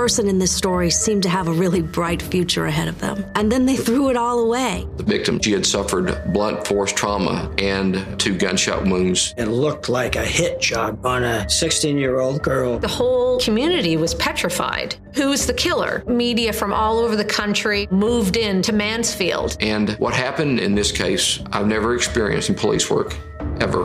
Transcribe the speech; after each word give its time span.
person 0.00 0.28
in 0.30 0.38
this 0.38 0.50
story 0.50 0.88
seemed 0.88 1.22
to 1.22 1.28
have 1.28 1.46
a 1.46 1.52
really 1.52 1.82
bright 1.82 2.22
future 2.22 2.64
ahead 2.64 2.88
of 2.88 2.98
them. 3.00 3.22
And 3.34 3.52
then 3.52 3.66
they 3.66 3.76
threw 3.76 4.08
it 4.08 4.16
all 4.16 4.38
away. 4.38 4.88
The 4.96 5.02
victim, 5.02 5.38
she 5.42 5.52
had 5.52 5.66
suffered 5.66 6.18
blunt 6.32 6.66
force 6.66 6.90
trauma 6.90 7.54
and 7.58 8.18
two 8.18 8.34
gunshot 8.34 8.84
wounds. 8.86 9.34
It 9.36 9.48
looked 9.48 9.90
like 9.90 10.16
a 10.16 10.24
hit 10.24 10.58
job 10.58 11.04
on 11.04 11.22
a 11.22 11.46
16 11.50 11.98
year 11.98 12.18
old 12.18 12.42
girl. 12.42 12.78
The 12.78 12.88
whole 12.88 13.38
community 13.40 13.98
was 13.98 14.14
petrified. 14.14 14.96
Who's 15.16 15.44
the 15.44 15.52
killer? 15.52 16.02
Media 16.06 16.54
from 16.54 16.72
all 16.72 16.98
over 16.98 17.14
the 17.14 17.30
country 17.42 17.86
moved 17.90 18.38
in 18.38 18.62
to 18.62 18.72
Mansfield. 18.72 19.58
And 19.60 19.90
what 19.98 20.14
happened 20.14 20.60
in 20.60 20.74
this 20.74 20.90
case, 20.92 21.40
I've 21.52 21.66
never 21.66 21.94
experienced 21.94 22.48
in 22.48 22.54
police 22.54 22.88
work, 22.88 23.14
ever. 23.60 23.84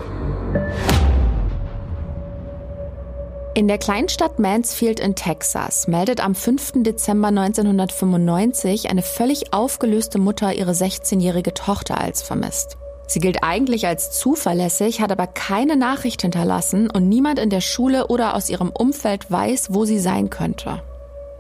In 3.58 3.70
der 3.70 3.78
Kleinstadt 3.78 4.38
Mansfield 4.38 5.00
in 5.00 5.16
Texas 5.16 5.88
meldet 5.88 6.22
am 6.22 6.36
5. 6.36 6.84
Dezember 6.84 7.30
1995 7.30 8.90
eine 8.90 9.02
völlig 9.02 9.54
aufgelöste 9.54 10.20
Mutter 10.20 10.54
ihre 10.54 10.74
16-jährige 10.74 11.54
Tochter 11.54 11.98
als 11.98 12.22
vermisst. 12.22 12.76
Sie 13.08 13.22
gilt 13.22 13.44
eigentlich 13.44 13.88
als 13.88 14.12
zuverlässig, 14.12 15.00
hat 15.00 15.14
aber 15.14 15.28
keine 15.28 15.78
Nachricht 15.78 16.24
hinterlassen 16.24 16.90
und 16.90 17.08
niemand 17.08 17.40
in 17.40 17.50
der 17.50 17.62
Schule 17.62 18.08
oder 18.08 18.36
aus 18.36 18.50
ihrem 18.50 18.72
Umfeld 18.72 19.32
weiß, 19.32 19.74
wo 19.74 19.86
sie 19.86 20.00
sein 20.00 20.30
könnte. 20.30 20.82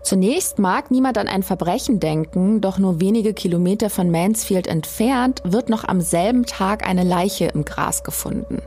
Zunächst 0.01 0.57
mag 0.57 0.91
niemand 0.91 1.17
an 1.17 1.27
ein 1.27 1.43
Verbrechen 1.43 1.99
denken, 1.99 2.61
doch 2.61 2.77
nur 2.77 3.01
wenige 3.01 3.33
Kilometer 3.33 3.89
von 3.89 4.09
Mansfield 4.09 4.67
entfernt 4.67 5.41
wird 5.43 5.67
noch 5.67 5.83
am 5.83 5.99
selben 5.99 6.45
Tag 6.45 6.87
eine 6.87 7.03
Leiche 7.03 7.47
im 7.47 7.65
Gras 7.65 8.05
gefunden. 8.05 8.61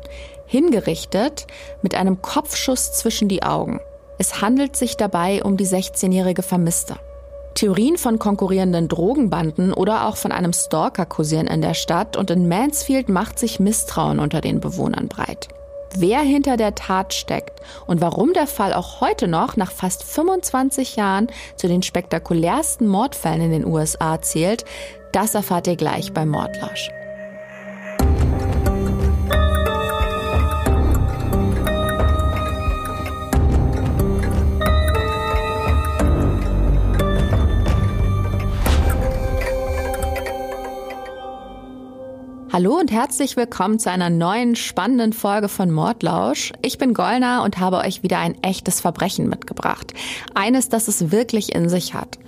Hingerichtet 0.48 1.46
mit 1.82 1.94
einem 1.94 2.22
Kopfschuss 2.22 2.92
zwischen 2.94 3.28
die 3.28 3.42
Augen. 3.42 3.80
Es 4.18 4.40
handelt 4.40 4.76
sich 4.76 4.96
dabei 4.96 5.44
um 5.44 5.58
die 5.58 5.66
16-jährige 5.66 6.42
Vermisste. 6.42 6.96
Theorien 7.54 7.98
von 7.98 8.18
konkurrierenden 8.18 8.88
Drogenbanden 8.88 9.74
oder 9.74 10.06
auch 10.06 10.16
von 10.16 10.32
einem 10.32 10.54
Stalker 10.54 11.04
kursieren 11.04 11.48
in 11.48 11.60
der 11.60 11.74
Stadt 11.74 12.16
und 12.16 12.30
in 12.30 12.48
Mansfield 12.48 13.10
macht 13.10 13.38
sich 13.38 13.60
Misstrauen 13.60 14.20
unter 14.20 14.40
den 14.40 14.60
Bewohnern 14.60 15.08
breit. 15.08 15.48
Wer 15.94 16.20
hinter 16.20 16.56
der 16.56 16.74
Tat 16.74 17.12
steckt 17.12 17.60
und 17.86 18.00
warum 18.00 18.32
der 18.32 18.46
Fall 18.46 18.72
auch 18.72 19.02
heute 19.02 19.28
noch 19.28 19.56
nach 19.56 19.70
fast 19.70 20.02
25 20.02 20.96
Jahren 20.96 21.28
zu 21.56 21.68
den 21.68 21.82
spektakulärsten 21.82 22.86
Mordfällen 22.86 23.42
in 23.42 23.50
den 23.50 23.66
USA 23.66 24.20
zählt, 24.22 24.64
das 25.12 25.34
erfahrt 25.34 25.66
ihr 25.66 25.76
gleich 25.76 26.14
bei 26.14 26.24
Mordlausch. 26.24 26.90
Hallo 42.58 42.76
und 42.76 42.90
herzlich 42.90 43.36
willkommen 43.36 43.78
zu 43.78 43.88
einer 43.88 44.10
neuen 44.10 44.56
spannenden 44.56 45.12
Folge 45.12 45.48
von 45.48 45.70
Mordlausch. 45.70 46.52
Ich 46.60 46.76
bin 46.76 46.92
Gollner 46.92 47.44
und 47.44 47.58
habe 47.58 47.76
euch 47.76 48.02
wieder 48.02 48.18
ein 48.18 48.34
echtes 48.42 48.80
Verbrechen 48.80 49.28
mitgebracht. 49.28 49.94
Eines, 50.34 50.68
das 50.68 50.88
es 50.88 51.12
wirklich 51.12 51.54
in 51.54 51.68
sich 51.68 51.94
hat. 51.94 52.18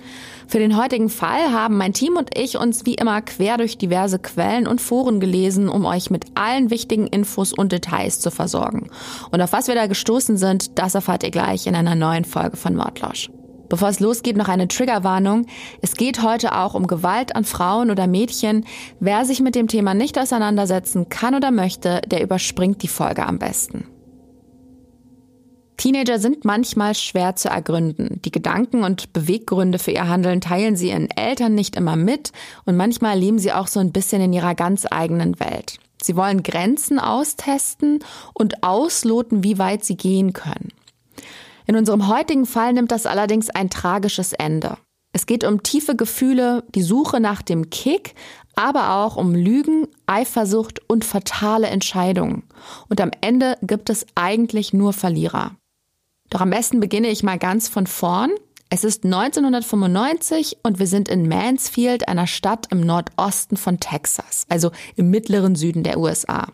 Für 0.47 0.59
den 0.59 0.77
heutigen 0.77 1.09
Fall 1.09 1.51
haben 1.51 1.75
mein 1.75 1.91
Team 1.91 2.15
und 2.15 2.29
ich 2.39 2.57
uns 2.57 2.85
wie 2.85 2.93
immer 2.93 3.21
quer 3.21 3.57
durch 3.57 3.77
diverse 3.77 4.19
Quellen 4.19 4.67
und 4.67 4.79
Foren 4.79 5.19
gelesen, 5.19 5.67
um 5.67 5.83
euch 5.83 6.09
mit 6.09 6.27
allen 6.35 6.69
wichtigen 6.69 7.07
Infos 7.07 7.51
und 7.51 7.73
Details 7.73 8.21
zu 8.21 8.31
versorgen. 8.31 8.89
Und 9.31 9.41
auf 9.41 9.51
was 9.51 9.67
wir 9.67 9.75
da 9.75 9.87
gestoßen 9.87 10.37
sind, 10.37 10.79
das 10.79 10.95
erfahrt 10.95 11.23
ihr 11.23 11.31
gleich 11.31 11.67
in 11.67 11.75
einer 11.75 11.95
neuen 11.95 12.23
Folge 12.23 12.55
von 12.55 12.73
Mordlausch. 12.73 13.29
Bevor 13.71 13.87
es 13.87 14.01
losgeht, 14.01 14.35
noch 14.35 14.49
eine 14.49 14.67
Triggerwarnung. 14.67 15.45
Es 15.81 15.95
geht 15.95 16.21
heute 16.21 16.57
auch 16.57 16.73
um 16.73 16.87
Gewalt 16.87 17.37
an 17.37 17.45
Frauen 17.45 17.89
oder 17.89 18.05
Mädchen. 18.05 18.65
Wer 18.99 19.23
sich 19.23 19.39
mit 19.39 19.55
dem 19.55 19.69
Thema 19.69 19.93
nicht 19.93 20.19
auseinandersetzen 20.19 21.07
kann 21.07 21.35
oder 21.35 21.51
möchte, 21.51 22.01
der 22.05 22.21
überspringt 22.21 22.83
die 22.83 22.89
Folge 22.89 23.25
am 23.25 23.39
besten. 23.39 23.85
Teenager 25.77 26.19
sind 26.19 26.43
manchmal 26.43 26.95
schwer 26.95 27.37
zu 27.37 27.47
ergründen. 27.47 28.21
Die 28.25 28.31
Gedanken 28.31 28.83
und 28.83 29.13
Beweggründe 29.13 29.79
für 29.79 29.91
ihr 29.91 30.09
Handeln 30.09 30.41
teilen 30.41 30.75
sie 30.75 30.89
ihren 30.89 31.09
Eltern 31.09 31.55
nicht 31.55 31.77
immer 31.77 31.95
mit 31.95 32.33
und 32.65 32.75
manchmal 32.75 33.17
leben 33.17 33.39
sie 33.39 33.53
auch 33.53 33.67
so 33.67 33.79
ein 33.79 33.93
bisschen 33.93 34.21
in 34.21 34.33
ihrer 34.33 34.53
ganz 34.53 34.85
eigenen 34.91 35.39
Welt. 35.39 35.79
Sie 36.03 36.17
wollen 36.17 36.43
Grenzen 36.43 36.99
austesten 36.99 37.99
und 38.33 38.63
ausloten, 38.63 39.45
wie 39.45 39.59
weit 39.59 39.85
sie 39.85 39.95
gehen 39.95 40.33
können. 40.33 40.73
In 41.71 41.77
unserem 41.77 42.09
heutigen 42.09 42.45
Fall 42.45 42.73
nimmt 42.73 42.91
das 42.91 43.05
allerdings 43.05 43.49
ein 43.49 43.69
tragisches 43.69 44.33
Ende. 44.33 44.75
Es 45.13 45.25
geht 45.25 45.45
um 45.45 45.63
tiefe 45.63 45.95
Gefühle, 45.95 46.65
die 46.75 46.81
Suche 46.81 47.21
nach 47.21 47.41
dem 47.41 47.69
Kick, 47.69 48.13
aber 48.57 48.95
auch 48.95 49.15
um 49.15 49.33
Lügen, 49.33 49.87
Eifersucht 50.05 50.81
und 50.89 51.05
fatale 51.05 51.67
Entscheidungen. 51.67 52.43
Und 52.89 52.99
am 52.99 53.11
Ende 53.21 53.57
gibt 53.61 53.89
es 53.89 54.05
eigentlich 54.15 54.73
nur 54.73 54.91
Verlierer. 54.91 55.55
Doch 56.29 56.41
am 56.41 56.49
besten 56.49 56.81
beginne 56.81 57.07
ich 57.07 57.23
mal 57.23 57.39
ganz 57.39 57.69
von 57.69 57.87
vorn. 57.87 58.31
Es 58.69 58.83
ist 58.83 59.05
1995 59.05 60.57
und 60.63 60.77
wir 60.77 60.87
sind 60.87 61.07
in 61.07 61.29
Mansfield, 61.29 62.09
einer 62.09 62.27
Stadt 62.27 62.67
im 62.69 62.81
Nordosten 62.81 63.55
von 63.55 63.79
Texas, 63.79 64.45
also 64.49 64.71
im 64.97 65.09
mittleren 65.09 65.55
Süden 65.55 65.83
der 65.83 65.99
USA. 65.99 66.47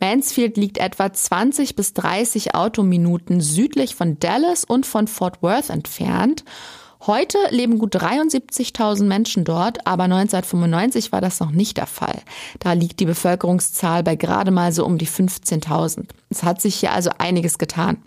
Mansfield 0.00 0.56
liegt 0.56 0.78
etwa 0.78 1.12
20 1.12 1.76
bis 1.76 1.94
30 1.94 2.54
Autominuten 2.54 3.40
südlich 3.40 3.94
von 3.94 4.18
Dallas 4.18 4.64
und 4.64 4.86
von 4.86 5.06
Fort 5.06 5.42
Worth 5.42 5.70
entfernt. 5.70 6.44
Heute 7.06 7.38
leben 7.48 7.78
gut 7.78 7.96
73.000 7.96 9.04
Menschen 9.04 9.44
dort, 9.44 9.86
aber 9.86 10.04
1995 10.04 11.12
war 11.12 11.22
das 11.22 11.40
noch 11.40 11.50
nicht 11.50 11.78
der 11.78 11.86
Fall. 11.86 12.20
Da 12.58 12.74
liegt 12.74 13.00
die 13.00 13.06
Bevölkerungszahl 13.06 14.02
bei 14.02 14.16
gerade 14.16 14.50
mal 14.50 14.70
so 14.72 14.84
um 14.84 14.98
die 14.98 15.08
15.000. 15.08 16.08
Es 16.28 16.42
hat 16.42 16.60
sich 16.60 16.74
hier 16.74 16.92
also 16.92 17.10
einiges 17.16 17.56
getan. 17.56 18.02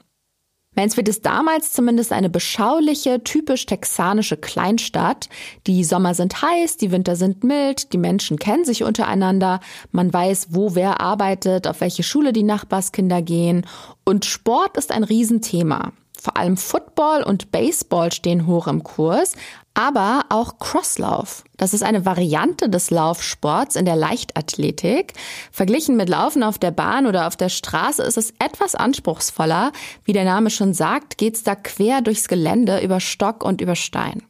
Mansfield 0.76 1.08
ist 1.10 1.26
damals 1.26 1.72
zumindest 1.72 2.12
eine 2.12 2.30
beschauliche, 2.30 3.24
typisch 3.24 3.66
texanische 3.66 4.38
Kleinstadt. 4.38 5.30
Die 5.68 5.84
Sommer 5.84 6.14
sind 6.14 6.42
heiß, 6.42 6.78
die 6.78 6.92
Winter 6.92 7.16
sind 7.16 7.44
mild, 7.44 7.94
die 7.94 7.98
Menschen 7.98 8.40
kennen 8.40 8.66
sich 8.66 8.84
untereinander, 8.84 9.60
man 9.92 10.12
weiß, 10.12 10.48
wo 10.50 10.76
wer 10.76 11.00
arbeitet, 11.02 11.68
auf 11.68 11.82
welche 11.82 12.04
Schule 12.04 12.34
die 12.34 12.44
Nachbarskinder 12.44 13.22
gehen 13.22 13.66
und 14.04 14.26
Sport 14.26 14.78
ist 14.78 14.92
ein 14.92 15.04
Riesenthema. 15.04 15.94
Vor 16.20 16.38
allem 16.38 16.56
Football 16.56 17.24
und 17.24 17.52
Baseball 17.52 18.12
stehen 18.12 18.48
hoch 18.48 18.68
im 18.68 18.84
Kurs, 18.84 19.34
aber 19.74 20.26
auch 20.30 20.60
Crosslauf. 20.60 21.44
Das 21.58 21.74
ist 21.74 21.84
eine 21.84 22.06
Variante 22.06 22.70
des 22.70 22.92
Laufsports 22.92 23.76
in 23.76 23.86
der 23.86 23.96
Leichtathletik. 23.96 25.14
Verglichen 25.52 25.96
mit 25.96 26.10
Laufen 26.10 26.44
auf 26.44 26.58
der 26.58 26.72
Bahn 26.72 27.08
oder 27.08 27.28
auf 27.28 27.36
der 27.36 27.50
Straße 27.50 28.04
ist 28.04 28.18
es 28.18 28.34
etwas 28.40 28.76
anspruchsvoller. 28.76 29.72
Wie 30.06 30.14
der 30.14 30.26
Name 30.26 30.50
schon 30.50 30.74
sagt, 30.74 31.18
geht's 31.18 31.44
da 31.44 31.56
quer 31.56 32.02
durchs 32.02 32.28
Gelände 32.28 32.82
über 32.82 33.00
Stock 33.00 33.44
und 33.44 33.62
über 33.62 33.76
Stein. 33.76 34.24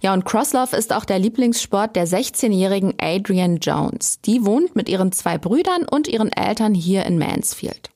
Ja, 0.00 0.14
und 0.14 0.24
Crosslauf 0.24 0.72
ist 0.72 0.94
auch 0.94 1.04
der 1.04 1.18
Lieblingssport 1.18 1.94
der 1.94 2.06
16-jährigen 2.06 2.94
Adrienne 2.98 3.58
Jones. 3.58 4.20
Die 4.22 4.44
wohnt 4.46 4.74
mit 4.74 4.88
ihren 4.88 5.12
zwei 5.12 5.36
Brüdern 5.36 5.84
und 5.84 6.08
ihren 6.08 6.32
Eltern 6.32 6.74
hier 6.74 7.04
in 7.04 7.18
Mansfield. 7.18 7.90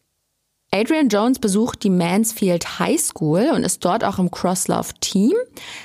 Adrian 0.74 1.08
Jones 1.08 1.38
besucht 1.38 1.84
die 1.84 1.90
Mansfield 1.90 2.80
High 2.80 3.00
School 3.00 3.52
und 3.54 3.62
ist 3.62 3.84
dort 3.84 4.02
auch 4.02 4.18
im 4.18 4.32
Crosslauf-Team. 4.32 5.32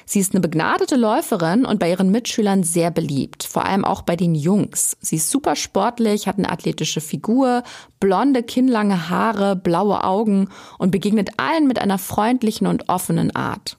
Sie 0.07 0.19
ist 0.19 0.33
eine 0.33 0.41
begnadete 0.41 0.95
Läuferin 0.95 1.63
und 1.63 1.77
bei 1.77 1.91
ihren 1.91 2.09
Mitschülern 2.09 2.63
sehr 2.63 2.89
beliebt, 2.89 3.43
vor 3.43 3.65
allem 3.65 3.85
auch 3.85 4.01
bei 4.01 4.15
den 4.15 4.33
Jungs. 4.33 4.97
Sie 4.99 5.17
ist 5.17 5.29
super 5.29 5.55
sportlich, 5.55 6.27
hat 6.27 6.39
eine 6.39 6.49
athletische 6.49 7.01
Figur, 7.01 7.61
blonde, 7.99 8.41
kinnlange 8.41 9.11
Haare, 9.11 9.55
blaue 9.55 10.03
Augen 10.03 10.49
und 10.79 10.89
begegnet 10.89 11.33
allen 11.37 11.67
mit 11.67 11.77
einer 11.77 11.99
freundlichen 11.99 12.65
und 12.65 12.89
offenen 12.89 13.35
Art. 13.35 13.77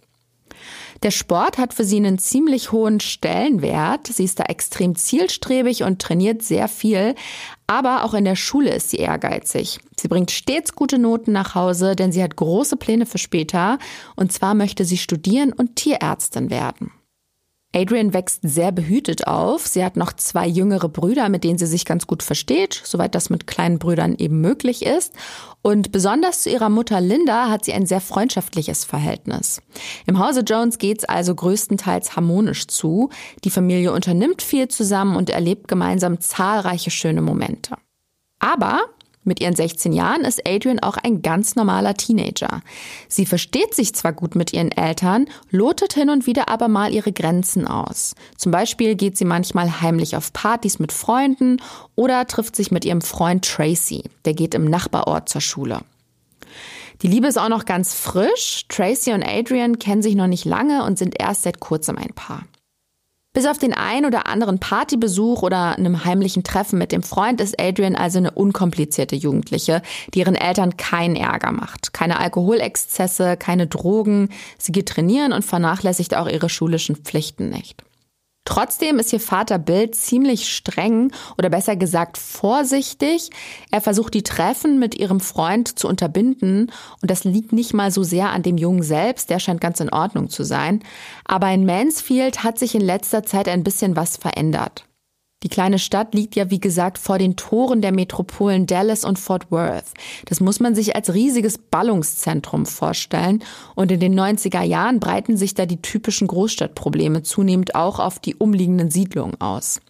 Der 1.02 1.10
Sport 1.10 1.56
hat 1.56 1.72
für 1.72 1.84
sie 1.84 1.96
einen 1.96 2.18
ziemlich 2.18 2.72
hohen 2.72 3.00
Stellenwert. 3.00 4.06
Sie 4.06 4.24
ist 4.24 4.38
da 4.38 4.44
extrem 4.44 4.96
zielstrebig 4.96 5.82
und 5.82 6.00
trainiert 6.00 6.42
sehr 6.42 6.68
viel. 6.68 7.14
Aber 7.66 8.04
auch 8.04 8.12
in 8.12 8.26
der 8.26 8.36
Schule 8.36 8.74
ist 8.74 8.90
sie 8.90 8.98
ehrgeizig. 8.98 9.78
Sie 9.98 10.08
bringt 10.08 10.30
stets 10.30 10.74
gute 10.74 10.98
Noten 10.98 11.32
nach 11.32 11.54
Hause, 11.54 11.96
denn 11.96 12.12
sie 12.12 12.22
hat 12.22 12.36
große 12.36 12.76
Pläne 12.76 13.06
für 13.06 13.18
später. 13.18 13.78
Und 14.14 14.32
zwar 14.32 14.54
möchte 14.54 14.84
sie 14.84 14.98
studieren 14.98 15.52
und 15.54 15.76
Tierärztin 15.76 16.50
werden. 16.50 16.92
Adrian 17.72 18.12
wächst 18.12 18.40
sehr 18.42 18.72
behütet 18.72 19.28
auf. 19.28 19.66
Sie 19.66 19.84
hat 19.84 19.96
noch 19.96 20.12
zwei 20.12 20.46
jüngere 20.46 20.88
Brüder, 20.88 21.28
mit 21.28 21.44
denen 21.44 21.58
sie 21.58 21.66
sich 21.66 21.84
ganz 21.84 22.08
gut 22.08 22.24
versteht, 22.24 22.80
soweit 22.84 23.14
das 23.14 23.30
mit 23.30 23.46
kleinen 23.46 23.78
Brüdern 23.78 24.16
eben 24.18 24.40
möglich 24.40 24.84
ist. 24.84 25.12
Und 25.62 25.92
besonders 25.92 26.42
zu 26.42 26.50
ihrer 26.50 26.68
Mutter 26.68 27.00
Linda 27.00 27.48
hat 27.48 27.64
sie 27.64 27.72
ein 27.72 27.86
sehr 27.86 28.00
freundschaftliches 28.00 28.84
Verhältnis. 28.84 29.62
Im 30.06 30.18
Hause 30.18 30.40
Jones 30.40 30.78
geht's 30.78 31.04
also 31.04 31.32
größtenteils 31.32 32.16
harmonisch 32.16 32.66
zu. 32.66 33.10
Die 33.44 33.50
Familie 33.50 33.92
unternimmt 33.92 34.42
viel 34.42 34.66
zusammen 34.66 35.14
und 35.14 35.30
erlebt 35.30 35.68
gemeinsam 35.68 36.20
zahlreiche 36.20 36.90
schöne 36.90 37.22
Momente. 37.22 37.76
Aber 38.40 38.80
Mit 39.22 39.40
ihren 39.40 39.54
16 39.54 39.92
Jahren 39.92 40.22
ist 40.22 40.48
Adrian 40.48 40.80
auch 40.80 40.96
ein 40.96 41.20
ganz 41.20 41.54
normaler 41.54 41.94
Teenager. 41.94 42.62
Sie 43.06 43.26
versteht 43.26 43.74
sich 43.74 43.94
zwar 43.94 44.14
gut 44.14 44.34
mit 44.34 44.54
ihren 44.54 44.72
Eltern, 44.72 45.26
lotet 45.50 45.92
hin 45.92 46.08
und 46.08 46.26
wieder 46.26 46.48
aber 46.48 46.68
mal 46.68 46.92
ihre 46.92 47.12
Grenzen 47.12 47.66
aus. 47.66 48.14
Zum 48.38 48.50
Beispiel 48.50 48.94
geht 48.94 49.18
sie 49.18 49.26
manchmal 49.26 49.82
heimlich 49.82 50.16
auf 50.16 50.32
Partys 50.32 50.78
mit 50.78 50.90
Freunden 50.90 51.60
oder 51.96 52.26
trifft 52.26 52.56
sich 52.56 52.70
mit 52.70 52.86
ihrem 52.86 53.02
Freund 53.02 53.44
Tracy. 53.44 54.04
Der 54.24 54.32
geht 54.32 54.54
im 54.54 54.64
Nachbarort 54.64 55.28
zur 55.28 55.42
Schule. 55.42 55.80
Die 57.02 57.08
Liebe 57.08 57.26
ist 57.26 57.38
auch 57.38 57.48
noch 57.50 57.66
ganz 57.66 57.94
frisch. 57.94 58.64
Tracy 58.68 59.12
und 59.12 59.22
Adrian 59.22 59.78
kennen 59.78 60.02
sich 60.02 60.14
noch 60.14 60.26
nicht 60.28 60.46
lange 60.46 60.84
und 60.84 60.98
sind 60.98 61.14
erst 61.18 61.42
seit 61.42 61.60
kurzem 61.60 61.98
ein 61.98 62.12
Paar. 62.14 62.44
Bis 63.32 63.46
auf 63.46 63.58
den 63.58 63.72
ein 63.72 64.06
oder 64.06 64.26
anderen 64.26 64.58
Partybesuch 64.58 65.44
oder 65.44 65.76
einem 65.78 66.04
heimlichen 66.04 66.42
Treffen 66.42 66.80
mit 66.80 66.90
dem 66.90 67.04
Freund 67.04 67.40
ist 67.40 67.60
Adrian 67.60 67.94
also 67.94 68.18
eine 68.18 68.32
unkomplizierte 68.32 69.14
Jugendliche, 69.14 69.82
die 70.12 70.18
ihren 70.18 70.34
Eltern 70.34 70.76
keinen 70.76 71.14
Ärger 71.14 71.52
macht. 71.52 71.92
Keine 71.92 72.18
Alkoholexzesse, 72.18 73.36
keine 73.36 73.68
Drogen. 73.68 74.30
Sie 74.58 74.72
geht 74.72 74.88
trainieren 74.88 75.32
und 75.32 75.44
vernachlässigt 75.44 76.16
auch 76.16 76.26
ihre 76.26 76.48
schulischen 76.48 76.96
Pflichten 76.96 77.50
nicht. 77.50 77.84
Trotzdem 78.50 78.98
ist 78.98 79.12
ihr 79.12 79.20
Vater 79.20 79.60
Bill 79.60 79.92
ziemlich 79.92 80.52
streng 80.52 81.12
oder 81.38 81.48
besser 81.50 81.76
gesagt 81.76 82.18
vorsichtig. 82.18 83.30
Er 83.70 83.80
versucht 83.80 84.12
die 84.12 84.24
Treffen 84.24 84.80
mit 84.80 84.96
ihrem 84.96 85.20
Freund 85.20 85.78
zu 85.78 85.86
unterbinden 85.86 86.72
und 87.00 87.10
das 87.12 87.22
liegt 87.22 87.52
nicht 87.52 87.74
mal 87.74 87.92
so 87.92 88.02
sehr 88.02 88.30
an 88.30 88.42
dem 88.42 88.58
Jungen 88.58 88.82
selbst, 88.82 89.30
der 89.30 89.38
scheint 89.38 89.60
ganz 89.60 89.78
in 89.78 89.92
Ordnung 89.92 90.30
zu 90.30 90.42
sein. 90.42 90.82
Aber 91.24 91.48
in 91.52 91.64
Mansfield 91.64 92.42
hat 92.42 92.58
sich 92.58 92.74
in 92.74 92.80
letzter 92.80 93.22
Zeit 93.22 93.46
ein 93.46 93.62
bisschen 93.62 93.94
was 93.94 94.16
verändert. 94.16 94.84
Die 95.42 95.48
kleine 95.48 95.78
Stadt 95.78 96.14
liegt 96.14 96.36
ja, 96.36 96.50
wie 96.50 96.60
gesagt, 96.60 96.98
vor 96.98 97.16
den 97.16 97.34
Toren 97.34 97.80
der 97.80 97.92
Metropolen 97.92 98.66
Dallas 98.66 99.06
und 99.06 99.18
Fort 99.18 99.50
Worth. 99.50 99.94
Das 100.26 100.40
muss 100.40 100.60
man 100.60 100.74
sich 100.74 100.94
als 100.94 101.14
riesiges 101.14 101.56
Ballungszentrum 101.56 102.66
vorstellen. 102.66 103.42
Und 103.74 103.90
in 103.90 104.00
den 104.00 104.18
90er 104.18 104.62
Jahren 104.62 105.00
breiten 105.00 105.38
sich 105.38 105.54
da 105.54 105.64
die 105.64 105.80
typischen 105.80 106.26
Großstadtprobleme 106.26 107.22
zunehmend 107.22 107.74
auch 107.74 108.00
auf 108.00 108.18
die 108.18 108.34
umliegenden 108.34 108.90
Siedlungen 108.90 109.40
aus. 109.40 109.80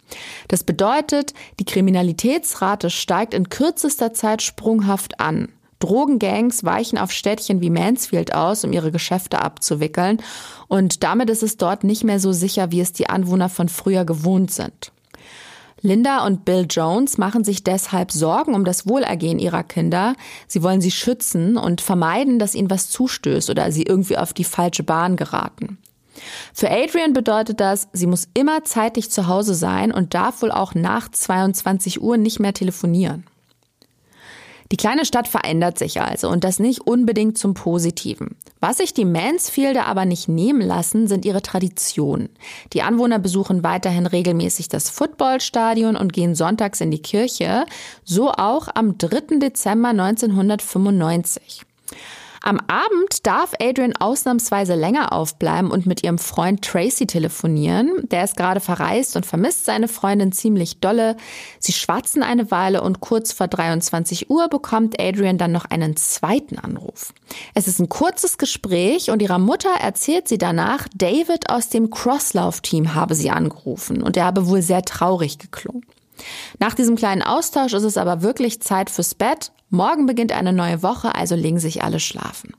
Das 0.47 0.63
bedeutet, 0.63 1.33
die 1.59 1.65
Kriminalitätsrate 1.65 2.89
steigt 2.89 3.33
in 3.33 3.49
kürzester 3.49 4.13
Zeit 4.13 4.41
sprunghaft 4.41 5.19
an. 5.19 5.49
Drogengangs 5.79 6.63
weichen 6.63 6.97
auf 6.97 7.11
Städtchen 7.11 7.59
wie 7.59 7.71
Mansfield 7.71 8.33
aus, 8.33 8.63
um 8.63 8.71
ihre 8.71 8.91
Geschäfte 8.91 9.41
abzuwickeln. 9.41 10.21
Und 10.69 11.03
damit 11.03 11.29
ist 11.29 11.43
es 11.43 11.57
dort 11.57 11.83
nicht 11.83 12.05
mehr 12.05 12.21
so 12.21 12.31
sicher, 12.31 12.71
wie 12.71 12.79
es 12.79 12.93
die 12.93 13.09
Anwohner 13.09 13.49
von 13.49 13.67
früher 13.67 14.05
gewohnt 14.05 14.51
sind. 14.51 14.93
Linda 15.81 16.25
und 16.25 16.45
Bill 16.45 16.67
Jones 16.69 17.17
machen 17.17 17.43
sich 17.43 17.63
deshalb 17.63 18.11
Sorgen 18.11 18.53
um 18.53 18.65
das 18.65 18.87
Wohlergehen 18.87 19.39
ihrer 19.39 19.63
Kinder. 19.63 20.15
Sie 20.47 20.61
wollen 20.61 20.81
sie 20.81 20.91
schützen 20.91 21.57
und 21.57 21.81
vermeiden, 21.81 22.37
dass 22.37 22.55
ihnen 22.55 22.69
was 22.69 22.89
zustößt 22.89 23.49
oder 23.49 23.71
sie 23.71 23.83
irgendwie 23.83 24.17
auf 24.17 24.33
die 24.33 24.43
falsche 24.43 24.83
Bahn 24.83 25.15
geraten. 25.15 25.79
Für 26.53 26.69
Adrian 26.69 27.13
bedeutet 27.13 27.59
das, 27.59 27.87
sie 27.93 28.05
muss 28.05 28.27
immer 28.33 28.63
zeitig 28.63 29.09
zu 29.09 29.27
Hause 29.27 29.55
sein 29.55 29.91
und 29.91 30.13
darf 30.13 30.41
wohl 30.41 30.51
auch 30.51 30.75
nach 30.75 31.09
22 31.09 32.01
Uhr 32.01 32.17
nicht 32.17 32.39
mehr 32.39 32.53
telefonieren. 32.53 33.25
Die 34.71 34.77
kleine 34.77 35.05
Stadt 35.05 35.27
verändert 35.27 35.77
sich 35.77 35.99
also 35.99 36.29
und 36.29 36.45
das 36.45 36.57
nicht 36.59 36.81
unbedingt 36.81 37.37
zum 37.37 37.53
Positiven. 37.53 38.37
Was 38.61 38.77
sich 38.77 38.93
die 38.93 39.03
Mansfielder 39.03 39.85
aber 39.85 40.05
nicht 40.05 40.29
nehmen 40.29 40.61
lassen, 40.61 41.07
sind 41.07 41.25
ihre 41.25 41.41
Traditionen. 41.41 42.29
Die 42.71 42.81
Anwohner 42.81 43.19
besuchen 43.19 43.63
weiterhin 43.65 44.05
regelmäßig 44.05 44.69
das 44.69 44.89
Footballstadion 44.89 45.97
und 45.97 46.13
gehen 46.13 46.35
sonntags 46.35 46.79
in 46.79 46.89
die 46.89 47.01
Kirche, 47.01 47.65
so 48.05 48.31
auch 48.31 48.69
am 48.73 48.97
3. 48.97 49.39
Dezember 49.39 49.89
1995. 49.89 51.63
Am 52.43 52.59
Abend 52.67 53.27
darf 53.27 53.53
Adrian 53.61 53.95
ausnahmsweise 53.95 54.73
länger 54.73 55.13
aufbleiben 55.13 55.69
und 55.69 55.85
mit 55.85 56.03
ihrem 56.03 56.17
Freund 56.17 56.63
Tracy 56.63 57.05
telefonieren. 57.05 58.07
Der 58.09 58.23
ist 58.23 58.35
gerade 58.35 58.59
verreist 58.59 59.15
und 59.15 59.27
vermisst 59.27 59.65
seine 59.65 59.87
Freundin 59.87 60.31
ziemlich 60.31 60.79
dolle. 60.79 61.17
Sie 61.59 61.71
schwatzen 61.71 62.23
eine 62.23 62.49
Weile 62.49 62.81
und 62.81 62.99
kurz 62.99 63.31
vor 63.31 63.47
23 63.47 64.31
Uhr 64.31 64.49
bekommt 64.49 64.99
Adrian 64.99 65.37
dann 65.37 65.51
noch 65.51 65.65
einen 65.65 65.95
zweiten 65.97 66.57
Anruf. 66.57 67.13
Es 67.53 67.67
ist 67.67 67.79
ein 67.79 67.89
kurzes 67.89 68.39
Gespräch 68.39 69.11
und 69.11 69.21
ihrer 69.21 69.39
Mutter 69.39 69.75
erzählt 69.79 70.27
sie 70.27 70.39
danach, 70.39 70.87
David 70.95 71.51
aus 71.51 71.69
dem 71.69 71.91
Crosslauf-Team 71.91 72.95
habe 72.95 73.13
sie 73.13 73.29
angerufen 73.29 74.01
und 74.01 74.17
er 74.17 74.25
habe 74.25 74.47
wohl 74.47 74.63
sehr 74.63 74.81
traurig 74.81 75.37
geklungen. 75.37 75.85
Nach 76.59 76.73
diesem 76.73 76.95
kleinen 76.95 77.21
Austausch 77.21 77.73
ist 77.73 77.83
es 77.83 77.97
aber 77.97 78.23
wirklich 78.23 78.61
Zeit 78.61 78.89
fürs 78.89 79.13
Bett. 79.13 79.51
Morgen 79.71 80.05
beginnt 80.05 80.33
eine 80.33 80.51
neue 80.51 80.83
Woche, 80.83 81.15
also 81.15 81.33
legen 81.33 81.57
sich 81.57 81.81
alle 81.81 82.01
schlafen. 82.01 82.53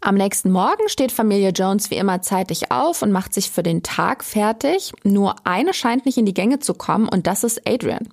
Am 0.00 0.14
nächsten 0.14 0.50
Morgen 0.50 0.88
steht 0.88 1.12
Familie 1.12 1.50
Jones 1.50 1.90
wie 1.90 1.96
immer 1.96 2.22
zeitig 2.22 2.72
auf 2.72 3.02
und 3.02 3.12
macht 3.12 3.34
sich 3.34 3.50
für 3.50 3.62
den 3.62 3.82
Tag 3.82 4.24
fertig. 4.24 4.92
Nur 5.04 5.36
eine 5.44 5.74
scheint 5.74 6.06
nicht 6.06 6.16
in 6.16 6.24
die 6.24 6.32
Gänge 6.32 6.58
zu 6.58 6.72
kommen 6.72 7.06
und 7.06 7.26
das 7.26 7.44
ist 7.44 7.68
Adrian. 7.68 8.08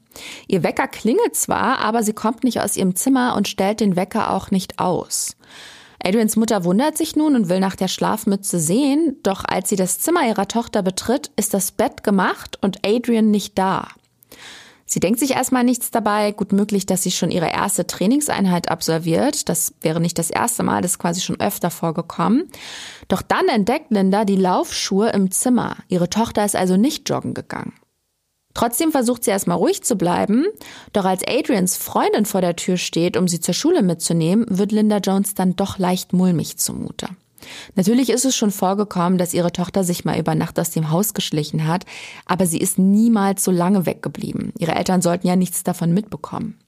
Ihr 0.47 0.61
Wecker 0.63 0.89
klingelt 0.89 1.37
zwar, 1.37 1.79
aber 1.79 2.03
sie 2.03 2.11
kommt 2.11 2.43
nicht 2.43 2.59
aus 2.59 2.75
ihrem 2.75 2.97
Zimmer 2.97 3.33
und 3.37 3.47
stellt 3.47 3.79
den 3.79 3.95
Wecker 3.95 4.33
auch 4.33 4.51
nicht 4.51 4.77
aus. 4.77 5.37
Adrians 6.03 6.35
Mutter 6.35 6.65
wundert 6.65 6.97
sich 6.97 7.15
nun 7.15 7.33
und 7.33 7.47
will 7.47 7.61
nach 7.61 7.77
der 7.77 7.87
Schlafmütze 7.87 8.59
sehen, 8.59 9.15
doch 9.23 9.45
als 9.45 9.69
sie 9.69 9.77
das 9.77 9.99
Zimmer 9.99 10.27
ihrer 10.27 10.49
Tochter 10.49 10.83
betritt, 10.83 11.31
ist 11.37 11.53
das 11.53 11.71
Bett 11.71 12.03
gemacht 12.03 12.59
und 12.61 12.85
Adrian 12.85 13.31
nicht 13.31 13.57
da. 13.57 13.87
Sie 14.89 15.01
denkt 15.01 15.19
sich 15.19 15.31
erstmal 15.31 15.65
nichts 15.65 15.91
dabei. 15.91 16.31
Gut 16.31 16.53
möglich, 16.53 16.85
dass 16.85 17.03
sie 17.03 17.11
schon 17.11 17.29
ihre 17.29 17.51
erste 17.51 17.85
Trainingseinheit 17.85 18.71
absolviert. 18.71 19.49
Das 19.49 19.73
wäre 19.81 19.99
nicht 19.99 20.17
das 20.17 20.29
erste 20.29 20.63
Mal, 20.63 20.81
das 20.81 20.91
ist 20.91 20.99
quasi 20.99 21.19
schon 21.19 21.39
öfter 21.41 21.69
vorgekommen. 21.69 22.49
Doch 23.09 23.21
dann 23.21 23.49
entdeckt 23.49 23.91
Linda 23.91 24.23
die 24.23 24.37
Laufschuhe 24.37 25.09
im 25.09 25.29
Zimmer. 25.29 25.75
Ihre 25.89 26.09
Tochter 26.09 26.45
ist 26.45 26.55
also 26.55 26.77
nicht 26.77 27.09
joggen 27.09 27.33
gegangen. 27.33 27.73
Trotzdem 28.53 28.91
versucht 28.91 29.25
sie 29.25 29.29
erstmal 29.29 29.57
ruhig 29.57 29.83
zu 29.83 29.97
bleiben, 29.97 30.45
doch 30.91 31.05
als 31.05 31.21
Adrians 31.27 31.77
Freundin 31.77 32.25
vor 32.25 32.41
der 32.41 32.55
Tür 32.55 32.77
steht, 32.77 33.15
um 33.15 33.27
sie 33.27 33.39
zur 33.39 33.53
Schule 33.53 33.83
mitzunehmen, 33.83 34.45
wird 34.49 34.71
Linda 34.71 34.97
Jones 34.97 35.35
dann 35.35 35.55
doch 35.55 35.77
leicht 35.77 36.11
mulmig 36.11 36.57
zumute. 36.57 37.07
Natürlich 37.75 38.09
ist 38.09 38.25
es 38.25 38.35
schon 38.35 38.51
vorgekommen, 38.51 39.17
dass 39.17 39.33
ihre 39.33 39.51
Tochter 39.51 39.83
sich 39.83 40.05
mal 40.05 40.19
über 40.19 40.35
Nacht 40.35 40.59
aus 40.59 40.71
dem 40.71 40.91
Haus 40.91 41.13
geschlichen 41.13 41.67
hat, 41.67 41.85
aber 42.25 42.45
sie 42.45 42.59
ist 42.59 42.79
niemals 42.79 43.43
so 43.43 43.51
lange 43.51 43.85
weggeblieben. 43.85 44.53
Ihre 44.57 44.75
Eltern 44.75 45.01
sollten 45.01 45.27
ja 45.27 45.35
nichts 45.35 45.63
davon 45.63 45.93
mitbekommen. 45.93 46.59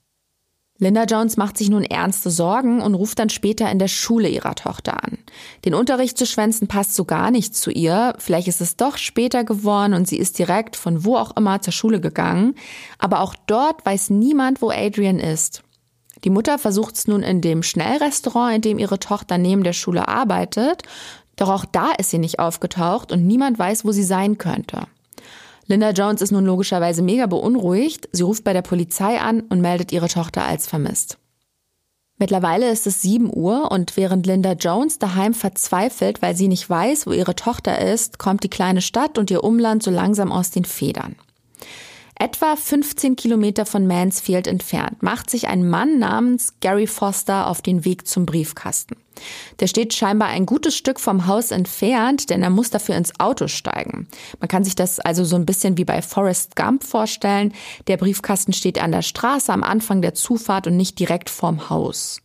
Linda 0.81 1.03
Jones 1.03 1.35
macht 1.35 1.57
sich 1.57 1.69
nun 1.69 1.83
ernste 1.83 2.29
Sorgen 2.29 2.81
und 2.81 2.95
ruft 2.95 3.19
dann 3.19 3.29
später 3.29 3.69
in 3.69 3.79
der 3.79 3.89
Schule 3.89 4.29
ihrer 4.29 4.55
Tochter 4.55 5.03
an. 5.03 5.17
Den 5.65 5.73
Unterricht 5.73 6.17
zu 6.17 6.25
schwänzen 6.25 6.69
passt 6.69 6.95
so 6.95 7.03
gar 7.03 7.31
nicht 7.31 7.53
zu 7.53 7.69
ihr. 7.69 8.13
Vielleicht 8.17 8.47
ist 8.47 8.61
es 8.61 8.77
doch 8.77 8.95
später 8.95 9.43
geworden 9.43 9.93
und 9.93 10.07
sie 10.07 10.17
ist 10.17 10.39
direkt 10.39 10.77
von 10.77 11.03
wo 11.03 11.17
auch 11.17 11.35
immer 11.35 11.61
zur 11.61 11.73
Schule 11.73 11.99
gegangen. 11.99 12.55
Aber 12.97 13.19
auch 13.19 13.35
dort 13.45 13.85
weiß 13.85 14.09
niemand, 14.09 14.61
wo 14.61 14.69
Adrian 14.69 15.19
ist. 15.19 15.63
Die 16.23 16.29
Mutter 16.29 16.59
versucht 16.59 16.95
es 16.95 17.07
nun 17.07 17.23
in 17.23 17.41
dem 17.41 17.63
Schnellrestaurant, 17.63 18.55
in 18.55 18.61
dem 18.61 18.79
ihre 18.79 18.99
Tochter 18.99 19.37
neben 19.37 19.63
der 19.63 19.73
Schule 19.73 20.07
arbeitet, 20.07 20.83
doch 21.35 21.49
auch 21.49 21.65
da 21.65 21.91
ist 21.97 22.09
sie 22.09 22.17
nicht 22.17 22.39
aufgetaucht 22.39 23.13
und 23.13 23.25
niemand 23.25 23.57
weiß, 23.57 23.85
wo 23.85 23.93
sie 23.93 24.03
sein 24.03 24.37
könnte. 24.37 24.87
Linda 25.67 25.91
Jones 25.91 26.21
ist 26.21 26.31
nun 26.31 26.45
logischerweise 26.45 27.01
mega 27.01 27.27
beunruhigt. 27.27 28.09
Sie 28.11 28.23
ruft 28.23 28.43
bei 28.43 28.53
der 28.53 28.63
Polizei 28.63 29.21
an 29.21 29.41
und 29.41 29.61
meldet 29.61 29.91
ihre 29.91 30.09
Tochter 30.09 30.43
als 30.43 30.67
vermisst. 30.67 31.17
Mittlerweile 32.17 32.69
ist 32.69 32.85
es 32.87 33.01
7 33.01 33.29
Uhr 33.33 33.71
und 33.71 33.95
während 33.95 34.25
Linda 34.25 34.51
Jones 34.53 34.99
daheim 34.99 35.33
verzweifelt, 35.33 36.21
weil 36.21 36.35
sie 36.35 36.49
nicht 36.49 36.69
weiß, 36.69 37.07
wo 37.07 37.11
ihre 37.11 37.35
Tochter 37.35 37.79
ist, 37.79 38.19
kommt 38.19 38.43
die 38.43 38.49
kleine 38.49 38.81
Stadt 38.81 39.17
und 39.17 39.31
ihr 39.31 39.43
Umland 39.43 39.81
so 39.81 39.91
langsam 39.91 40.31
aus 40.33 40.51
den 40.51 40.65
Federn. 40.65 41.15
Etwa 42.21 42.57
15 42.57 43.15
Kilometer 43.15 43.65
von 43.65 43.87
Mansfield 43.87 44.45
entfernt 44.45 45.01
macht 45.01 45.29
sich 45.29 45.47
ein 45.47 45.69
Mann 45.69 45.99
namens 45.99 46.53
Gary 46.59 46.85
Foster 46.85 47.47
auf 47.47 47.61
den 47.61 47.85
Weg 47.85 48.07
zum 48.07 48.25
Briefkasten. 48.25 48.97
Der 49.61 49.67
steht 49.67 49.93
scheinbar 49.93 50.27
ein 50.27 50.45
gutes 50.45 50.75
Stück 50.75 50.99
vom 50.99 51.27
Haus 51.27 51.51
entfernt, 51.51 52.29
denn 52.29 52.43
er 52.43 52.49
muss 52.49 52.71
dafür 52.71 52.97
ins 52.97 53.17
Auto 53.21 53.47
steigen. 53.47 54.09
Man 54.41 54.49
kann 54.49 54.65
sich 54.65 54.75
das 54.75 54.99
also 54.99 55.23
so 55.23 55.37
ein 55.37 55.45
bisschen 55.45 55.77
wie 55.77 55.85
bei 55.85 56.01
Forrest 56.01 56.57
Gump 56.57 56.83
vorstellen. 56.83 57.53
Der 57.87 57.95
Briefkasten 57.95 58.51
steht 58.51 58.83
an 58.83 58.91
der 58.91 59.01
Straße 59.01 59.53
am 59.53 59.63
Anfang 59.63 60.01
der 60.01 60.13
Zufahrt 60.13 60.67
und 60.67 60.75
nicht 60.75 60.99
direkt 60.99 61.29
vorm 61.29 61.69
Haus. 61.69 62.19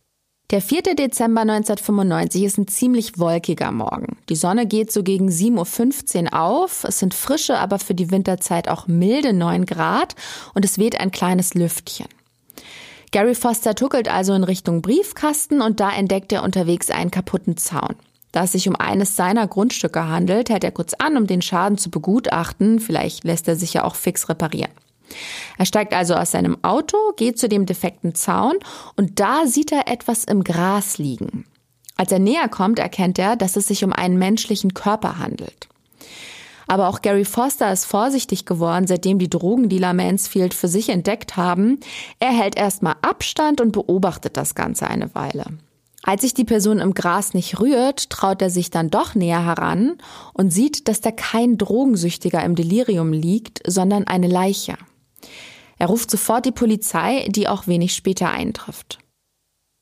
Der 0.51 0.61
4. 0.61 0.83
Dezember 0.93 1.41
1995 1.41 2.43
ist 2.43 2.59
ein 2.59 2.67
ziemlich 2.67 3.17
wolkiger 3.17 3.71
Morgen. 3.71 4.17
Die 4.29 4.35
Sonne 4.35 4.67
geht 4.67 4.91
so 4.91 5.01
gegen 5.01 5.27
7.15 5.27 6.25
Uhr 6.25 6.39
auf. 6.39 6.83
Es 6.83 6.99
sind 6.99 7.15
frische, 7.15 7.57
aber 7.57 7.79
für 7.79 7.95
die 7.95 8.11
Winterzeit 8.11 8.69
auch 8.69 8.85
milde 8.85 9.33
9 9.33 9.65
Grad 9.65 10.13
und 10.53 10.63
es 10.63 10.77
weht 10.77 10.99
ein 10.99 11.09
kleines 11.09 11.55
Lüftchen. 11.55 12.05
Gary 13.11 13.33
Foster 13.33 13.73
tuckelt 13.73 14.07
also 14.07 14.33
in 14.33 14.43
Richtung 14.43 14.83
Briefkasten 14.83 15.61
und 15.61 15.79
da 15.79 15.91
entdeckt 15.91 16.31
er 16.31 16.43
unterwegs 16.43 16.91
einen 16.91 17.09
kaputten 17.09 17.57
Zaun. 17.57 17.95
Da 18.31 18.43
es 18.43 18.51
sich 18.51 18.67
um 18.67 18.75
eines 18.75 19.15
seiner 19.15 19.47
Grundstücke 19.47 20.07
handelt, 20.07 20.51
hält 20.51 20.63
er 20.63 20.71
kurz 20.71 20.93
an, 20.93 21.17
um 21.17 21.25
den 21.25 21.41
Schaden 21.41 21.79
zu 21.79 21.89
begutachten. 21.89 22.79
Vielleicht 22.79 23.23
lässt 23.23 23.47
er 23.47 23.55
sich 23.55 23.73
ja 23.73 23.83
auch 23.83 23.95
fix 23.95 24.29
reparieren. 24.29 24.71
Er 25.57 25.65
steigt 25.65 25.93
also 25.93 26.15
aus 26.15 26.31
seinem 26.31 26.63
Auto, 26.63 26.97
geht 27.17 27.39
zu 27.39 27.47
dem 27.47 27.65
defekten 27.65 28.15
Zaun 28.15 28.55
und 28.95 29.19
da 29.19 29.45
sieht 29.45 29.71
er 29.71 29.87
etwas 29.87 30.23
im 30.23 30.43
Gras 30.43 30.97
liegen. 30.97 31.45
Als 31.97 32.11
er 32.11 32.19
näher 32.19 32.49
kommt, 32.49 32.79
erkennt 32.79 33.19
er, 33.19 33.35
dass 33.35 33.55
es 33.55 33.67
sich 33.67 33.83
um 33.83 33.93
einen 33.93 34.17
menschlichen 34.17 34.73
Körper 34.73 35.17
handelt. 35.19 35.67
Aber 36.67 36.89
auch 36.89 37.01
Gary 37.01 37.25
Foster 37.25 37.71
ist 37.71 37.85
vorsichtig 37.85 38.45
geworden, 38.45 38.87
seitdem 38.87 39.19
die 39.19 39.29
Drogendealer 39.29 39.93
Mansfield 39.93 40.53
für 40.53 40.67
sich 40.67 40.89
entdeckt 40.89 41.37
haben. 41.37 41.79
Er 42.19 42.31
hält 42.31 42.57
erstmal 42.57 42.95
Abstand 43.01 43.61
und 43.61 43.71
beobachtet 43.71 44.35
das 44.35 44.55
Ganze 44.55 44.87
eine 44.87 45.13
Weile. 45.13 45.45
Als 46.01 46.21
sich 46.21 46.33
die 46.33 46.45
Person 46.45 46.79
im 46.79 46.93
Gras 46.93 47.33
nicht 47.33 47.59
rührt, 47.59 48.09
traut 48.09 48.41
er 48.41 48.51
sich 48.51 48.69
dann 48.69 48.89
doch 48.89 49.15
näher 49.15 49.43
heran 49.43 49.97
und 50.33 50.51
sieht, 50.51 50.87
dass 50.87 51.01
da 51.01 51.11
kein 51.11 51.57
Drogensüchtiger 51.57 52.43
im 52.43 52.55
Delirium 52.55 53.11
liegt, 53.11 53.61
sondern 53.65 54.05
eine 54.05 54.27
Leiche. 54.27 54.75
Er 55.77 55.87
ruft 55.87 56.09
sofort 56.09 56.45
die 56.45 56.51
Polizei, 56.51 57.27
die 57.29 57.47
auch 57.47 57.67
wenig 57.67 57.93
später 57.93 58.29
eintrifft. 58.29 58.99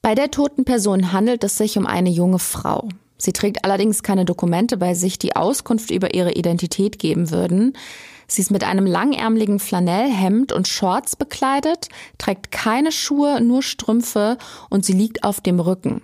Bei 0.02 0.16
der 0.16 0.32
toten 0.32 0.66
Person 0.66 1.14
handelt 1.14 1.44
es 1.44 1.58
sich 1.58 1.78
um 1.78 1.86
eine 1.86 2.10
junge 2.10 2.40
Frau. 2.40 2.90
Sie 3.18 3.32
trägt 3.32 3.64
allerdings 3.64 4.04
keine 4.04 4.26
Dokumente 4.26 4.76
bei 4.76 4.96
sich, 4.96 5.18
die 5.18 5.36
Auskunft 5.36 5.92
über 5.92 6.14
ihre 6.14 6.34
Identität 6.34 7.00
geben 7.00 7.32
würden. 7.32 7.78
Sie 8.28 8.42
ist 8.42 8.52
mit 8.52 8.66
einem 8.66 8.86
langärmeligen 8.86 9.60
Flanellhemd 9.60 10.52
und 10.52 10.68
Shorts 10.68 11.16
bekleidet, 11.16 11.88
trägt 12.18 12.52
keine 12.52 12.92
Schuhe, 12.92 13.40
nur 13.40 13.64
Strümpfe 13.64 14.38
und 14.70 14.84
sie 14.84 14.94
liegt 14.94 15.24
auf 15.24 15.40
dem 15.40 15.60
Rücken. 15.62 16.02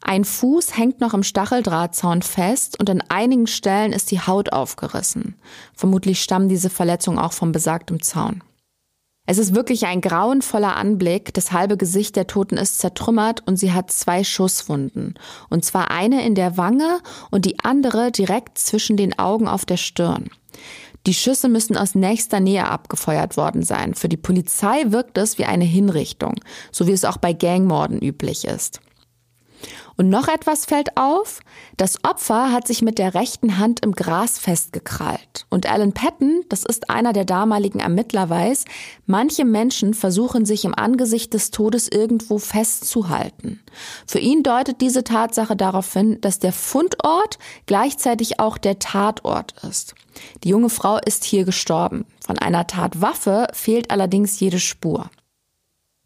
Ein 0.00 0.24
Fuß 0.24 0.76
hängt 0.76 1.00
noch 1.00 1.12
im 1.12 1.22
Stacheldrahtzaun 1.22 2.22
fest 2.22 2.80
und 2.80 2.88
an 2.88 3.02
einigen 3.08 3.46
Stellen 3.46 3.92
ist 3.92 4.10
die 4.10 4.20
Haut 4.20 4.52
aufgerissen. 4.52 5.34
Vermutlich 5.74 6.22
stammen 6.22 6.48
diese 6.48 6.70
Verletzungen 6.70 7.18
auch 7.18 7.32
vom 7.32 7.52
besagtem 7.52 8.02
Zaun. 8.02 8.42
Es 9.30 9.36
ist 9.36 9.54
wirklich 9.54 9.84
ein 9.84 10.00
grauenvoller 10.00 10.74
Anblick. 10.78 11.34
Das 11.34 11.52
halbe 11.52 11.76
Gesicht 11.76 12.16
der 12.16 12.26
Toten 12.26 12.56
ist 12.56 12.78
zertrümmert 12.78 13.46
und 13.46 13.58
sie 13.58 13.74
hat 13.74 13.90
zwei 13.90 14.24
Schusswunden. 14.24 15.18
Und 15.50 15.66
zwar 15.66 15.90
eine 15.90 16.24
in 16.24 16.34
der 16.34 16.56
Wange 16.56 17.00
und 17.30 17.44
die 17.44 17.58
andere 17.62 18.10
direkt 18.10 18.56
zwischen 18.56 18.96
den 18.96 19.18
Augen 19.18 19.46
auf 19.46 19.66
der 19.66 19.76
Stirn. 19.76 20.30
Die 21.06 21.12
Schüsse 21.12 21.50
müssen 21.50 21.76
aus 21.76 21.94
nächster 21.94 22.40
Nähe 22.40 22.70
abgefeuert 22.70 23.36
worden 23.36 23.62
sein. 23.62 23.92
Für 23.92 24.08
die 24.08 24.16
Polizei 24.16 24.84
wirkt 24.86 25.18
es 25.18 25.36
wie 25.36 25.44
eine 25.44 25.66
Hinrichtung, 25.66 26.36
so 26.72 26.86
wie 26.86 26.92
es 26.92 27.04
auch 27.04 27.18
bei 27.18 27.34
Gangmorden 27.34 28.00
üblich 28.00 28.46
ist. 28.46 28.80
Und 29.98 30.10
noch 30.10 30.28
etwas 30.28 30.64
fällt 30.64 30.96
auf. 30.96 31.40
Das 31.76 32.04
Opfer 32.04 32.52
hat 32.52 32.68
sich 32.68 32.82
mit 32.82 32.98
der 32.98 33.14
rechten 33.14 33.58
Hand 33.58 33.84
im 33.84 33.92
Gras 33.96 34.38
festgekrallt. 34.38 35.44
Und 35.50 35.68
Alan 35.68 35.92
Patton, 35.92 36.44
das 36.48 36.64
ist 36.64 36.88
einer 36.88 37.12
der 37.12 37.24
damaligen 37.24 37.80
Ermittler, 37.80 38.30
weiß, 38.30 38.64
manche 39.06 39.44
Menschen 39.44 39.94
versuchen 39.94 40.46
sich 40.46 40.64
im 40.64 40.72
Angesicht 40.72 41.34
des 41.34 41.50
Todes 41.50 41.88
irgendwo 41.88 42.38
festzuhalten. 42.38 43.60
Für 44.06 44.20
ihn 44.20 44.44
deutet 44.44 44.80
diese 44.80 45.02
Tatsache 45.02 45.56
darauf 45.56 45.92
hin, 45.92 46.20
dass 46.20 46.38
der 46.38 46.52
Fundort 46.52 47.40
gleichzeitig 47.66 48.38
auch 48.38 48.56
der 48.56 48.78
Tatort 48.78 49.54
ist. 49.68 49.96
Die 50.44 50.50
junge 50.50 50.70
Frau 50.70 50.98
ist 51.04 51.24
hier 51.24 51.44
gestorben. 51.44 52.04
Von 52.24 52.38
einer 52.38 52.68
Tatwaffe 52.68 53.48
fehlt 53.52 53.90
allerdings 53.90 54.38
jede 54.38 54.60
Spur. 54.60 55.10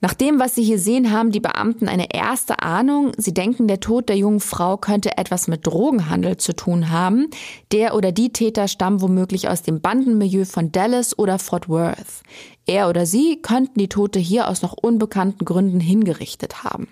Nach 0.05 0.15
dem, 0.15 0.41
was 0.41 0.57
Sie 0.57 0.65
hier 0.65 0.81
sehen, 0.81 1.13
haben 1.13 1.31
die 1.31 1.39
Beamten 1.39 1.87
eine 1.87 2.13
erste 2.13 2.61
Ahnung. 2.61 3.13
Sie 3.19 3.33
denken, 3.33 3.69
der 3.69 3.79
Tod 3.79 4.09
der 4.09 4.17
jungen 4.17 4.41
Frau 4.41 4.77
könnte 4.77 5.17
etwas 5.17 5.47
mit 5.47 5.65
Drogenhandel 5.65 6.39
zu 6.39 6.57
tun 6.57 6.91
haben. 6.91 7.29
Der 7.71 7.95
oder 7.95 8.11
die 8.11 8.33
Täter 8.33 8.67
stammen 8.67 9.01
womöglich 9.01 9.49
aus 9.49 9.63
dem 9.63 9.81
Bandenmilieu 9.81 10.45
von 10.45 10.73
Dallas 10.73 11.17
oder 11.17 11.39
Fort 11.39 11.69
Worth. 11.69 12.25
Er 12.67 12.89
oder 12.89 13.07
sie 13.07 13.41
könnten 13.43 13.79
die 13.79 13.89
Tote 13.89 14.19
hier 14.19 14.49
aus 14.49 14.61
noch 14.61 14.73
unbekannten 14.73 15.45
Gründen 15.45 15.79
hingerichtet 15.79 16.65
haben. 16.65 16.89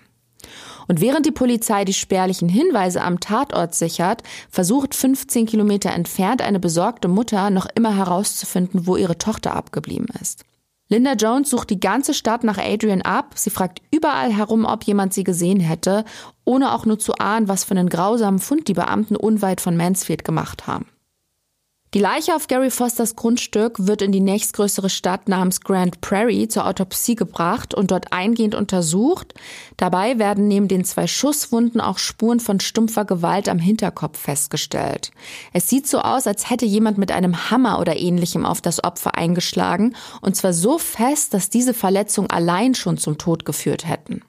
Und 0.86 1.00
während 1.00 1.26
die 1.26 1.32
Polizei 1.32 1.84
die 1.84 1.94
spärlichen 1.94 2.48
Hinweise 2.48 3.02
am 3.02 3.18
Tatort 3.18 3.74
sichert, 3.74 4.22
versucht 4.50 4.94
15 4.94 5.46
Kilometer 5.46 5.90
entfernt 5.90 6.42
eine 6.42 6.60
besorgte 6.60 7.08
Mutter 7.08 7.50
noch 7.50 7.66
immer 7.74 7.96
herauszufinden, 7.96 8.86
wo 8.86 8.96
ihre 8.96 9.18
Tochter 9.18 9.56
abgeblieben 9.56 10.06
ist. 10.20 10.44
Linda 10.92 11.12
Jones 11.12 11.48
sucht 11.48 11.70
die 11.70 11.78
ganze 11.78 12.12
Stadt 12.14 12.42
nach 12.42 12.58
Adrian 12.58 13.02
ab. 13.02 13.34
Sie 13.36 13.50
fragt 13.50 13.80
überall 13.92 14.32
herum, 14.32 14.64
ob 14.64 14.82
jemand 14.82 15.14
sie 15.14 15.22
gesehen 15.22 15.60
hätte, 15.60 16.04
ohne 16.44 16.74
auch 16.74 16.84
nur 16.84 16.98
zu 16.98 17.14
ahnen, 17.14 17.46
was 17.46 17.62
für 17.62 17.76
einen 17.76 17.88
grausamen 17.88 18.40
Fund 18.40 18.66
die 18.66 18.74
Beamten 18.74 19.14
unweit 19.14 19.60
von 19.60 19.76
Mansfield 19.76 20.24
gemacht 20.24 20.66
haben. 20.66 20.86
Die 21.92 21.98
Leiche 21.98 22.36
auf 22.36 22.46
Gary 22.46 22.70
Fosters 22.70 23.16
Grundstück 23.16 23.84
wird 23.84 24.00
in 24.00 24.12
die 24.12 24.20
nächstgrößere 24.20 24.88
Stadt 24.88 25.28
namens 25.28 25.60
Grand 25.60 26.00
Prairie 26.00 26.46
zur 26.46 26.68
Autopsie 26.68 27.16
gebracht 27.16 27.74
und 27.74 27.90
dort 27.90 28.12
eingehend 28.12 28.54
untersucht. 28.54 29.34
Dabei 29.76 30.20
werden 30.20 30.46
neben 30.46 30.68
den 30.68 30.84
zwei 30.84 31.08
Schusswunden 31.08 31.80
auch 31.80 31.98
Spuren 31.98 32.38
von 32.38 32.60
stumpfer 32.60 33.04
Gewalt 33.04 33.48
am 33.48 33.58
Hinterkopf 33.58 34.20
festgestellt. 34.20 35.10
Es 35.52 35.68
sieht 35.68 35.88
so 35.88 35.98
aus, 35.98 36.28
als 36.28 36.48
hätte 36.48 36.64
jemand 36.64 36.96
mit 36.96 37.10
einem 37.10 37.50
Hammer 37.50 37.80
oder 37.80 37.96
ähnlichem 37.96 38.46
auf 38.46 38.60
das 38.60 38.84
Opfer 38.84 39.16
eingeschlagen, 39.16 39.96
und 40.20 40.36
zwar 40.36 40.52
so 40.52 40.78
fest, 40.78 41.34
dass 41.34 41.50
diese 41.50 41.74
Verletzungen 41.74 42.30
allein 42.30 42.76
schon 42.76 42.98
zum 42.98 43.18
Tod 43.18 43.44
geführt 43.44 43.84
hätten. 43.84 44.22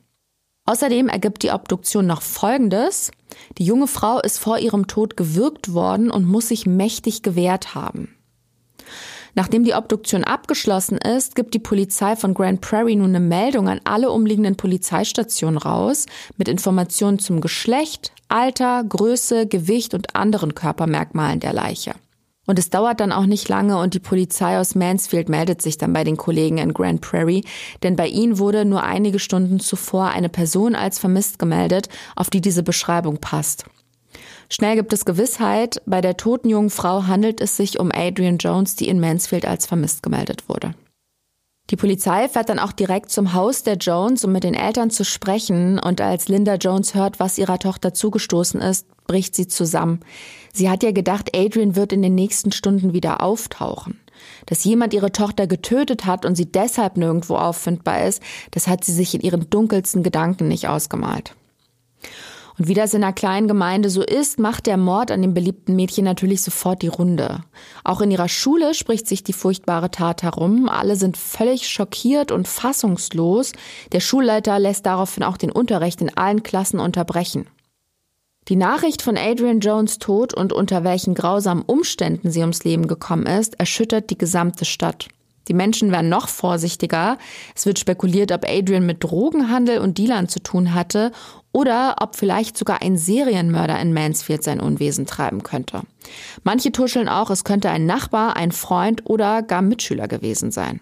Außerdem 0.72 1.10
ergibt 1.10 1.44
die 1.44 1.52
Obduktion 1.52 2.08
noch 2.08 2.22
Folgendes. 2.22 3.12
Die 3.58 3.66
junge 3.66 3.88
Frau 3.88 4.22
ist 4.22 4.38
vor 4.38 4.58
ihrem 4.58 4.88
Tod 4.88 5.18
gewürgt 5.18 5.74
worden 5.74 6.10
und 6.10 6.26
muss 6.26 6.48
sich 6.48 6.66
mächtig 6.66 7.24
gewehrt 7.24 7.76
haben. 7.76 8.16
Nachdem 9.36 9.66
die 9.66 9.74
Obduktion 9.74 10.24
abgeschlossen 10.24 10.98
ist, 10.98 11.36
gibt 11.36 11.56
die 11.56 11.60
Polizei 11.60 12.16
von 12.16 12.34
Grand 12.34 12.62
Prairie 12.62 12.96
nun 12.96 13.10
eine 13.10 13.20
Meldung 13.20 13.68
an 13.68 13.82
alle 13.84 14.12
umliegenden 14.12 14.56
Polizeistationen 14.56 15.58
raus 15.58 16.06
mit 16.38 16.48
Informationen 16.48 17.20
zum 17.20 17.42
Geschlecht, 17.42 18.14
Alter, 18.30 18.82
Größe, 18.86 19.48
Gewicht 19.48 19.94
und 19.94 20.16
anderen 20.16 20.56
Körpermerkmalen 20.56 21.42
der 21.42 21.52
Leiche. 21.52 21.96
Und 22.52 22.60
es 22.60 22.70
dauert 22.70 23.00
dann 23.00 23.14
auch 23.14 23.28
nicht 23.28 23.48
lange 23.48 23.78
und 23.78 23.94
die 23.94 24.02
Polizei 24.02 24.60
aus 24.60 24.76
Mansfield 24.76 25.30
meldet 25.30 25.62
sich 25.62 25.78
dann 25.78 25.94
bei 25.94 26.04
den 26.04 26.18
Kollegen 26.18 26.58
in 26.58 26.74
Grand 26.74 27.00
Prairie, 27.00 27.46
denn 27.82 27.96
bei 27.96 28.08
ihnen 28.08 28.40
wurde 28.40 28.66
nur 28.66 28.84
einige 28.84 29.20
Stunden 29.20 29.62
zuvor 29.62 30.10
eine 30.10 30.28
Person 30.28 30.76
als 30.76 31.00
vermisst 31.00 31.40
gemeldet, 31.40 31.88
auf 32.14 32.30
die 32.30 32.42
diese 32.42 32.62
Beschreibung 32.62 33.20
passt. 33.20 33.64
Schnell 34.50 34.76
gibt 34.76 34.92
es 34.92 35.06
Gewissheit, 35.06 35.82
bei 35.86 36.02
der 36.02 36.18
toten 36.18 36.50
jungen 36.50 36.72
Frau 36.72 37.08
handelt 37.08 37.40
es 37.40 37.56
sich 37.56 37.80
um 37.80 37.90
Adrian 37.90 38.38
Jones, 38.38 38.76
die 38.76 38.90
in 38.90 39.00
Mansfield 39.00 39.46
als 39.46 39.66
vermisst 39.66 40.04
gemeldet 40.04 40.50
wurde. 40.50 40.76
Die 41.70 41.78
Polizei 41.78 42.28
fährt 42.28 42.50
dann 42.50 42.60
auch 42.60 42.74
direkt 42.74 43.12
zum 43.12 43.32
Haus 43.32 43.64
der 43.64 43.78
Jones, 43.78 44.26
um 44.26 44.34
mit 44.34 44.44
den 44.44 44.56
Eltern 44.56 44.90
zu 44.90 45.06
sprechen. 45.06 45.80
Und 45.80 46.02
als 46.02 46.28
Linda 46.28 46.56
Jones 46.56 46.96
hört, 46.96 47.22
was 47.22 47.38
ihrer 47.38 47.60
Tochter 47.60 47.94
zugestoßen 47.94 48.60
ist, 48.60 48.88
bricht 49.08 49.36
sie 49.36 49.48
zusammen. 49.48 50.02
Sie 50.54 50.70
hat 50.70 50.84
ja 50.84 50.92
gedacht, 50.92 51.36
Adrian 51.36 51.76
wird 51.76 51.94
in 51.94 52.02
den 52.02 52.16
nächsten 52.16 52.52
Stunden 52.52 52.94
wieder 52.94 53.22
auftauchen. 53.22 54.00
Dass 54.46 54.64
jemand 54.64 54.94
ihre 54.94 55.12
Tochter 55.12 55.48
getötet 55.48 56.06
hat 56.06 56.26
und 56.26 56.36
sie 56.36 56.52
deshalb 56.52 56.98
nirgendwo 56.98 57.36
auffindbar 57.36 58.06
ist, 58.06 58.22
das 58.52 58.68
hat 58.68 58.84
sie 58.84 58.94
sich 58.94 59.16
in 59.16 59.22
ihren 59.22 59.50
dunkelsten 59.50 60.04
Gedanken 60.04 60.48
nicht 60.48 60.68
ausgemalt. 60.68 61.36
Und 62.58 62.68
wie 62.68 62.74
das 62.74 62.94
in 62.94 63.04
einer 63.04 63.14
kleinen 63.14 63.48
Gemeinde 63.48 63.90
so 63.90 64.04
ist, 64.04 64.38
macht 64.38 64.68
der 64.68 64.78
Mord 64.78 65.10
an 65.10 65.22
dem 65.22 65.34
beliebten 65.34 65.76
Mädchen 65.76 66.06
natürlich 66.06 66.44
sofort 66.44 66.82
die 66.82 66.90
Runde. 66.90 67.44
Auch 67.84 68.02
in 68.02 68.12
ihrer 68.12 68.30
Schule 68.30 68.74
spricht 68.74 69.08
sich 69.08 69.24
die 69.24 69.34
furchtbare 69.34 69.90
Tat 69.90 70.22
herum. 70.22 70.70
Alle 70.70 70.96
sind 70.96 71.18
völlig 71.18 71.68
schockiert 71.68 72.32
und 72.32 72.48
fassungslos. 72.48 73.54
Der 73.94 74.00
Schulleiter 74.00 74.60
lässt 74.60 74.86
daraufhin 74.86 75.24
auch 75.24 75.38
den 75.38 75.52
Unterricht 75.52 76.02
in 76.02 76.16
allen 76.16 76.44
Klassen 76.44 76.80
unterbrechen. 76.80 77.48
Die 78.52 78.58
Nachricht 78.58 79.02
von 79.02 79.16
Adrian 79.18 79.62
Jones 79.62 79.98
Tod 79.98 80.34
und 80.34 80.52
unter 80.52 80.84
welchen 80.84 81.14
grausamen 81.14 81.64
Umständen 81.64 82.32
sie 82.32 82.42
ums 82.42 82.66
Leben 82.66 82.86
gekommen 82.86 83.26
ist, 83.26 83.58
erschüttert 83.58 84.10
die 84.10 84.18
gesamte 84.18 84.66
Stadt. 84.66 85.08
Die 85.48 85.54
Menschen 85.54 85.94
werden 85.94 86.10
noch 86.10 86.28
vorsichtiger. 86.28 87.18
Es 87.56 87.66
wird 87.66 87.80
spekuliert, 87.80 88.34
ob 88.34 88.44
Adrian 88.46 88.86
mit 88.86 89.06
Drogenhandel 89.06 89.78
und 89.78 89.98
Dealern 89.98 90.28
zu 90.28 90.42
tun 90.44 90.74
hatte 90.74 91.14
oder 91.54 91.96
ob 92.02 92.18
vielleicht 92.18 92.58
sogar 92.58 92.82
ein 92.82 92.98
Serienmörder 92.98 93.80
in 93.80 93.94
Mansfield 93.94 94.44
sein 94.44 94.60
Unwesen 94.60 95.06
treiben 95.06 95.44
könnte. 95.44 95.84
Manche 96.44 96.74
tuscheln 96.74 97.08
auch, 97.08 97.30
es 97.30 97.46
könnte 97.46 97.70
ein 97.70 97.86
Nachbar, 97.86 98.36
ein 98.36 98.52
Freund 98.52 99.10
oder 99.10 99.44
gar 99.44 99.62
Mitschüler 99.62 100.10
gewesen 100.10 100.52
sein. 100.52 100.82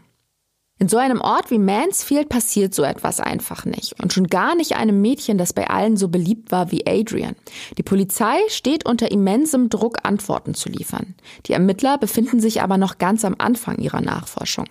In 0.82 0.88
so 0.88 0.98
einem 0.98 1.20
Ort 1.20 1.52
wie 1.52 1.60
Mansfield 1.60 2.30
passiert 2.30 2.74
so 2.74 2.84
etwas 2.84 3.20
einfach 3.20 3.66
nicht. 3.66 4.02
Und 4.02 4.14
schon 4.14 4.28
gar 4.28 4.56
nicht 4.56 4.78
einem 4.78 5.02
Mädchen, 5.02 5.38
das 5.38 5.52
bei 5.52 5.70
allen 5.70 5.98
so 5.98 6.08
beliebt 6.08 6.54
war 6.54 6.72
wie 6.72 6.88
Adrian. 6.88 7.36
Die 7.78 7.84
Polizei 7.84 8.38
steht 8.48 8.86
unter 8.86 9.12
immensem 9.12 9.68
Druck, 9.68 9.98
Antworten 10.04 10.54
zu 10.54 10.70
liefern. 10.70 11.16
Die 11.48 11.54
Ermittler 11.54 11.98
befinden 11.98 12.40
sich 12.40 12.62
aber 12.62 12.78
noch 12.78 12.98
ganz 12.98 13.26
am 13.26 13.36
Anfang 13.38 13.80
ihrer 13.80 14.00
Nachforschung. 14.00 14.68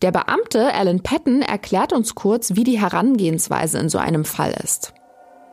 Der 0.00 0.10
Beamte 0.10 0.72
Alan 0.72 1.02
Patton 1.02 1.42
erklärt 1.42 1.92
uns 1.92 2.14
kurz, 2.14 2.56
wie 2.56 2.64
die 2.64 2.80
Herangehensweise 2.80 3.78
in 3.78 3.90
so 3.90 3.98
einem 3.98 4.24
Fall 4.24 4.54
ist. 4.64 4.94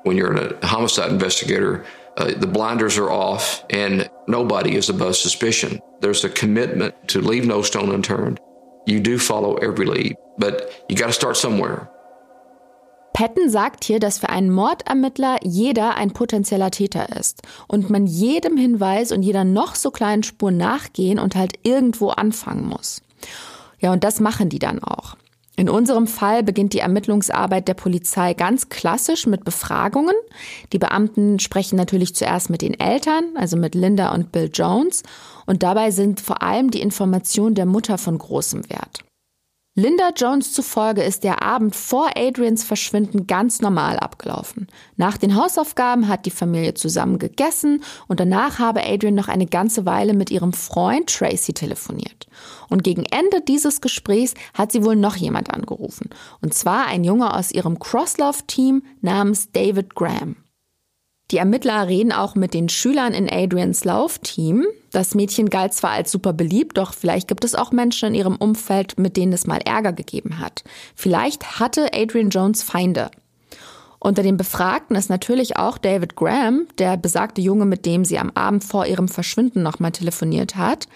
When 0.05 0.17
you're 0.17 0.55
a 0.61 0.71
homicide 0.71 1.09
investigator, 1.09 1.83
uh, 2.17 2.27
the 2.39 2.47
blinders 2.47 2.97
are 2.97 3.09
off 3.09 3.65
and 3.69 4.09
nobody 4.27 4.77
is 4.77 4.89
above 4.89 5.15
suspicion. 5.15 5.81
There's 6.01 6.23
a 6.23 6.29
commitment 6.29 6.93
to 7.07 7.19
leave 7.19 7.45
no 7.45 7.63
stone 7.63 7.93
unturned. 7.93 8.39
You 8.85 8.99
do 8.99 9.17
follow 9.17 9.57
every 9.57 9.85
lead, 9.85 10.15
but 10.37 10.69
you 10.89 10.95
got 10.95 11.07
to 11.07 11.13
start 11.13 11.37
somewhere. 11.37 11.89
Patton 13.13 13.49
sagt 13.49 13.83
hier, 13.83 13.99
dass 13.99 14.17
für 14.17 14.29
einen 14.29 14.49
Mordermittler 14.49 15.37
jeder 15.43 15.95
ein 15.95 16.11
potenzieller 16.11 16.71
Täter 16.71 17.15
ist 17.15 17.43
und 17.67 17.89
man 17.89 18.07
jedem 18.07 18.57
Hinweis 18.57 19.11
und 19.11 19.21
jeder 19.21 19.43
noch 19.43 19.75
so 19.75 19.91
kleinen 19.91 20.23
Spur 20.23 20.51
nachgehen 20.51 21.19
und 21.19 21.35
halt 21.35 21.59
irgendwo 21.61 22.09
anfangen 22.09 22.67
muss. 22.67 23.01
Ja, 23.79 23.93
und 23.93 24.03
das 24.03 24.19
machen 24.19 24.49
die 24.49 24.59
dann 24.59 24.83
auch. 24.83 25.15
In 25.55 25.69
unserem 25.69 26.07
Fall 26.07 26.41
beginnt 26.41 26.73
die 26.73 26.79
Ermittlungsarbeit 26.79 27.67
der 27.67 27.75
Polizei 27.75 28.33
ganz 28.33 28.69
klassisch 28.69 29.27
mit 29.27 29.45
Befragungen. 29.45 30.15
Die 30.71 30.79
Beamten 30.79 31.37
sprechen 31.37 31.75
natürlich 31.75 32.15
zuerst 32.15 32.49
mit 32.49 32.63
den 32.63 32.79
Eltern, 32.79 33.25
also 33.35 33.55
mit 33.55 33.75
Linda 33.75 34.11
und 34.15 34.31
Bill 34.31 34.49
Jones, 34.51 35.03
und 35.45 35.63
dabei 35.63 35.91
sind 35.91 36.21
vor 36.21 36.41
allem 36.41 36.71
die 36.71 36.81
Informationen 36.81 37.55
der 37.55 37.65
Mutter 37.65 37.97
von 37.97 38.17
großem 38.17 38.69
Wert. 38.69 39.03
Linda 39.75 40.11
Jones 40.15 40.53
zufolge 40.53 41.01
ist 41.01 41.23
der 41.23 41.41
Abend 41.41 41.75
vor 41.75 42.11
Adrians 42.15 42.63
Verschwinden 42.63 43.25
ganz 43.25 43.59
normal 43.59 43.97
abgelaufen. 43.97 44.67
Nach 44.97 45.17
den 45.17 45.35
Hausaufgaben 45.35 46.07
hat 46.07 46.27
die 46.27 46.31
Familie 46.31 46.75
zusammen 46.75 47.17
gegessen 47.17 47.83
und 48.07 48.19
danach 48.19 48.59
habe 48.59 48.85
Adrian 48.85 49.15
noch 49.15 49.29
eine 49.29 49.47
ganze 49.47 49.87
Weile 49.87 50.13
mit 50.13 50.29
ihrem 50.29 50.53
Freund 50.53 51.09
Tracy 51.09 51.53
telefoniert. 51.53 52.27
Und 52.69 52.83
gegen 52.83 53.03
Ende 53.05 53.41
dieses 53.41 53.81
Gesprächs 53.81 54.35
hat 54.53 54.71
sie 54.71 54.83
wohl 54.83 54.95
noch 54.95 55.15
jemand 55.15 55.51
angerufen. 55.51 56.11
Und 56.39 56.53
zwar 56.53 56.85
ein 56.85 57.03
Junge 57.03 57.33
aus 57.33 57.51
ihrem 57.51 57.79
Crosslauf-Team 57.79 58.83
namens 59.01 59.51
David 59.53 59.95
Graham. 59.95 60.35
Die 61.33 61.39
Ermittler 61.39 61.87
reden 61.87 62.11
auch 62.11 62.35
mit 62.35 62.53
den 62.53 62.69
Schülern 62.69 63.15
in 63.15 63.27
Adrians 63.27 63.85
Laufteam. 63.85 64.67
Das 64.91 65.15
Mädchen 65.15 65.49
galt 65.49 65.73
zwar 65.73 65.89
als 65.89 66.11
super 66.11 66.31
beliebt, 66.31 66.77
doch 66.77 66.93
vielleicht 66.93 67.27
gibt 67.27 67.43
es 67.43 67.55
auch 67.55 67.71
Menschen 67.71 68.09
in 68.09 68.13
ihrem 68.13 68.35
Umfeld, 68.35 68.99
mit 68.99 69.17
denen 69.17 69.33
es 69.33 69.47
mal 69.47 69.57
Ärger 69.57 69.93
gegeben 69.93 70.37
hat. 70.37 70.63
Vielleicht 70.95 71.59
hatte 71.59 71.91
Adrian 71.91 72.29
Jones 72.29 72.61
Feinde. 72.61 73.09
Unter 73.97 74.21
den 74.21 74.37
Befragten 74.37 74.95
ist 74.95 75.09
natürlich 75.09 75.57
auch 75.57 75.79
David 75.79 76.15
Graham, 76.15 76.67
der 76.77 76.97
besagte 76.97 77.41
Junge, 77.41 77.65
mit 77.65 77.87
dem 77.87 78.05
sie 78.05 78.19
am 78.19 78.29
Abend 78.35 78.63
vor 78.63 78.85
ihrem 78.85 79.07
Verschwinden 79.07 79.63
nochmal 79.63 79.91
telefoniert 79.91 80.55
hat. 80.55 80.87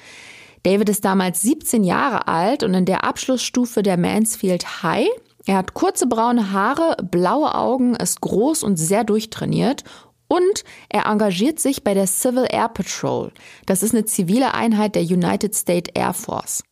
David 0.61 0.89
ist 0.89 1.03
damals 1.03 1.41
17 1.41 1.83
Jahre 1.83 2.27
alt 2.27 2.61
und 2.61 2.75
in 2.75 2.85
der 2.85 3.05
Abschlussstufe 3.05 3.81
der 3.81 3.97
Mansfield 3.97 4.83
High. 4.83 5.09
Er 5.47 5.55
hat 5.55 5.73
kurze 5.73 6.07
braune 6.07 6.51
Haare, 6.51 6.97
blaue 7.09 7.55
Augen, 7.55 7.95
ist 7.95 8.19
groß 8.19 8.63
und 8.63 8.75
sehr 8.75 9.05
durchtrainiert 9.05 9.85
und 10.27 10.63
er 10.89 11.05
engagiert 11.05 11.59
sich 11.59 11.83
bei 11.83 11.93
der 11.93 12.07
Civil 12.07 12.45
Air 12.49 12.69
Patrol. 12.69 13.31
Das 13.65 13.83
ist 13.83 13.93
eine 13.93 14.05
zivile 14.05 14.53
Einheit 14.53 14.95
der 14.95 15.03
United 15.03 15.55
States 15.55 15.91
Air 15.93 16.13
Force. 16.13 16.63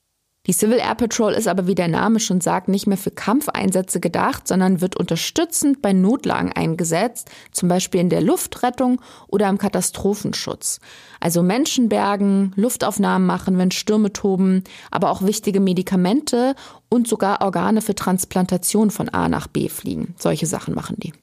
Die 0.48 0.54
Civil 0.54 0.78
Air 0.78 0.96
Patrol 0.96 1.34
ist 1.34 1.48
aber, 1.48 1.66
wie 1.66 1.74
der 1.74 1.88
Name 1.88 2.20
schon 2.20 2.40
sagt, 2.40 2.68
nicht 2.68 2.86
mehr 2.86 2.98
für 2.98 3.10
Kampfeinsätze 3.10 4.00
gedacht, 4.00 4.48
sondern 4.48 4.80
wird 4.80 4.96
unterstützend 4.96 5.82
bei 5.82 5.92
Notlagen 5.92 6.52
eingesetzt, 6.52 7.32
zum 7.52 7.68
Beispiel 7.68 8.02
in 8.02 8.10
der 8.10 8.22
Luftrettung 8.22 9.02
oder 9.28 9.50
im 9.50 9.58
Katastrophenschutz. 9.58 10.80
Also 11.20 11.42
Menschen 11.42 11.90
bergen, 11.90 12.52
Luftaufnahmen 12.56 13.26
machen, 13.26 13.58
wenn 13.58 13.72
Stürme 13.72 14.14
toben, 14.14 14.64
aber 14.92 15.10
auch 15.10 15.24
wichtige 15.24 15.60
Medikamente 15.60 16.54
und 16.90 17.08
sogar 17.08 17.42
Organe 17.42 17.82
für 17.82 17.96
Transplantation 17.96 18.92
von 18.92 19.10
A 19.10 19.28
nach 19.30 19.48
B 19.48 19.68
fliegen. 19.68 20.14
Solche 20.20 20.46
Sachen 20.46 20.76
machen 20.76 20.98
die. 21.00 21.14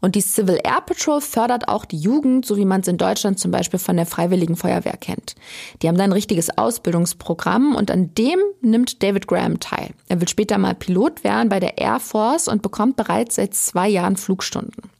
Und 0.00 0.14
die 0.14 0.20
Civil 0.20 0.60
Air 0.62 0.80
Patrol 0.86 1.20
fördert 1.20 1.68
auch 1.68 1.84
die 1.84 1.98
Jugend, 1.98 2.46
so 2.46 2.56
wie 2.56 2.64
man 2.64 2.82
es 2.82 2.88
in 2.88 2.98
Deutschland 2.98 3.40
zum 3.40 3.50
Beispiel 3.50 3.80
von 3.80 3.96
der 3.96 4.06
Freiwilligen 4.06 4.54
Feuerwehr 4.54 4.96
kennt. 4.96 5.34
Die 5.82 5.88
haben 5.88 5.98
da 5.98 6.04
ein 6.04 6.12
richtiges 6.12 6.56
Ausbildungsprogramm 6.56 7.74
und 7.74 7.90
an 7.90 8.14
dem 8.14 8.38
nimmt 8.60 9.02
David 9.02 9.26
Graham 9.26 9.58
teil. 9.58 9.90
Er 10.08 10.20
will 10.20 10.28
später 10.28 10.56
mal 10.58 10.74
Pilot 10.74 11.24
werden 11.24 11.48
bei 11.48 11.58
der 11.58 11.78
Air 11.78 11.98
Force 11.98 12.46
und 12.46 12.62
bekommt 12.62 12.94
bereits 12.96 13.34
seit 13.34 13.54
zwei 13.54 13.88
Jahren 13.88 14.16
Flugstunden. 14.16 14.90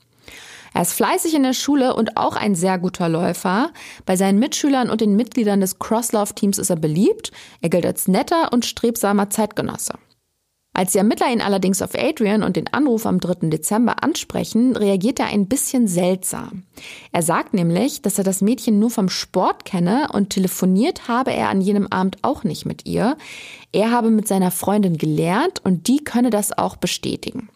Er 0.75 0.83
ist 0.83 0.93
fleißig 0.93 1.35
in 1.35 1.45
der 1.45 1.55
Schule 1.55 1.95
und 1.95 2.17
auch 2.17 2.37
ein 2.37 2.55
sehr 2.55 2.79
guter 2.79 3.09
Läufer. 3.09 3.71
Bei 4.05 4.17
seinen 4.17 4.39
Mitschülern 4.39 4.91
und 4.91 5.01
den 5.01 5.17
Mitgliedern 5.17 5.61
des 5.61 5.79
Crosslauf-Teams 5.79 6.59
ist 6.59 6.71
er 6.71 6.77
beliebt. 6.77 7.33
Er 7.61 7.69
gilt 7.69 7.87
als 7.87 8.09
netter 8.09 8.53
und 8.53 8.67
strebsamer 8.67 9.31
Zeitgenosse. 9.31 9.95
Als 10.79 10.93
die 10.93 10.99
Ermittler 10.99 11.27
ihn 11.33 11.41
allerdings 11.41 11.83
auf 11.83 11.99
Adrian 11.99 12.45
und 12.45 12.55
den 12.55 12.73
Anruf 12.73 13.05
am 13.05 13.19
3. 13.19 13.49
Dezember 13.49 14.05
ansprechen, 14.05 14.77
reagiert 14.77 15.19
er 15.19 15.27
ein 15.27 15.49
bisschen 15.49 15.89
seltsam. 15.89 16.63
Er 17.11 17.23
sagt 17.23 17.53
nämlich, 17.53 18.01
dass 18.01 18.17
er 18.17 18.23
das 18.23 18.43
Mädchen 18.43 18.79
nur 18.79 18.91
vom 18.91 19.09
Sport 19.09 19.65
kenne 19.65 20.07
und 20.13 20.31
telefoniert 20.31 21.09
habe 21.09 21.33
er 21.33 21.49
an 21.49 21.61
jenem 21.61 21.89
Abend 21.89 22.19
auch 22.23 22.45
nicht 22.45 22.65
mit 22.65 22.87
ihr. 22.87 23.17
Er 23.73 23.91
habe 23.91 24.11
mit 24.11 24.29
seiner 24.29 24.53
Freundin 24.53 24.99
gelernt 24.99 25.61
und 25.65 25.89
die 25.89 26.05
könne 26.05 26.31
das 26.31 26.57
auch 26.57 26.77
bestätigen. 26.77 27.49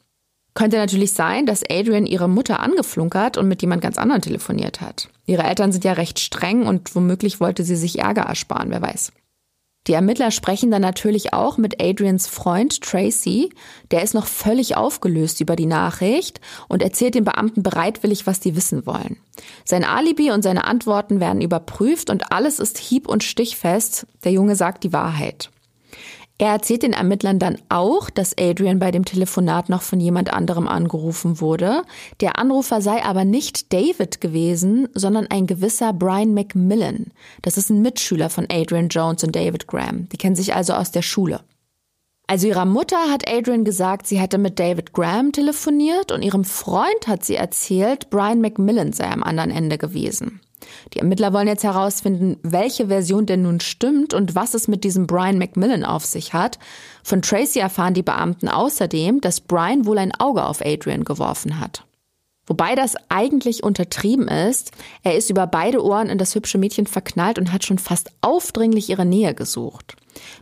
Könnte 0.54 0.78
natürlich 0.78 1.12
sein, 1.12 1.46
dass 1.46 1.62
Adrian 1.70 2.06
ihre 2.06 2.28
Mutter 2.28 2.58
angeflunkert 2.58 3.38
und 3.38 3.46
mit 3.46 3.62
jemand 3.62 3.82
ganz 3.82 3.98
anderen 3.98 4.22
telefoniert 4.22 4.80
hat. 4.80 5.10
Ihre 5.26 5.44
Eltern 5.44 5.70
sind 5.70 5.84
ja 5.84 5.92
recht 5.92 6.18
streng 6.18 6.66
und 6.66 6.96
womöglich 6.96 7.38
wollte 7.38 7.62
sie 7.62 7.76
sich 7.76 8.00
Ärger 8.00 8.22
ersparen, 8.22 8.70
wer 8.70 8.82
weiß. 8.82 9.12
Die 9.88 9.94
Ermittler 9.94 10.30
sprechen 10.30 10.70
dann 10.70 10.82
natürlich 10.82 11.32
auch 11.32 11.58
mit 11.58 11.82
Adrians 11.82 12.28
Freund 12.28 12.82
Tracy. 12.82 13.50
Der 13.90 14.02
ist 14.02 14.14
noch 14.14 14.26
völlig 14.26 14.76
aufgelöst 14.76 15.40
über 15.40 15.56
die 15.56 15.66
Nachricht 15.66 16.40
und 16.68 16.82
erzählt 16.82 17.16
den 17.16 17.24
Beamten 17.24 17.64
bereitwillig, 17.64 18.26
was 18.26 18.38
die 18.38 18.54
wissen 18.54 18.86
wollen. 18.86 19.16
Sein 19.64 19.84
Alibi 19.84 20.30
und 20.30 20.42
seine 20.42 20.64
Antworten 20.64 21.18
werden 21.18 21.40
überprüft 21.40 22.10
und 22.10 22.30
alles 22.30 22.60
ist 22.60 22.78
hieb- 22.78 23.08
und 23.08 23.24
stichfest. 23.24 24.06
Der 24.22 24.30
Junge 24.30 24.54
sagt 24.54 24.84
die 24.84 24.92
Wahrheit. 24.92 25.50
Er 26.42 26.48
erzählt 26.48 26.82
den 26.82 26.92
Ermittlern 26.92 27.38
dann 27.38 27.56
auch, 27.68 28.10
dass 28.10 28.36
Adrian 28.36 28.80
bei 28.80 28.90
dem 28.90 29.04
Telefonat 29.04 29.68
noch 29.68 29.82
von 29.82 30.00
jemand 30.00 30.32
anderem 30.32 30.66
angerufen 30.66 31.40
wurde. 31.40 31.84
Der 32.20 32.36
Anrufer 32.36 32.82
sei 32.82 33.04
aber 33.04 33.24
nicht 33.24 33.72
David 33.72 34.20
gewesen, 34.20 34.88
sondern 34.92 35.28
ein 35.28 35.46
gewisser 35.46 35.92
Brian 35.92 36.34
McMillan. 36.34 37.12
Das 37.42 37.56
ist 37.56 37.70
ein 37.70 37.80
Mitschüler 37.80 38.28
von 38.28 38.48
Adrian 38.50 38.88
Jones 38.88 39.22
und 39.22 39.36
David 39.36 39.68
Graham. 39.68 40.08
Die 40.08 40.16
kennen 40.16 40.34
sich 40.34 40.52
also 40.52 40.72
aus 40.72 40.90
der 40.90 41.02
Schule. 41.02 41.42
Also 42.26 42.48
ihrer 42.48 42.64
Mutter 42.64 42.98
hat 43.08 43.30
Adrian 43.30 43.62
gesagt, 43.62 44.08
sie 44.08 44.18
hätte 44.18 44.38
mit 44.38 44.58
David 44.58 44.92
Graham 44.92 45.30
telefoniert 45.30 46.10
und 46.10 46.22
ihrem 46.22 46.42
Freund 46.42 47.06
hat 47.06 47.24
sie 47.24 47.36
erzählt, 47.36 48.10
Brian 48.10 48.40
McMillan 48.40 48.92
sei 48.92 49.08
am 49.08 49.22
anderen 49.22 49.52
Ende 49.52 49.78
gewesen. 49.78 50.40
Die 50.94 50.98
Ermittler 50.98 51.32
wollen 51.32 51.48
jetzt 51.48 51.64
herausfinden, 51.64 52.38
welche 52.42 52.88
Version 52.88 53.26
denn 53.26 53.42
nun 53.42 53.60
stimmt 53.60 54.14
und 54.14 54.34
was 54.34 54.54
es 54.54 54.68
mit 54.68 54.84
diesem 54.84 55.06
Brian 55.06 55.38
McMillan 55.38 55.84
auf 55.84 56.04
sich 56.04 56.34
hat. 56.34 56.58
Von 57.02 57.22
Tracy 57.22 57.58
erfahren 57.58 57.94
die 57.94 58.02
Beamten 58.02 58.48
außerdem, 58.48 59.20
dass 59.20 59.40
Brian 59.40 59.86
wohl 59.86 59.98
ein 59.98 60.12
Auge 60.18 60.44
auf 60.44 60.64
Adrian 60.64 61.04
geworfen 61.04 61.60
hat. 61.60 61.84
Wobei 62.52 62.74
das 62.74 62.96
eigentlich 63.08 63.62
untertrieben 63.62 64.28
ist. 64.28 64.72
Er 65.02 65.16
ist 65.16 65.30
über 65.30 65.46
beide 65.46 65.82
Ohren 65.82 66.10
in 66.10 66.18
das 66.18 66.34
hübsche 66.34 66.58
Mädchen 66.58 66.86
verknallt 66.86 67.38
und 67.38 67.50
hat 67.50 67.64
schon 67.64 67.78
fast 67.78 68.10
aufdringlich 68.20 68.90
ihre 68.90 69.06
Nähe 69.06 69.32
gesucht. 69.32 69.96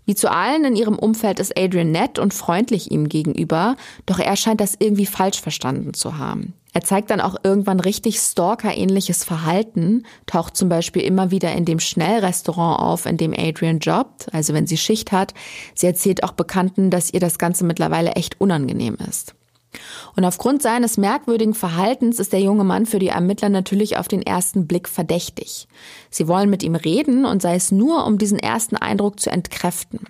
Wie 0.07 0.17
zu 0.17 0.29
allen 0.29 0.65
in 0.65 0.75
ihrem 0.75 0.99
Umfeld 0.99 1.39
ist 1.39 1.57
Adrian 1.57 1.93
nett 1.93 2.19
und 2.19 2.35
freundlich 2.35 2.91
ihm 2.91 3.09
gegenüber, 3.09 3.77
doch 4.07 4.19
er 4.19 4.35
scheint 4.35 4.61
das 4.61 4.75
irgendwie 4.77 5.07
falsch 5.07 5.41
verstanden 5.41 5.95
zu 5.95 6.19
haben. 6.19 6.55
Er 6.73 6.81
zeigt 6.81 7.11
dann 7.11 7.21
auch 7.21 7.37
irgendwann 7.45 7.79
richtig 7.79 8.19
Stalker-ähnliches 8.19 9.23
Verhalten, 9.23 10.05
taucht 10.27 10.57
zum 10.57 10.69
Beispiel 10.69 11.03
immer 11.03 11.31
wieder 11.31 11.53
in 11.53 11.65
dem 11.65 11.79
Schnellrestaurant 11.79 12.81
auf, 12.81 13.07
in 13.07 13.19
dem 13.19 13.33
Adrian 13.39 13.79
jobbt, 13.79 14.35
also 14.35 14.53
wenn 14.53 14.67
sie 14.67 14.79
Schicht 14.79 15.13
hat. 15.13 15.33
Sie 15.77 15.87
erzählt 15.87 16.25
auch 16.25 16.33
Bekannten, 16.33 16.91
dass 16.91 17.15
ihr 17.15 17.21
das 17.21 17.39
Ganze 17.39 17.65
mittlerweile 17.65 18.15
echt 18.15 18.41
unangenehm 18.41 18.97
ist. 19.09 19.37
Und 20.17 20.25
aufgrund 20.25 20.63
seines 20.63 20.97
merkwürdigen 20.97 21.55
Verhaltens 21.55 22.19
ist 22.19 22.33
der 22.33 22.41
junge 22.41 22.65
Mann 22.65 22.87
für 22.87 22.99
die 22.99 23.09
Ermittler 23.09 23.49
natürlich 23.49 23.97
auf 23.97 24.09
den 24.09 24.23
ersten 24.23 24.67
Blick 24.67 24.89
verdächtig. 24.89 25.69
Sie 26.11 26.27
wollen 26.29 26.51
mit 26.51 26.63
ihm 26.63 26.75
reden 26.75 27.25
und 27.25 27.43
sei 27.43 27.55
es 27.55 27.71
nur, 27.71 28.07
um 28.07 28.19
diesen 28.19 28.39
ersten 28.39 28.77
Eindruck 28.77 29.21
zu 29.21 29.31
entkräften. 29.31 30.01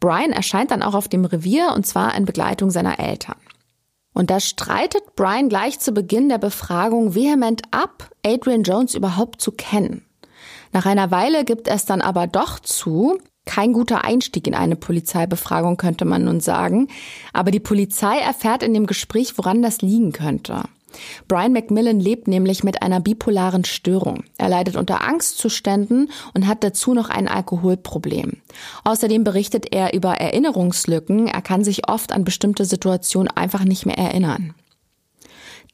Brian 0.00 0.32
erscheint 0.32 0.70
dann 0.70 0.82
auch 0.82 0.94
auf 0.94 1.08
dem 1.08 1.24
Revier 1.24 1.72
und 1.74 1.86
zwar 1.86 2.14
in 2.14 2.24
Begleitung 2.24 2.70
seiner 2.70 2.98
Eltern. 3.00 3.36
Und 4.12 4.30
da 4.30 4.38
streitet 4.38 5.16
Brian 5.16 5.48
gleich 5.48 5.80
zu 5.80 5.92
Beginn 5.92 6.28
der 6.28 6.38
Befragung 6.38 7.14
vehement 7.14 7.62
ab, 7.72 8.10
Adrian 8.24 8.62
Jones 8.62 8.94
überhaupt 8.94 9.40
zu 9.40 9.50
kennen. 9.50 10.06
Nach 10.72 10.86
einer 10.86 11.10
Weile 11.10 11.44
gibt 11.44 11.68
es 11.68 11.84
dann 11.84 12.00
aber 12.00 12.26
doch 12.26 12.60
zu. 12.60 13.18
Kein 13.46 13.72
guter 13.72 14.04
Einstieg 14.04 14.46
in 14.46 14.54
eine 14.54 14.76
Polizeibefragung 14.76 15.76
könnte 15.76 16.04
man 16.04 16.24
nun 16.24 16.40
sagen. 16.40 16.88
Aber 17.32 17.50
die 17.50 17.60
Polizei 17.60 18.18
erfährt 18.18 18.62
in 18.62 18.74
dem 18.74 18.86
Gespräch, 18.86 19.36
woran 19.36 19.62
das 19.62 19.82
liegen 19.82 20.12
könnte. 20.12 20.62
Brian 21.28 21.52
Macmillan 21.52 22.00
lebt 22.00 22.28
nämlich 22.28 22.64
mit 22.64 22.82
einer 22.82 23.00
bipolaren 23.00 23.64
Störung. 23.64 24.24
Er 24.38 24.48
leidet 24.48 24.76
unter 24.76 25.02
Angstzuständen 25.02 26.10
und 26.34 26.46
hat 26.46 26.62
dazu 26.62 26.94
noch 26.94 27.10
ein 27.10 27.28
Alkoholproblem. 27.28 28.38
Außerdem 28.84 29.24
berichtet 29.24 29.72
er 29.72 29.92
über 29.92 30.14
Erinnerungslücken. 30.14 31.26
Er 31.26 31.42
kann 31.42 31.64
sich 31.64 31.88
oft 31.88 32.12
an 32.12 32.24
bestimmte 32.24 32.64
Situationen 32.64 33.28
einfach 33.28 33.64
nicht 33.64 33.86
mehr 33.86 33.98
erinnern. 33.98 34.54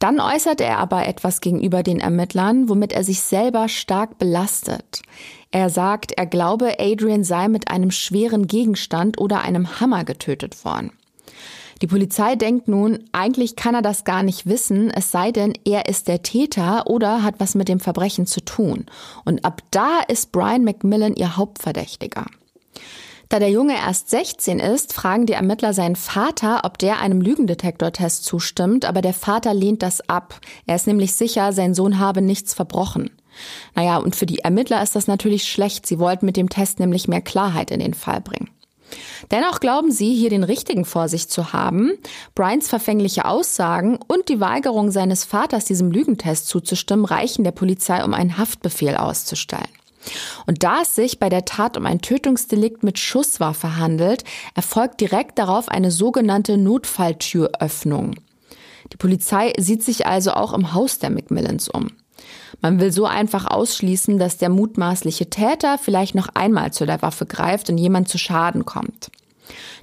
Dann 0.01 0.19
äußert 0.19 0.61
er 0.61 0.79
aber 0.79 1.07
etwas 1.07 1.41
gegenüber 1.41 1.83
den 1.83 1.99
Ermittlern, 1.99 2.67
womit 2.69 2.91
er 2.91 3.03
sich 3.03 3.21
selber 3.21 3.69
stark 3.69 4.17
belastet. 4.17 5.03
Er 5.51 5.69
sagt, 5.69 6.13
er 6.13 6.25
glaube, 6.25 6.79
Adrian 6.79 7.23
sei 7.23 7.47
mit 7.47 7.67
einem 7.67 7.91
schweren 7.91 8.47
Gegenstand 8.47 9.21
oder 9.21 9.41
einem 9.41 9.79
Hammer 9.79 10.03
getötet 10.03 10.65
worden. 10.65 10.91
Die 11.83 11.87
Polizei 11.87 12.35
denkt 12.35 12.67
nun, 12.67 12.97
eigentlich 13.11 13.55
kann 13.55 13.75
er 13.75 13.83
das 13.83 14.03
gar 14.03 14.23
nicht 14.23 14.47
wissen, 14.47 14.89
es 14.89 15.11
sei 15.11 15.31
denn, 15.31 15.53
er 15.65 15.87
ist 15.87 16.07
der 16.07 16.23
Täter 16.23 16.87
oder 16.87 17.21
hat 17.21 17.35
was 17.37 17.53
mit 17.53 17.67
dem 17.67 17.79
Verbrechen 17.79 18.25
zu 18.25 18.41
tun. 18.41 18.87
Und 19.23 19.45
ab 19.45 19.61
da 19.69 19.99
ist 20.07 20.31
Brian 20.31 20.63
McMillan 20.63 21.15
ihr 21.15 21.37
Hauptverdächtiger. 21.37 22.25
Da 23.31 23.39
der 23.39 23.49
Junge 23.49 23.77
erst 23.77 24.09
16 24.09 24.59
ist, 24.59 24.91
fragen 24.91 25.25
die 25.25 25.31
Ermittler 25.31 25.73
seinen 25.73 25.95
Vater, 25.95 26.65
ob 26.65 26.77
der 26.77 26.99
einem 26.99 27.21
Lügendetektortest 27.21 28.25
zustimmt, 28.25 28.83
aber 28.83 29.01
der 29.01 29.13
Vater 29.13 29.53
lehnt 29.53 29.83
das 29.83 30.01
ab. 30.09 30.41
Er 30.65 30.75
ist 30.75 30.85
nämlich 30.85 31.13
sicher, 31.13 31.53
sein 31.53 31.73
Sohn 31.73 31.97
habe 31.97 32.21
nichts 32.21 32.53
verbrochen. 32.53 33.09
Naja, 33.73 33.99
und 33.99 34.17
für 34.17 34.25
die 34.25 34.39
Ermittler 34.39 34.83
ist 34.83 34.97
das 34.97 35.07
natürlich 35.07 35.49
schlecht. 35.49 35.87
Sie 35.87 35.97
wollten 35.97 36.25
mit 36.25 36.35
dem 36.35 36.49
Test 36.49 36.81
nämlich 36.81 37.07
mehr 37.07 37.21
Klarheit 37.21 37.71
in 37.71 37.79
den 37.79 37.93
Fall 37.93 38.19
bringen. 38.19 38.49
Dennoch 39.31 39.61
glauben 39.61 39.93
sie, 39.93 40.13
hier 40.13 40.29
den 40.29 40.43
richtigen 40.43 40.83
vor 40.83 41.07
sich 41.07 41.29
zu 41.29 41.53
haben. 41.53 41.93
Bryans 42.35 42.67
verfängliche 42.67 43.23
Aussagen 43.23 43.97
und 44.09 44.27
die 44.27 44.41
Weigerung 44.41 44.91
seines 44.91 45.23
Vaters, 45.23 45.63
diesem 45.63 45.89
Lügentest 45.89 46.49
zuzustimmen, 46.49 47.05
reichen 47.05 47.45
der 47.45 47.51
Polizei, 47.51 48.03
um 48.03 48.13
einen 48.13 48.37
Haftbefehl 48.37 48.97
auszustellen. 48.97 49.69
Und 50.47 50.63
da 50.63 50.81
es 50.81 50.95
sich 50.95 51.19
bei 51.19 51.29
der 51.29 51.45
Tat 51.45 51.77
um 51.77 51.85
ein 51.85 52.01
Tötungsdelikt 52.01 52.83
mit 52.83 52.99
Schusswaffe 52.99 53.77
handelt, 53.77 54.23
erfolgt 54.55 55.01
direkt 55.01 55.37
darauf 55.37 55.69
eine 55.69 55.91
sogenannte 55.91 56.57
Notfalltüröffnung. 56.57 58.15
Die 58.91 58.97
Polizei 58.97 59.53
sieht 59.57 59.83
sich 59.83 60.07
also 60.07 60.31
auch 60.31 60.53
im 60.53 60.73
Haus 60.73 60.99
der 60.99 61.09
Macmillans 61.09 61.69
um. 61.69 61.91
Man 62.61 62.79
will 62.79 62.91
so 62.91 63.05
einfach 63.05 63.47
ausschließen, 63.47 64.19
dass 64.19 64.37
der 64.37 64.49
mutmaßliche 64.49 65.29
Täter 65.29 65.77
vielleicht 65.77 66.13
noch 66.13 66.29
einmal 66.33 66.71
zu 66.73 66.85
der 66.85 67.01
Waffe 67.01 67.25
greift 67.25 67.69
und 67.69 67.77
jemand 67.77 68.07
zu 68.07 68.17
Schaden 68.17 68.65
kommt. 68.65 69.09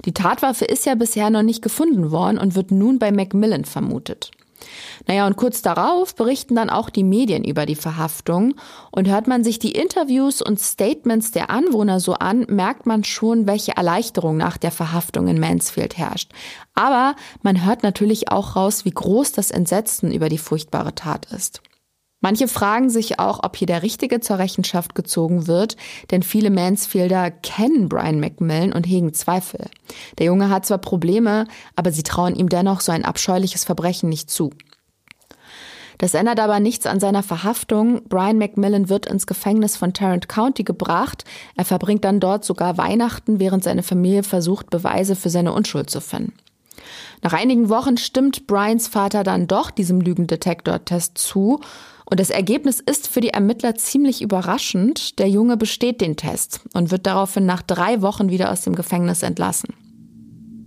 Die 0.05 0.13
Tatwaffe 0.13 0.65
ist 0.65 0.85
ja 0.85 0.95
bisher 0.95 1.29
noch 1.29 1.43
nicht 1.43 1.61
gefunden 1.61 2.11
worden 2.11 2.37
und 2.37 2.55
wird 2.55 2.71
nun 2.71 2.99
bei 2.99 3.11
Macmillan 3.11 3.65
vermutet. 3.65 4.31
Naja, 5.07 5.27
und 5.27 5.37
kurz 5.37 5.61
darauf 5.61 6.15
berichten 6.15 6.55
dann 6.55 6.69
auch 6.69 6.89
die 6.89 7.03
Medien 7.03 7.43
über 7.43 7.65
die 7.65 7.75
Verhaftung. 7.75 8.55
Und 8.91 9.07
hört 9.07 9.27
man 9.27 9.43
sich 9.43 9.59
die 9.59 9.71
Interviews 9.71 10.41
und 10.41 10.59
Statements 10.59 11.31
der 11.31 11.49
Anwohner 11.49 11.99
so 11.99 12.13
an, 12.13 12.45
merkt 12.49 12.85
man 12.85 13.03
schon, 13.03 13.47
welche 13.47 13.75
Erleichterung 13.75 14.37
nach 14.37 14.57
der 14.57 14.71
Verhaftung 14.71 15.27
in 15.27 15.39
Mansfield 15.39 15.97
herrscht. 15.97 16.31
Aber 16.75 17.15
man 17.41 17.65
hört 17.65 17.83
natürlich 17.83 18.31
auch 18.31 18.55
raus, 18.55 18.85
wie 18.85 18.91
groß 18.91 19.31
das 19.31 19.51
Entsetzen 19.51 20.11
über 20.11 20.29
die 20.29 20.37
furchtbare 20.37 20.95
Tat 20.95 21.27
ist. 21.31 21.61
Manche 22.21 22.49
fragen 22.49 22.89
sich 22.89 23.19
auch, 23.19 23.43
ob 23.43 23.55
hier 23.55 23.67
der 23.67 23.81
Richtige 23.81 24.19
zur 24.19 24.39
Rechenschaft 24.39 24.93
gezogen 24.93 25.47
wird, 25.47 25.77
denn 26.11 26.21
viele 26.21 26.49
Mansfielder 26.49 27.31
kennen 27.31 27.87
Brian 27.87 28.19
McMillan 28.19 28.73
und 28.73 28.85
hegen 28.85 29.13
Zweifel. 29.13 29.69
Der 30.17 30.25
Junge 30.25 30.49
hat 30.49 30.65
zwar 30.65 30.79
Probleme, 30.79 31.47
aber 31.77 31.91
sie 31.91 32.03
trauen 32.03 32.35
ihm 32.35 32.49
dennoch 32.49 32.81
so 32.81 32.91
ein 32.91 33.05
abscheuliches 33.05 33.63
Verbrechen 33.63 34.09
nicht 34.09 34.29
zu. 34.29 34.51
Das 35.97 36.13
ändert 36.13 36.39
aber 36.39 36.61
nichts 36.61 36.85
an 36.85 37.01
seiner 37.01 37.23
Verhaftung. 37.23 38.01
Brian 38.07 38.37
McMillan 38.37 38.87
wird 38.87 39.05
ins 39.05 39.27
Gefängnis 39.27 39.75
von 39.75 39.93
Tarrant 39.93 40.29
County 40.29 40.63
gebracht. 40.63 41.25
Er 41.57 41.65
verbringt 41.65 42.05
dann 42.05 42.21
dort 42.21 42.45
sogar 42.45 42.77
Weihnachten, 42.77 43.39
während 43.39 43.65
seine 43.65 43.83
Familie 43.83 44.23
versucht, 44.23 44.69
Beweise 44.69 45.17
für 45.17 45.29
seine 45.29 45.51
Unschuld 45.51 45.89
zu 45.89 45.99
finden. 45.99 46.33
Nach 47.21 47.33
einigen 47.33 47.67
Wochen 47.67 47.97
stimmt 47.97 48.47
Brians 48.47 48.87
Vater 48.87 49.23
dann 49.23 49.47
doch 49.47 49.71
diesem 49.71 49.99
Lügendetektor-Test 49.99 51.17
zu 51.17 51.59
und 52.09 52.19
das 52.19 52.29
Ergebnis 52.29 52.79
ist 52.79 53.07
für 53.07 53.21
die 53.21 53.29
Ermittler 53.29 53.75
ziemlich 53.75 54.21
überraschend. 54.21 55.19
Der 55.19 55.27
Junge 55.27 55.57
besteht 55.57 56.01
den 56.01 56.15
Test 56.15 56.61
und 56.73 56.91
wird 56.91 57.05
daraufhin 57.05 57.45
nach 57.45 57.61
drei 57.61 58.01
Wochen 58.01 58.29
wieder 58.29 58.51
aus 58.51 58.61
dem 58.61 58.75
Gefängnis 58.75 59.23
entlassen. 59.23 59.73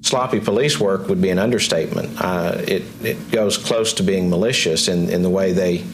sloppy 0.03 0.41
police 0.41 0.79
work 0.79 1.09
would 1.09 1.23
be 1.23 1.31
an 1.31 1.39
understatement. 1.39 2.11
Uh, 2.21 2.61
it, 2.67 2.83
it 3.03 3.17
goes 3.31 3.57
close 3.57 3.95
to 3.95 4.03
being 4.03 4.29
malicious 4.29 4.89
in, 4.89 5.09
in 5.09 5.23
the 5.23 5.31
way 5.31 5.53
they 5.53 5.85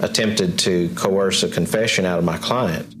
attempted 0.00 0.58
to 0.58 0.88
coerce 0.94 1.42
a 1.42 1.48
confession 1.48 2.04
out 2.04 2.18
of 2.18 2.24
my 2.24 2.38
client. 2.38 2.97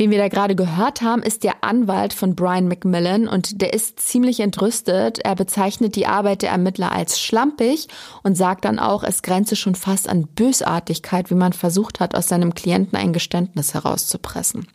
Wie 0.00 0.10
wir 0.10 0.18
da 0.18 0.28
gerade 0.28 0.54
gehört 0.54 1.02
haben, 1.02 1.24
ist 1.24 1.42
der 1.42 1.64
Anwalt 1.64 2.12
von 2.12 2.36
Brian 2.36 2.68
McMillan 2.68 3.26
und 3.26 3.60
der 3.60 3.74
ist 3.74 3.98
ziemlich 3.98 4.38
entrüstet. 4.38 5.18
Er 5.18 5.34
bezeichnet 5.34 5.96
die 5.96 6.06
Arbeit 6.06 6.42
der 6.42 6.50
Ermittler 6.50 6.92
als 6.92 7.20
schlampig 7.20 7.88
und 8.22 8.36
sagt 8.36 8.64
dann 8.64 8.78
auch, 8.78 9.02
es 9.02 9.22
grenze 9.22 9.56
schon 9.56 9.74
fast 9.74 10.08
an 10.08 10.28
Bösartigkeit, 10.28 11.30
wie 11.30 11.34
man 11.34 11.52
versucht 11.52 11.98
hat, 11.98 12.14
aus 12.14 12.28
seinem 12.28 12.54
Klienten 12.54 12.96
ein 12.96 13.12
Geständnis 13.12 13.74
herauszupressen. 13.74 14.68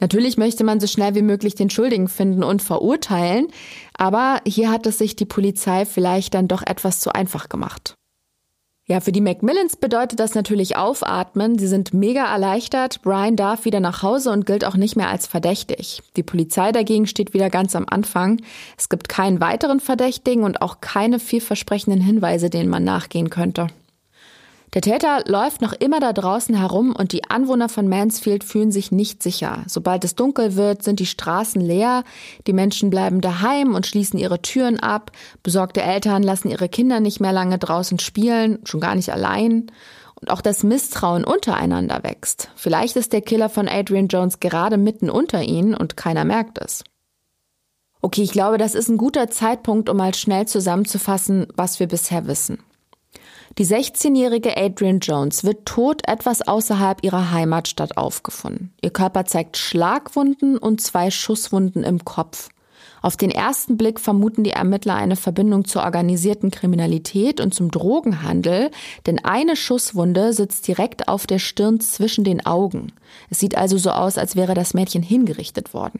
Natürlich 0.00 0.36
möchte 0.36 0.64
man 0.64 0.80
so 0.80 0.88
schnell 0.88 1.14
wie 1.14 1.22
möglich 1.22 1.54
den 1.54 1.70
Schuldigen 1.70 2.08
finden 2.08 2.42
und 2.42 2.62
verurteilen, 2.62 3.46
aber 3.96 4.40
hier 4.44 4.72
hat 4.72 4.86
es 4.86 4.98
sich 4.98 5.14
die 5.14 5.24
Polizei 5.24 5.86
vielleicht 5.86 6.34
dann 6.34 6.48
doch 6.48 6.62
etwas 6.66 6.98
zu 6.98 7.14
einfach 7.14 7.48
gemacht. 7.48 7.94
Ja, 8.86 9.00
für 9.00 9.12
die 9.12 9.20
Macmillans 9.20 9.76
bedeutet 9.76 10.18
das 10.18 10.34
natürlich 10.34 10.76
aufatmen. 10.76 11.56
Sie 11.56 11.68
sind 11.68 11.94
mega 11.94 12.24
erleichtert. 12.24 13.00
Brian 13.02 13.36
darf 13.36 13.64
wieder 13.64 13.78
nach 13.78 14.02
Hause 14.02 14.30
und 14.30 14.44
gilt 14.44 14.64
auch 14.64 14.74
nicht 14.74 14.96
mehr 14.96 15.08
als 15.08 15.28
verdächtig. 15.28 16.02
Die 16.16 16.24
Polizei 16.24 16.72
dagegen 16.72 17.06
steht 17.06 17.32
wieder 17.32 17.48
ganz 17.48 17.76
am 17.76 17.86
Anfang. 17.88 18.40
Es 18.76 18.88
gibt 18.88 19.08
keinen 19.08 19.40
weiteren 19.40 19.78
Verdächtigen 19.78 20.42
und 20.42 20.62
auch 20.62 20.80
keine 20.80 21.20
vielversprechenden 21.20 22.00
Hinweise, 22.00 22.50
denen 22.50 22.70
man 22.70 22.82
nachgehen 22.82 23.30
könnte. 23.30 23.68
Der 24.74 24.80
Täter 24.80 25.22
läuft 25.26 25.60
noch 25.60 25.74
immer 25.74 26.00
da 26.00 26.14
draußen 26.14 26.54
herum 26.54 26.96
und 26.96 27.12
die 27.12 27.28
Anwohner 27.28 27.68
von 27.68 27.88
Mansfield 27.88 28.42
fühlen 28.42 28.72
sich 28.72 28.90
nicht 28.90 29.22
sicher. 29.22 29.64
Sobald 29.66 30.02
es 30.02 30.14
dunkel 30.14 30.56
wird, 30.56 30.82
sind 30.82 30.98
die 30.98 31.06
Straßen 31.06 31.60
leer, 31.60 32.04
die 32.46 32.54
Menschen 32.54 32.88
bleiben 32.88 33.20
daheim 33.20 33.74
und 33.74 33.86
schließen 33.86 34.18
ihre 34.18 34.40
Türen 34.40 34.80
ab, 34.80 35.12
besorgte 35.42 35.82
Eltern 35.82 36.22
lassen 36.22 36.48
ihre 36.48 36.70
Kinder 36.70 37.00
nicht 37.00 37.20
mehr 37.20 37.32
lange 37.32 37.58
draußen 37.58 37.98
spielen, 37.98 38.60
schon 38.64 38.80
gar 38.80 38.94
nicht 38.94 39.12
allein. 39.12 39.66
Und 40.14 40.30
auch 40.30 40.40
das 40.40 40.62
Misstrauen 40.62 41.24
untereinander 41.24 42.02
wächst. 42.02 42.48
Vielleicht 42.54 42.96
ist 42.96 43.12
der 43.12 43.22
Killer 43.22 43.50
von 43.50 43.68
Adrian 43.68 44.08
Jones 44.08 44.40
gerade 44.40 44.78
mitten 44.78 45.10
unter 45.10 45.42
ihnen 45.42 45.74
und 45.74 45.98
keiner 45.98 46.24
merkt 46.24 46.58
es. 46.58 46.84
Okay, 48.00 48.22
ich 48.22 48.32
glaube, 48.32 48.56
das 48.56 48.74
ist 48.74 48.88
ein 48.88 48.96
guter 48.96 49.28
Zeitpunkt, 49.28 49.90
um 49.90 49.98
mal 49.98 50.14
schnell 50.14 50.46
zusammenzufassen, 50.46 51.46
was 51.56 51.78
wir 51.78 51.88
bisher 51.88 52.26
wissen. 52.26 52.58
Die 53.58 53.66
16-jährige 53.66 54.56
Adrian 54.56 55.00
Jones 55.00 55.44
wird 55.44 55.66
tot 55.66 56.00
etwas 56.08 56.40
außerhalb 56.40 57.04
ihrer 57.04 57.32
Heimatstadt 57.32 57.98
aufgefunden. 57.98 58.72
Ihr 58.80 58.90
Körper 58.90 59.26
zeigt 59.26 59.58
Schlagwunden 59.58 60.56
und 60.56 60.80
zwei 60.80 61.10
Schusswunden 61.10 61.84
im 61.84 62.02
Kopf. 62.02 62.48
Auf 63.02 63.18
den 63.18 63.30
ersten 63.30 63.76
Blick 63.76 64.00
vermuten 64.00 64.42
die 64.42 64.52
Ermittler 64.52 64.94
eine 64.94 65.16
Verbindung 65.16 65.66
zur 65.66 65.82
organisierten 65.82 66.50
Kriminalität 66.50 67.40
und 67.40 67.52
zum 67.52 67.70
Drogenhandel, 67.70 68.70
denn 69.06 69.22
eine 69.22 69.56
Schusswunde 69.56 70.32
sitzt 70.32 70.66
direkt 70.66 71.08
auf 71.08 71.26
der 71.26 71.38
Stirn 71.38 71.80
zwischen 71.80 72.24
den 72.24 72.46
Augen. 72.46 72.92
Es 73.28 73.40
sieht 73.40 73.56
also 73.56 73.76
so 73.76 73.90
aus, 73.90 74.16
als 74.16 74.34
wäre 74.34 74.54
das 74.54 74.72
Mädchen 74.72 75.02
hingerichtet 75.02 75.74
worden. 75.74 75.98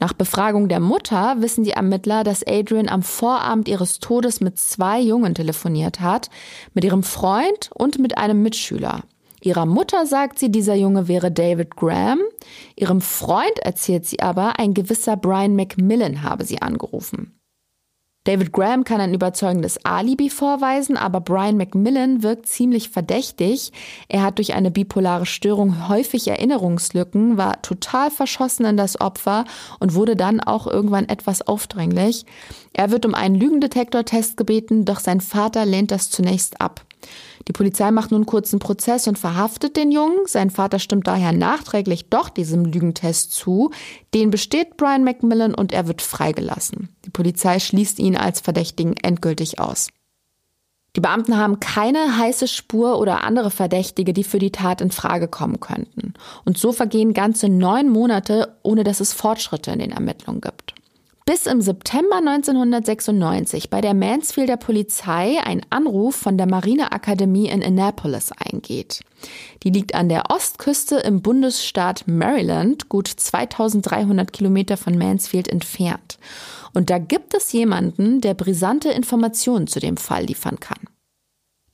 Nach 0.00 0.12
Befragung 0.12 0.68
der 0.68 0.80
Mutter 0.80 1.36
wissen 1.38 1.64
die 1.64 1.70
Ermittler, 1.70 2.24
dass 2.24 2.46
Adrian 2.46 2.88
am 2.88 3.02
Vorabend 3.02 3.68
ihres 3.68 4.00
Todes 4.00 4.40
mit 4.40 4.58
zwei 4.58 5.00
Jungen 5.00 5.34
telefoniert 5.34 6.00
hat, 6.00 6.30
mit 6.74 6.84
ihrem 6.84 7.02
Freund 7.02 7.70
und 7.74 7.98
mit 7.98 8.18
einem 8.18 8.42
Mitschüler. 8.42 9.02
Ihrer 9.40 9.66
Mutter 9.66 10.06
sagt 10.06 10.38
sie, 10.38 10.50
dieser 10.50 10.74
Junge 10.74 11.06
wäre 11.06 11.30
David 11.30 11.76
Graham. 11.76 12.20
Ihrem 12.76 13.02
Freund 13.02 13.58
erzählt 13.60 14.06
sie 14.06 14.20
aber, 14.20 14.58
ein 14.58 14.72
gewisser 14.72 15.16
Brian 15.16 15.54
McMillan 15.54 16.22
habe 16.22 16.44
sie 16.44 16.62
angerufen. 16.62 17.38
David 18.24 18.52
Graham 18.52 18.84
kann 18.84 19.02
ein 19.02 19.12
überzeugendes 19.12 19.84
Alibi 19.84 20.30
vorweisen, 20.30 20.96
aber 20.96 21.20
Brian 21.20 21.58
McMillan 21.58 22.22
wirkt 22.22 22.46
ziemlich 22.46 22.88
verdächtig. 22.88 23.70
Er 24.08 24.22
hat 24.22 24.38
durch 24.38 24.54
eine 24.54 24.70
bipolare 24.70 25.26
Störung 25.26 25.90
häufig 25.90 26.26
Erinnerungslücken, 26.26 27.36
war 27.36 27.60
total 27.60 28.10
verschossen 28.10 28.64
in 28.64 28.78
das 28.78 28.98
Opfer 28.98 29.44
und 29.78 29.94
wurde 29.94 30.16
dann 30.16 30.40
auch 30.40 30.66
irgendwann 30.66 31.06
etwas 31.06 31.46
aufdringlich. 31.46 32.24
Er 32.72 32.90
wird 32.90 33.04
um 33.04 33.14
einen 33.14 33.34
Lügendetektortest 33.34 34.38
gebeten, 34.38 34.86
doch 34.86 35.00
sein 35.00 35.20
Vater 35.20 35.66
lehnt 35.66 35.90
das 35.90 36.08
zunächst 36.08 36.62
ab. 36.62 36.80
Die 37.48 37.52
Polizei 37.52 37.90
macht 37.90 38.10
nun 38.10 38.26
kurzen 38.26 38.58
Prozess 38.58 39.06
und 39.06 39.18
verhaftet 39.18 39.76
den 39.76 39.90
Jungen. 39.90 40.26
Sein 40.26 40.50
Vater 40.50 40.78
stimmt 40.78 41.06
daher 41.06 41.32
nachträglich 41.32 42.08
doch 42.08 42.28
diesem 42.28 42.64
Lügentest 42.64 43.32
zu. 43.32 43.70
Den 44.14 44.30
besteht 44.30 44.76
Brian 44.76 45.04
McMillan 45.04 45.54
und 45.54 45.72
er 45.72 45.86
wird 45.86 46.02
freigelassen. 46.02 46.88
Die 47.04 47.10
Polizei 47.10 47.58
schließt 47.58 47.98
ihn 47.98 48.16
als 48.16 48.40
Verdächtigen 48.40 48.96
endgültig 48.96 49.58
aus. 49.58 49.88
Die 50.96 51.00
Beamten 51.00 51.36
haben 51.36 51.58
keine 51.58 52.18
heiße 52.18 52.46
Spur 52.46 53.00
oder 53.00 53.24
andere 53.24 53.50
Verdächtige, 53.50 54.12
die 54.12 54.22
für 54.22 54.38
die 54.38 54.52
Tat 54.52 54.80
in 54.80 54.92
Frage 54.92 55.26
kommen 55.26 55.58
könnten. 55.58 56.14
Und 56.44 56.56
so 56.56 56.72
vergehen 56.72 57.14
ganze 57.14 57.48
neun 57.48 57.88
Monate, 57.88 58.56
ohne 58.62 58.84
dass 58.84 59.00
es 59.00 59.12
Fortschritte 59.12 59.72
in 59.72 59.80
den 59.80 59.90
Ermittlungen 59.90 60.40
gibt. 60.40 60.74
Bis 61.24 61.46
im 61.46 61.62
September 61.62 62.16
1996 62.16 63.70
bei 63.70 63.80
der 63.80 63.94
Mansfielder 63.94 64.58
Polizei 64.58 65.38
ein 65.42 65.62
Anruf 65.70 66.16
von 66.16 66.36
der 66.36 66.46
Marineakademie 66.46 67.48
in 67.48 67.64
Annapolis 67.64 68.30
eingeht. 68.32 69.00
Die 69.62 69.70
liegt 69.70 69.94
an 69.94 70.10
der 70.10 70.30
Ostküste 70.30 70.96
im 70.96 71.22
Bundesstaat 71.22 72.04
Maryland, 72.06 72.90
gut 72.90 73.08
2300 73.08 74.34
Kilometer 74.34 74.76
von 74.76 74.98
Mansfield 74.98 75.48
entfernt. 75.48 76.18
Und 76.74 76.90
da 76.90 76.98
gibt 76.98 77.32
es 77.32 77.52
jemanden, 77.52 78.20
der 78.20 78.34
brisante 78.34 78.90
Informationen 78.90 79.66
zu 79.66 79.80
dem 79.80 79.96
Fall 79.96 80.24
liefern 80.24 80.60
kann. 80.60 80.93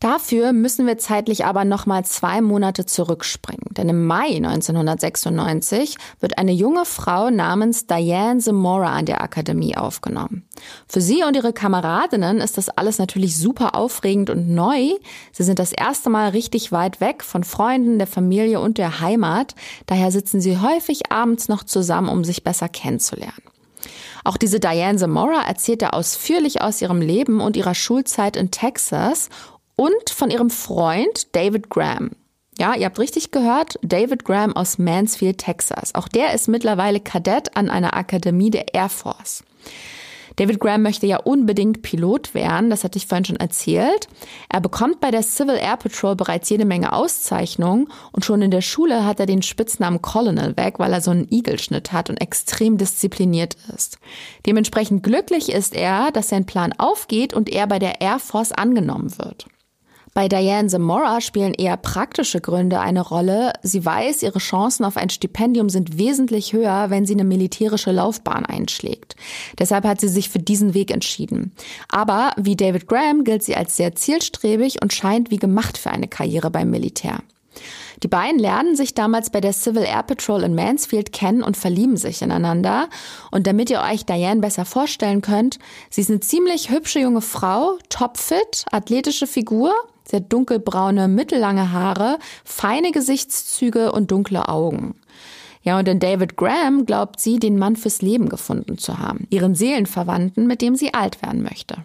Dafür 0.00 0.54
müssen 0.54 0.86
wir 0.86 0.96
zeitlich 0.96 1.44
aber 1.44 1.66
nochmal 1.66 2.06
zwei 2.06 2.40
Monate 2.40 2.86
zurückspringen. 2.86 3.66
Denn 3.76 3.90
im 3.90 4.06
Mai 4.06 4.36
1996 4.36 5.96
wird 6.20 6.38
eine 6.38 6.52
junge 6.52 6.86
Frau 6.86 7.28
namens 7.28 7.86
Diane 7.86 8.40
Zamora 8.40 8.94
an 8.94 9.04
der 9.04 9.20
Akademie 9.20 9.76
aufgenommen. 9.76 10.48
Für 10.88 11.02
sie 11.02 11.22
und 11.22 11.36
ihre 11.36 11.52
Kameradinnen 11.52 12.38
ist 12.38 12.56
das 12.56 12.70
alles 12.70 12.98
natürlich 12.98 13.36
super 13.36 13.74
aufregend 13.74 14.30
und 14.30 14.48
neu. 14.48 14.88
Sie 15.32 15.42
sind 15.42 15.58
das 15.58 15.72
erste 15.72 16.08
Mal 16.08 16.30
richtig 16.30 16.72
weit 16.72 17.02
weg 17.02 17.22
von 17.22 17.44
Freunden, 17.44 17.98
der 17.98 18.06
Familie 18.06 18.60
und 18.60 18.78
der 18.78 19.00
Heimat. 19.00 19.54
Daher 19.84 20.10
sitzen 20.10 20.40
sie 20.40 20.56
häufig 20.56 21.12
abends 21.12 21.48
noch 21.48 21.62
zusammen, 21.62 22.08
um 22.08 22.24
sich 22.24 22.42
besser 22.42 22.70
kennenzulernen. 22.70 23.42
Auch 24.24 24.38
diese 24.38 24.60
Diane 24.60 24.98
Zamora 24.98 25.42
erzählte 25.46 25.92
ausführlich 25.92 26.62
aus 26.62 26.80
ihrem 26.80 27.00
Leben 27.00 27.40
und 27.40 27.56
ihrer 27.56 27.74
Schulzeit 27.74 28.36
in 28.36 28.50
Texas 28.50 29.28
und 29.80 30.10
von 30.10 30.30
ihrem 30.30 30.50
Freund 30.50 31.34
David 31.34 31.70
Graham. 31.70 32.10
Ja, 32.58 32.74
ihr 32.74 32.84
habt 32.84 32.98
richtig 32.98 33.30
gehört, 33.30 33.78
David 33.80 34.26
Graham 34.26 34.54
aus 34.54 34.76
Mansfield, 34.76 35.38
Texas. 35.38 35.94
Auch 35.94 36.06
der 36.06 36.34
ist 36.34 36.48
mittlerweile 36.48 37.00
Kadett 37.00 37.56
an 37.56 37.70
einer 37.70 37.96
Akademie 37.96 38.50
der 38.50 38.74
Air 38.74 38.90
Force. 38.90 39.42
David 40.36 40.60
Graham 40.60 40.82
möchte 40.82 41.06
ja 41.06 41.16
unbedingt 41.16 41.80
Pilot 41.80 42.34
werden, 42.34 42.68
das 42.68 42.84
hatte 42.84 42.98
ich 42.98 43.06
vorhin 43.06 43.24
schon 43.24 43.36
erzählt. 43.36 44.08
Er 44.50 44.60
bekommt 44.60 45.00
bei 45.00 45.10
der 45.10 45.22
Civil 45.22 45.56
Air 45.56 45.78
Patrol 45.78 46.14
bereits 46.14 46.50
jede 46.50 46.66
Menge 46.66 46.92
Auszeichnungen 46.92 47.88
und 48.12 48.26
schon 48.26 48.42
in 48.42 48.50
der 48.50 48.60
Schule 48.60 49.06
hat 49.06 49.18
er 49.18 49.26
den 49.26 49.40
Spitznamen 49.40 50.02
Colonel 50.02 50.58
weg, 50.58 50.78
weil 50.78 50.92
er 50.92 51.00
so 51.00 51.10
einen 51.10 51.26
Igelschnitt 51.30 51.92
hat 51.92 52.10
und 52.10 52.20
extrem 52.20 52.76
diszipliniert 52.76 53.56
ist. 53.74 53.98
Dementsprechend 54.44 55.02
glücklich 55.02 55.50
ist 55.50 55.74
er, 55.74 56.10
dass 56.10 56.28
sein 56.28 56.44
Plan 56.44 56.74
aufgeht 56.76 57.32
und 57.32 57.48
er 57.48 57.66
bei 57.66 57.78
der 57.78 58.02
Air 58.02 58.18
Force 58.18 58.52
angenommen 58.52 59.16
wird. 59.18 59.46
Bei 60.20 60.28
Diane 60.28 60.68
Zamora 60.68 61.22
spielen 61.22 61.54
eher 61.54 61.78
praktische 61.78 62.42
Gründe 62.42 62.78
eine 62.78 63.00
Rolle. 63.00 63.54
Sie 63.62 63.82
weiß, 63.82 64.22
ihre 64.22 64.38
Chancen 64.38 64.84
auf 64.84 64.98
ein 64.98 65.08
Stipendium 65.08 65.70
sind 65.70 65.96
wesentlich 65.96 66.52
höher, 66.52 66.90
wenn 66.90 67.06
sie 67.06 67.14
eine 67.14 67.24
militärische 67.24 67.90
Laufbahn 67.90 68.44
einschlägt. 68.44 69.16
Deshalb 69.58 69.86
hat 69.86 69.98
sie 69.98 70.08
sich 70.08 70.28
für 70.28 70.38
diesen 70.38 70.74
Weg 70.74 70.90
entschieden. 70.90 71.52
Aber 71.88 72.32
wie 72.36 72.54
David 72.54 72.86
Graham 72.86 73.24
gilt 73.24 73.42
sie 73.42 73.56
als 73.56 73.78
sehr 73.78 73.94
zielstrebig 73.94 74.82
und 74.82 74.92
scheint 74.92 75.30
wie 75.30 75.38
gemacht 75.38 75.78
für 75.78 75.90
eine 75.90 76.06
Karriere 76.06 76.50
beim 76.50 76.68
Militär. 76.68 77.20
Die 78.02 78.08
beiden 78.08 78.38
lernen 78.38 78.76
sich 78.76 78.92
damals 78.92 79.30
bei 79.30 79.40
der 79.40 79.54
Civil 79.54 79.84
Air 79.84 80.02
Patrol 80.02 80.42
in 80.42 80.54
Mansfield 80.54 81.12
kennen 81.12 81.42
und 81.42 81.56
verlieben 81.56 81.96
sich 81.96 82.20
ineinander. 82.20 82.90
Und 83.30 83.46
damit 83.46 83.70
ihr 83.70 83.80
euch 83.80 84.04
Diane 84.04 84.40
besser 84.40 84.66
vorstellen 84.66 85.22
könnt, 85.22 85.58
sie 85.88 86.02
ist 86.02 86.10
eine 86.10 86.20
ziemlich 86.20 86.68
hübsche 86.70 87.00
junge 87.00 87.22
Frau, 87.22 87.78
topfit, 87.88 88.66
athletische 88.70 89.26
Figur, 89.26 89.74
Sie 90.10 90.16
hat 90.16 90.32
dunkelbraune, 90.32 91.06
mittellange 91.06 91.70
Haare, 91.70 92.18
feine 92.44 92.90
Gesichtszüge 92.90 93.92
und 93.92 94.10
dunkle 94.10 94.48
Augen. 94.48 94.96
Ja, 95.62 95.78
und 95.78 95.86
in 95.86 96.00
David 96.00 96.36
Graham 96.36 96.84
glaubt 96.84 97.20
sie, 97.20 97.38
den 97.38 97.58
Mann 97.58 97.76
fürs 97.76 98.02
Leben 98.02 98.28
gefunden 98.28 98.76
zu 98.76 98.98
haben, 98.98 99.28
ihren 99.30 99.54
Seelenverwandten, 99.54 100.48
mit 100.48 100.62
dem 100.62 100.74
sie 100.74 100.94
alt 100.94 101.22
werden 101.22 101.42
möchte. 101.42 101.84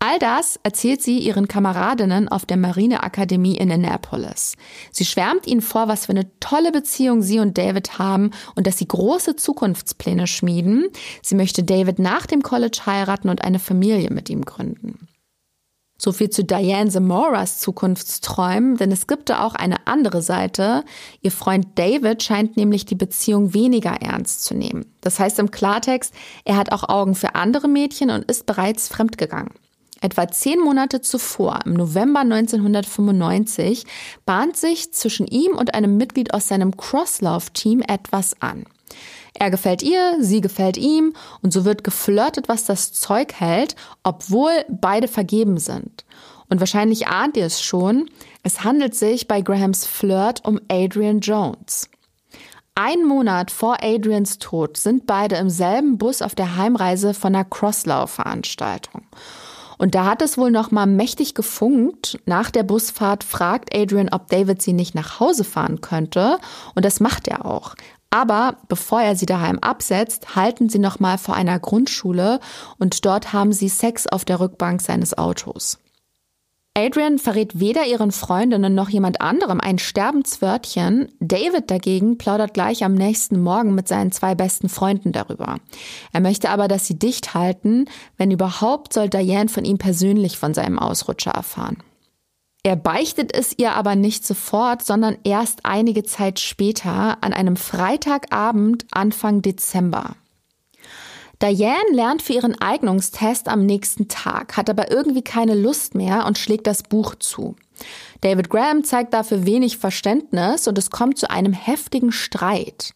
All 0.00 0.18
das 0.18 0.58
erzählt 0.64 1.00
sie 1.00 1.20
ihren 1.20 1.46
Kameradinnen 1.46 2.26
auf 2.26 2.44
der 2.44 2.56
Marineakademie 2.56 3.56
in 3.56 3.70
Annapolis. 3.70 4.56
Sie 4.90 5.04
schwärmt 5.04 5.46
ihnen 5.46 5.60
vor, 5.60 5.86
was 5.86 6.06
für 6.06 6.12
eine 6.12 6.28
tolle 6.40 6.72
Beziehung 6.72 7.22
sie 7.22 7.38
und 7.38 7.56
David 7.56 8.00
haben 8.00 8.32
und 8.56 8.66
dass 8.66 8.78
sie 8.78 8.88
große 8.88 9.36
Zukunftspläne 9.36 10.26
schmieden. 10.26 10.88
Sie 11.22 11.36
möchte 11.36 11.62
David 11.62 12.00
nach 12.00 12.26
dem 12.26 12.42
College 12.42 12.80
heiraten 12.84 13.28
und 13.28 13.44
eine 13.44 13.60
Familie 13.60 14.10
mit 14.10 14.28
ihm 14.28 14.44
gründen. 14.44 15.06
So 16.04 16.10
viel 16.10 16.30
zu 16.30 16.42
Diane 16.42 16.90
Zamoras 16.90 17.60
Zukunftsträumen, 17.60 18.76
denn 18.76 18.90
es 18.90 19.06
gibt 19.06 19.28
da 19.28 19.44
auch 19.44 19.54
eine 19.54 19.86
andere 19.86 20.20
Seite. 20.20 20.82
Ihr 21.20 21.30
Freund 21.30 21.68
David 21.76 22.24
scheint 22.24 22.56
nämlich 22.56 22.84
die 22.84 22.96
Beziehung 22.96 23.54
weniger 23.54 23.92
ernst 24.02 24.42
zu 24.42 24.54
nehmen. 24.54 24.92
Das 25.00 25.20
heißt 25.20 25.38
im 25.38 25.52
Klartext, 25.52 26.12
er 26.44 26.56
hat 26.56 26.72
auch 26.72 26.88
Augen 26.88 27.14
für 27.14 27.36
andere 27.36 27.68
Mädchen 27.68 28.10
und 28.10 28.24
ist 28.24 28.46
bereits 28.46 28.88
fremdgegangen. 28.88 29.52
Etwa 30.00 30.26
zehn 30.26 30.58
Monate 30.58 31.02
zuvor, 31.02 31.60
im 31.66 31.74
November 31.74 32.20
1995, 32.22 33.84
bahnt 34.26 34.56
sich 34.56 34.92
zwischen 34.92 35.28
ihm 35.28 35.52
und 35.52 35.74
einem 35.74 35.98
Mitglied 35.98 36.34
aus 36.34 36.48
seinem 36.48 36.76
Crosslauf-Team 36.76 37.80
etwas 37.86 38.42
an. 38.42 38.64
Er 39.34 39.50
gefällt 39.50 39.82
ihr, 39.82 40.16
sie 40.20 40.40
gefällt 40.40 40.76
ihm 40.76 41.14
und 41.42 41.52
so 41.52 41.64
wird 41.64 41.84
geflirtet, 41.84 42.48
was 42.48 42.64
das 42.64 42.92
Zeug 42.92 43.32
hält, 43.34 43.76
obwohl 44.02 44.52
beide 44.68 45.08
vergeben 45.08 45.58
sind. 45.58 46.04
Und 46.48 46.60
wahrscheinlich 46.60 47.08
ahnt 47.08 47.36
ihr 47.36 47.46
es 47.46 47.62
schon, 47.62 48.10
es 48.42 48.62
handelt 48.62 48.94
sich 48.94 49.26
bei 49.26 49.40
Grahams 49.40 49.86
Flirt 49.86 50.44
um 50.44 50.60
Adrian 50.68 51.20
Jones. 51.20 51.88
Ein 52.74 53.04
Monat 53.04 53.50
vor 53.50 53.78
Adrians 53.82 54.38
Tod 54.38 54.76
sind 54.76 55.06
beide 55.06 55.36
im 55.36 55.50
selben 55.50 55.98
Bus 55.98 56.22
auf 56.22 56.34
der 56.34 56.56
Heimreise 56.56 57.14
von 57.14 57.34
einer 57.34 57.44
Crosslauf-Veranstaltung. 57.44 59.02
Und 59.76 59.94
da 59.94 60.06
hat 60.06 60.22
es 60.22 60.38
wohl 60.38 60.50
noch 60.50 60.70
mal 60.70 60.86
mächtig 60.86 61.34
gefunkt. 61.34 62.18
Nach 62.24 62.50
der 62.50 62.62
Busfahrt 62.62 63.24
fragt 63.24 63.74
Adrian, 63.74 64.10
ob 64.10 64.28
David 64.28 64.62
sie 64.62 64.72
nicht 64.72 64.94
nach 64.94 65.20
Hause 65.20 65.44
fahren 65.44 65.80
könnte. 65.80 66.38
Und 66.74 66.84
das 66.84 67.00
macht 67.00 67.28
er 67.28 67.44
auch. 67.44 67.74
Aber 68.12 68.58
bevor 68.68 69.00
er 69.00 69.16
sie 69.16 69.24
daheim 69.24 69.58
absetzt, 69.60 70.36
halten 70.36 70.68
sie 70.68 70.78
nochmal 70.78 71.16
vor 71.16 71.34
einer 71.34 71.58
Grundschule 71.58 72.40
und 72.78 73.06
dort 73.06 73.32
haben 73.32 73.54
sie 73.54 73.70
Sex 73.70 74.06
auf 74.06 74.26
der 74.26 74.38
Rückbank 74.38 74.82
seines 74.82 75.16
Autos. 75.16 75.78
Adrian 76.76 77.18
verrät 77.18 77.58
weder 77.58 77.86
ihren 77.86 78.12
Freundinnen 78.12 78.74
noch 78.74 78.90
jemand 78.90 79.22
anderem 79.22 79.60
ein 79.60 79.78
Sterbenswörtchen. 79.78 81.08
David 81.20 81.70
dagegen 81.70 82.18
plaudert 82.18 82.52
gleich 82.52 82.84
am 82.84 82.94
nächsten 82.94 83.40
Morgen 83.40 83.74
mit 83.74 83.88
seinen 83.88 84.12
zwei 84.12 84.34
besten 84.34 84.68
Freunden 84.68 85.12
darüber. 85.12 85.56
Er 86.12 86.20
möchte 86.20 86.50
aber, 86.50 86.68
dass 86.68 86.86
sie 86.86 86.98
dicht 86.98 87.32
halten. 87.32 87.86
Wenn 88.18 88.30
überhaupt, 88.30 88.92
soll 88.92 89.08
Diane 89.08 89.48
von 89.48 89.64
ihm 89.64 89.78
persönlich 89.78 90.38
von 90.38 90.52
seinem 90.52 90.78
Ausrutscher 90.78 91.32
erfahren. 91.32 91.78
Er 92.64 92.76
beichtet 92.76 93.34
es 93.34 93.54
ihr 93.58 93.72
aber 93.72 93.96
nicht 93.96 94.24
sofort, 94.24 94.84
sondern 94.84 95.18
erst 95.24 95.64
einige 95.64 96.04
Zeit 96.04 96.38
später, 96.38 97.18
an 97.20 97.32
einem 97.32 97.56
Freitagabend 97.56 98.86
Anfang 98.92 99.42
Dezember. 99.42 100.14
Diane 101.42 101.90
lernt 101.90 102.22
für 102.22 102.34
ihren 102.34 102.60
Eignungstest 102.60 103.48
am 103.48 103.66
nächsten 103.66 104.06
Tag, 104.06 104.56
hat 104.56 104.70
aber 104.70 104.92
irgendwie 104.92 105.22
keine 105.22 105.56
Lust 105.56 105.96
mehr 105.96 106.24
und 106.24 106.38
schlägt 106.38 106.68
das 106.68 106.84
Buch 106.84 107.16
zu. 107.16 107.56
David 108.20 108.48
Graham 108.48 108.84
zeigt 108.84 109.12
dafür 109.12 109.44
wenig 109.44 109.78
Verständnis 109.78 110.68
und 110.68 110.78
es 110.78 110.92
kommt 110.92 111.18
zu 111.18 111.28
einem 111.28 111.52
heftigen 111.52 112.12
Streit. 112.12 112.94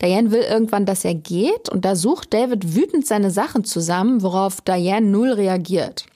Diane 0.00 0.30
will 0.30 0.42
irgendwann, 0.42 0.86
dass 0.86 1.04
er 1.04 1.16
geht 1.16 1.68
und 1.68 1.84
da 1.84 1.96
sucht 1.96 2.32
David 2.32 2.76
wütend 2.76 3.04
seine 3.04 3.32
Sachen 3.32 3.64
zusammen, 3.64 4.22
worauf 4.22 4.60
Diane 4.60 5.04
null 5.04 5.32
reagiert. 5.32 6.06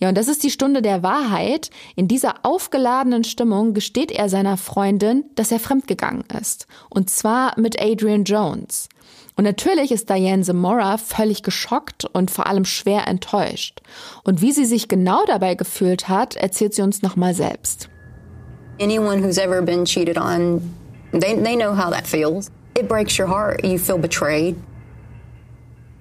Ja, 0.00 0.08
und 0.08 0.16
das 0.16 0.28
ist 0.28 0.42
die 0.42 0.50
Stunde 0.50 0.80
der 0.80 1.02
Wahrheit. 1.02 1.70
In 1.94 2.08
dieser 2.08 2.36
aufgeladenen 2.42 3.22
Stimmung 3.22 3.74
gesteht 3.74 4.10
er 4.10 4.30
seiner 4.30 4.56
Freundin, 4.56 5.24
dass 5.34 5.52
er 5.52 5.60
fremdgegangen 5.60 6.24
ist. 6.40 6.66
Und 6.88 7.10
zwar 7.10 7.58
mit 7.60 7.80
Adrian 7.80 8.24
Jones. 8.24 8.88
Und 9.36 9.44
natürlich 9.44 9.92
ist 9.92 10.08
Diane 10.08 10.42
Zamora 10.42 10.96
völlig 10.96 11.42
geschockt 11.42 12.06
und 12.06 12.30
vor 12.30 12.46
allem 12.46 12.64
schwer 12.64 13.06
enttäuscht. 13.06 13.80
Und 14.24 14.40
wie 14.40 14.52
sie 14.52 14.64
sich 14.64 14.88
genau 14.88 15.24
dabei 15.26 15.54
gefühlt 15.54 16.08
hat, 16.08 16.34
erzählt 16.34 16.74
sie 16.74 16.82
uns 16.82 17.02
nochmal 17.02 17.34
selbst. 17.34 17.88
Anyone 18.80 19.22
who's 19.22 19.38
ever 19.38 19.60
been 19.60 19.84
cheated 19.84 20.16
on, 20.16 20.62
they, 21.12 21.36
they 21.36 21.56
know 21.56 21.76
how 21.76 21.90
that 21.90 22.06
feels. 22.06 22.50
It 22.78 22.88
breaks 22.88 23.18
your 23.18 23.28
heart. 23.28 23.62
You 23.62 23.78
feel 23.78 23.98
betrayed. 23.98 24.56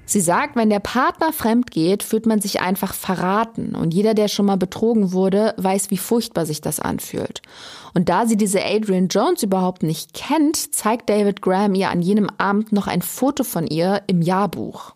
Sie 0.10 0.22
sagt, 0.22 0.56
wenn 0.56 0.72
der 0.72 0.80
Partner 0.80 1.32
fremd 1.32 1.70
geht, 1.70 2.02
fühlt 2.02 2.26
man 2.26 2.42
sich 2.42 2.62
einfach 2.62 2.96
verraten. 2.96 3.76
Und 3.76 3.94
jeder, 3.94 4.16
der 4.16 4.28
schon 4.28 4.48
mal 4.48 4.58
betrogen 4.58 5.12
wurde, 5.12 5.54
weiß, 5.58 5.92
wie 5.92 6.00
furchtbar 6.00 6.48
sich 6.48 6.62
das 6.62 6.80
anfühlt. 6.80 7.44
Und 7.94 8.10
da 8.10 8.26
sie 8.26 8.36
diese 8.36 8.66
Adrian 8.66 9.10
Jones 9.10 9.44
überhaupt 9.44 9.84
nicht 9.84 10.16
kennt, 10.16 10.74
zeigt 10.74 11.12
David 11.12 11.44
Graham 11.44 11.76
ihr 11.76 11.92
an 11.92 12.02
jenem 12.02 12.28
Abend 12.40 12.72
noch 12.72 12.88
ein 12.88 13.04
Foto 13.04 13.44
von 13.44 13.68
ihr 13.68 14.02
im 14.08 14.24
Jahrbuch. 14.24 14.96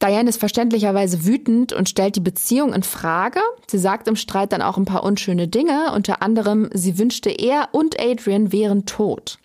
Diane 0.00 0.28
ist 0.28 0.38
verständlicherweise 0.38 1.24
wütend 1.24 1.72
und 1.72 1.88
stellt 1.88 2.14
die 2.14 2.20
Beziehung 2.20 2.74
in 2.74 2.84
Frage. 2.84 3.40
Sie 3.66 3.78
sagt 3.78 4.06
im 4.06 4.14
Streit 4.14 4.52
dann 4.52 4.62
auch 4.62 4.76
ein 4.76 4.84
paar 4.84 5.02
unschöne 5.02 5.48
Dinge, 5.48 5.90
unter 5.92 6.22
anderem, 6.22 6.70
sie 6.72 6.96
wünschte 6.96 7.30
er 7.30 7.70
und 7.72 7.98
Adrian 7.98 8.52
wären 8.52 8.86
tot. 8.86 9.38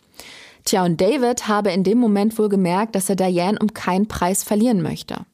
Tja, 0.66 0.86
und 0.86 1.00
David 1.00 1.48
habe 1.48 1.72
in 1.72 1.84
dem 1.84 1.98
Moment 1.98 2.38
wohl 2.38 2.50
gemerkt, 2.50 2.96
dass 2.96 3.10
er 3.10 3.16
Diane 3.16 3.58
um 3.60 3.74
keinen 3.74 4.08
Preis 4.08 4.44
verlieren 4.44 4.82
möchte. 4.82 5.26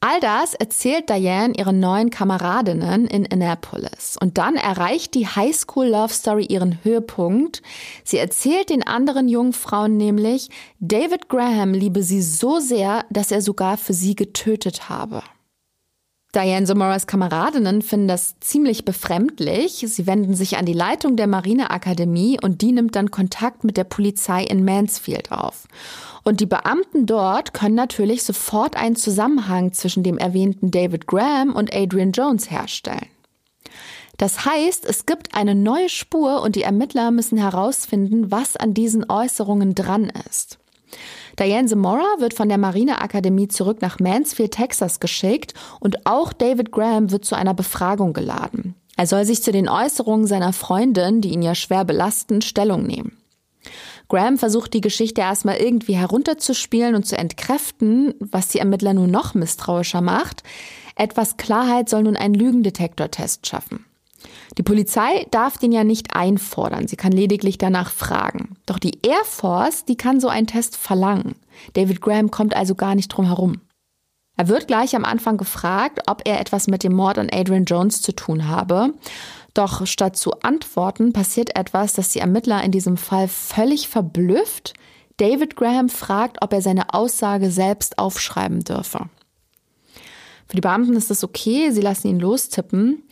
All 0.00 0.20
das 0.20 0.54
erzählt 0.54 1.08
Diane 1.08 1.54
ihren 1.56 1.80
neuen 1.80 2.10
Kameradinnen 2.10 3.06
in 3.06 3.26
Annapolis. 3.32 4.16
Und 4.20 4.38
dann 4.38 4.54
erreicht 4.56 5.14
die 5.14 5.26
Highschool 5.26 5.88
Love 5.88 6.12
Story 6.12 6.44
ihren 6.44 6.84
Höhepunkt. 6.84 7.62
Sie 8.04 8.18
erzählt 8.18 8.70
den 8.70 8.86
anderen 8.86 9.26
jungen 9.26 9.54
Frauen 9.54 9.96
nämlich, 9.96 10.50
David 10.78 11.28
Graham 11.28 11.72
liebe 11.72 12.02
sie 12.02 12.22
so 12.22 12.60
sehr, 12.60 13.04
dass 13.10 13.32
er 13.32 13.40
sogar 13.40 13.78
für 13.78 13.94
sie 13.94 14.14
getötet 14.14 14.88
habe. 14.88 15.22
Diane 16.36 16.66
Zamoras 16.66 17.06
Kameradinnen 17.06 17.80
finden 17.80 18.08
das 18.08 18.38
ziemlich 18.40 18.84
befremdlich. 18.84 19.82
Sie 19.86 20.06
wenden 20.06 20.34
sich 20.34 20.58
an 20.58 20.66
die 20.66 20.74
Leitung 20.74 21.16
der 21.16 21.26
Marineakademie 21.26 22.38
und 22.42 22.60
die 22.60 22.72
nimmt 22.72 22.94
dann 22.94 23.10
Kontakt 23.10 23.64
mit 23.64 23.78
der 23.78 23.84
Polizei 23.84 24.44
in 24.44 24.62
Mansfield 24.62 25.32
auf. 25.32 25.66
Und 26.24 26.40
die 26.40 26.46
Beamten 26.46 27.06
dort 27.06 27.54
können 27.54 27.74
natürlich 27.74 28.22
sofort 28.22 28.76
einen 28.76 28.96
Zusammenhang 28.96 29.72
zwischen 29.72 30.02
dem 30.02 30.18
erwähnten 30.18 30.70
David 30.70 31.06
Graham 31.06 31.54
und 31.54 31.74
Adrian 31.74 32.12
Jones 32.12 32.50
herstellen. 32.50 33.08
Das 34.18 34.44
heißt, 34.44 34.84
es 34.84 35.06
gibt 35.06 35.34
eine 35.34 35.54
neue 35.54 35.88
Spur 35.88 36.42
und 36.42 36.54
die 36.54 36.64
Ermittler 36.64 37.12
müssen 37.12 37.38
herausfinden, 37.38 38.30
was 38.30 38.56
an 38.56 38.74
diesen 38.74 39.08
Äußerungen 39.08 39.74
dran 39.74 40.12
ist. 40.28 40.58
Diane 41.38 41.68
Zamora 41.68 42.18
wird 42.18 42.34
von 42.34 42.48
der 42.48 42.58
Marineakademie 42.58 43.48
zurück 43.48 43.82
nach 43.82 44.00
Mansfield, 44.00 44.52
Texas 44.52 45.00
geschickt 45.00 45.54
und 45.80 46.06
auch 46.06 46.32
David 46.32 46.72
Graham 46.72 47.10
wird 47.10 47.24
zu 47.24 47.34
einer 47.34 47.54
Befragung 47.54 48.12
geladen. 48.12 48.74
Er 48.96 49.06
soll 49.06 49.24
sich 49.24 49.42
zu 49.42 49.52
den 49.52 49.68
Äußerungen 49.68 50.26
seiner 50.26 50.52
Freundin, 50.52 51.20
die 51.20 51.30
ihn 51.30 51.42
ja 51.42 51.54
schwer 51.54 51.84
belasten, 51.84 52.40
Stellung 52.40 52.86
nehmen. 52.86 53.18
Graham 54.08 54.38
versucht 54.38 54.72
die 54.74 54.80
Geschichte 54.80 55.20
erstmal 55.20 55.56
irgendwie 55.56 55.96
herunterzuspielen 55.96 56.94
und 56.94 57.06
zu 57.06 57.18
entkräften, 57.18 58.14
was 58.20 58.48
die 58.48 58.60
Ermittler 58.60 58.94
nur 58.94 59.08
noch 59.08 59.34
misstrauischer 59.34 60.00
macht. 60.00 60.42
Etwas 60.94 61.36
Klarheit 61.36 61.88
soll 61.88 62.04
nun 62.04 62.16
ein 62.16 62.32
Lügendetektortest 62.32 63.46
schaffen. 63.46 63.85
Die 64.58 64.62
Polizei 64.62 65.26
darf 65.30 65.58
den 65.58 65.70
ja 65.70 65.84
nicht 65.84 66.14
einfordern, 66.14 66.88
sie 66.88 66.96
kann 66.96 67.12
lediglich 67.12 67.58
danach 67.58 67.90
fragen. 67.90 68.56
Doch 68.64 68.78
die 68.78 68.98
Air 69.02 69.24
Force, 69.24 69.84
die 69.84 69.96
kann 69.96 70.20
so 70.20 70.28
einen 70.28 70.46
Test 70.46 70.76
verlangen. 70.76 71.34
David 71.74 72.00
Graham 72.00 72.30
kommt 72.30 72.56
also 72.56 72.74
gar 72.74 72.94
nicht 72.94 73.08
drum 73.08 73.26
herum. 73.26 73.60
Er 74.38 74.48
wird 74.48 74.66
gleich 74.66 74.94
am 74.94 75.04
Anfang 75.04 75.36
gefragt, 75.36 76.00
ob 76.06 76.22
er 76.26 76.40
etwas 76.40 76.68
mit 76.68 76.84
dem 76.84 76.94
Mord 76.94 77.18
an 77.18 77.30
Adrian 77.32 77.64
Jones 77.64 78.02
zu 78.02 78.12
tun 78.12 78.48
habe. 78.48 78.92
Doch 79.54 79.86
statt 79.86 80.16
zu 80.16 80.40
antworten, 80.40 81.14
passiert 81.14 81.56
etwas, 81.56 81.94
das 81.94 82.10
die 82.10 82.18
Ermittler 82.18 82.62
in 82.62 82.70
diesem 82.70 82.98
Fall 82.98 83.28
völlig 83.28 83.88
verblüfft. 83.88 84.74
David 85.16 85.56
Graham 85.56 85.88
fragt, 85.88 86.42
ob 86.42 86.52
er 86.52 86.60
seine 86.60 86.92
Aussage 86.92 87.50
selbst 87.50 87.98
aufschreiben 87.98 88.60
dürfe. 88.64 89.08
Für 90.46 90.56
die 90.56 90.60
Beamten 90.60 90.94
ist 90.94 91.10
das 91.10 91.24
okay, 91.24 91.70
sie 91.70 91.80
lassen 91.80 92.08
ihn 92.08 92.20
lostippen. 92.20 93.02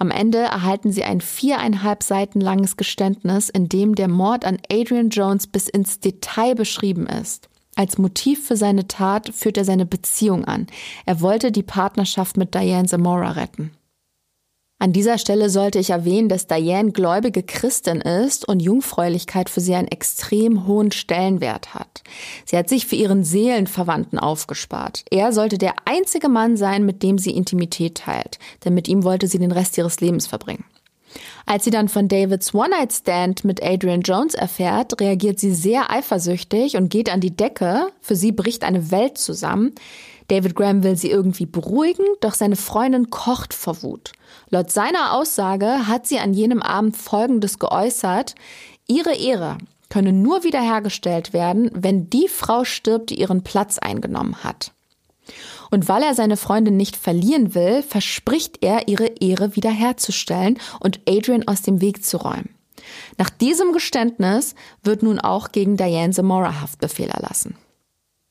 Am 0.00 0.12
Ende 0.12 0.38
erhalten 0.38 0.92
sie 0.92 1.02
ein 1.02 1.20
viereinhalb 1.20 2.04
Seiten 2.04 2.40
langes 2.40 2.76
Geständnis, 2.76 3.48
in 3.48 3.68
dem 3.68 3.96
der 3.96 4.08
Mord 4.08 4.44
an 4.44 4.58
Adrian 4.70 5.10
Jones 5.10 5.48
bis 5.48 5.68
ins 5.68 5.98
Detail 5.98 6.54
beschrieben 6.54 7.06
ist. 7.08 7.48
Als 7.74 7.98
Motiv 7.98 8.46
für 8.46 8.56
seine 8.56 8.86
Tat 8.86 9.30
führt 9.34 9.56
er 9.56 9.64
seine 9.64 9.86
Beziehung 9.86 10.44
an. 10.44 10.68
Er 11.04 11.20
wollte 11.20 11.52
die 11.52 11.62
Partnerschaft 11.62 12.36
mit 12.36 12.54
Diane 12.54 12.88
Zamora 12.88 13.32
retten. 13.32 13.72
An 14.80 14.92
dieser 14.92 15.18
Stelle 15.18 15.50
sollte 15.50 15.80
ich 15.80 15.90
erwähnen, 15.90 16.28
dass 16.28 16.46
Diane 16.46 16.92
gläubige 16.92 17.42
Christin 17.42 18.00
ist 18.00 18.46
und 18.46 18.60
Jungfräulichkeit 18.60 19.50
für 19.50 19.60
sie 19.60 19.74
einen 19.74 19.88
extrem 19.88 20.68
hohen 20.68 20.92
Stellenwert 20.92 21.74
hat. 21.74 22.02
Sie 22.44 22.56
hat 22.56 22.68
sich 22.68 22.86
für 22.86 22.94
ihren 22.94 23.24
Seelenverwandten 23.24 24.20
aufgespart. 24.20 25.04
Er 25.10 25.32
sollte 25.32 25.58
der 25.58 25.74
einzige 25.84 26.28
Mann 26.28 26.56
sein, 26.56 26.86
mit 26.86 27.02
dem 27.02 27.18
sie 27.18 27.32
Intimität 27.32 27.96
teilt, 27.96 28.38
denn 28.64 28.74
mit 28.74 28.86
ihm 28.86 29.02
wollte 29.02 29.26
sie 29.26 29.40
den 29.40 29.50
Rest 29.50 29.76
ihres 29.78 30.00
Lebens 30.00 30.28
verbringen. 30.28 30.64
Als 31.46 31.64
sie 31.64 31.70
dann 31.70 31.88
von 31.88 32.06
Davids 32.06 32.54
One-Night-Stand 32.54 33.44
mit 33.44 33.62
Adrian 33.62 34.02
Jones 34.02 34.34
erfährt, 34.34 35.00
reagiert 35.00 35.40
sie 35.40 35.54
sehr 35.54 35.90
eifersüchtig 35.90 36.76
und 36.76 36.90
geht 36.90 37.10
an 37.10 37.20
die 37.20 37.34
Decke. 37.34 37.88
Für 38.00 38.14
sie 38.14 38.30
bricht 38.30 38.62
eine 38.62 38.90
Welt 38.90 39.18
zusammen. 39.18 39.74
David 40.28 40.54
Graham 40.54 40.82
will 40.82 40.96
sie 40.96 41.10
irgendwie 41.10 41.46
beruhigen, 41.46 42.04
doch 42.20 42.34
seine 42.34 42.56
Freundin 42.56 43.10
kocht 43.10 43.54
vor 43.54 43.82
Wut. 43.82 44.12
Laut 44.50 44.70
seiner 44.70 45.14
Aussage 45.14 45.86
hat 45.86 46.06
sie 46.06 46.18
an 46.18 46.34
jenem 46.34 46.62
Abend 46.62 46.96
Folgendes 46.96 47.58
geäußert. 47.58 48.34
Ihre 48.86 49.14
Ehre 49.14 49.58
könne 49.88 50.12
nur 50.12 50.44
wiederhergestellt 50.44 51.32
werden, 51.32 51.70
wenn 51.74 52.10
die 52.10 52.28
Frau 52.28 52.64
stirbt, 52.64 53.10
die 53.10 53.20
ihren 53.20 53.42
Platz 53.42 53.78
eingenommen 53.78 54.44
hat. 54.44 54.72
Und 55.70 55.88
weil 55.88 56.02
er 56.02 56.14
seine 56.14 56.36
Freundin 56.36 56.76
nicht 56.76 56.96
verlieren 56.96 57.54
will, 57.54 57.82
verspricht 57.82 58.62
er, 58.62 58.88
ihre 58.88 59.06
Ehre 59.20 59.56
wiederherzustellen 59.56 60.58
und 60.80 61.00
Adrian 61.08 61.46
aus 61.46 61.62
dem 61.62 61.80
Weg 61.80 62.04
zu 62.04 62.18
räumen. 62.18 62.54
Nach 63.18 63.30
diesem 63.30 63.72
Geständnis 63.72 64.54
wird 64.82 65.02
nun 65.02 65.18
auch 65.18 65.52
gegen 65.52 65.76
Diane 65.76 66.12
Zamora 66.12 66.60
Haftbefehl 66.60 67.08
erlassen. 67.08 67.56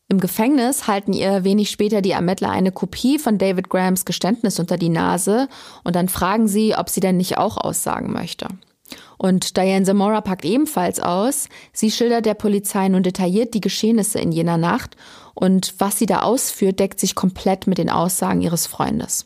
Im 0.09 0.21
Gefängnis 0.21 0.87
halten 0.87 1.11
ihr 1.11 1.43
wenig 1.43 1.69
später 1.69 2.01
die 2.01 2.11
Ermittler 2.11 2.49
eine 2.49 2.71
Kopie 2.71 3.19
von 3.19 3.37
David 3.37 3.69
Grahams 3.69 4.05
Geständnis 4.05 4.57
unter 4.57 4.77
die 4.77 4.89
Nase 4.89 5.49
und 5.83 5.97
dann 5.97 6.07
fragen 6.07 6.47
sie, 6.47 6.75
ob 6.75 6.89
sie 6.89 7.01
denn 7.01 7.17
nicht 7.17 7.37
auch 7.37 7.57
aussagen 7.57 8.13
möchte. 8.13 8.47
Und 9.17 9.57
Diane 9.57 9.83
Zamora 9.83 10.21
packt 10.21 10.45
ebenfalls 10.45 11.01
aus. 11.01 11.49
Sie 11.73 11.91
schildert 11.91 12.25
der 12.25 12.35
Polizei 12.35 12.87
nun 12.87 13.03
detailliert 13.03 13.53
die 13.53 13.61
Geschehnisse 13.61 14.19
in 14.19 14.31
jener 14.31 14.57
Nacht 14.57 14.95
und 15.33 15.73
was 15.79 15.99
sie 15.99 16.05
da 16.05 16.21
ausführt, 16.21 16.79
deckt 16.79 17.01
sich 17.01 17.13
komplett 17.13 17.67
mit 17.67 17.77
den 17.77 17.89
Aussagen 17.89 18.41
ihres 18.41 18.65
Freundes. 18.65 19.25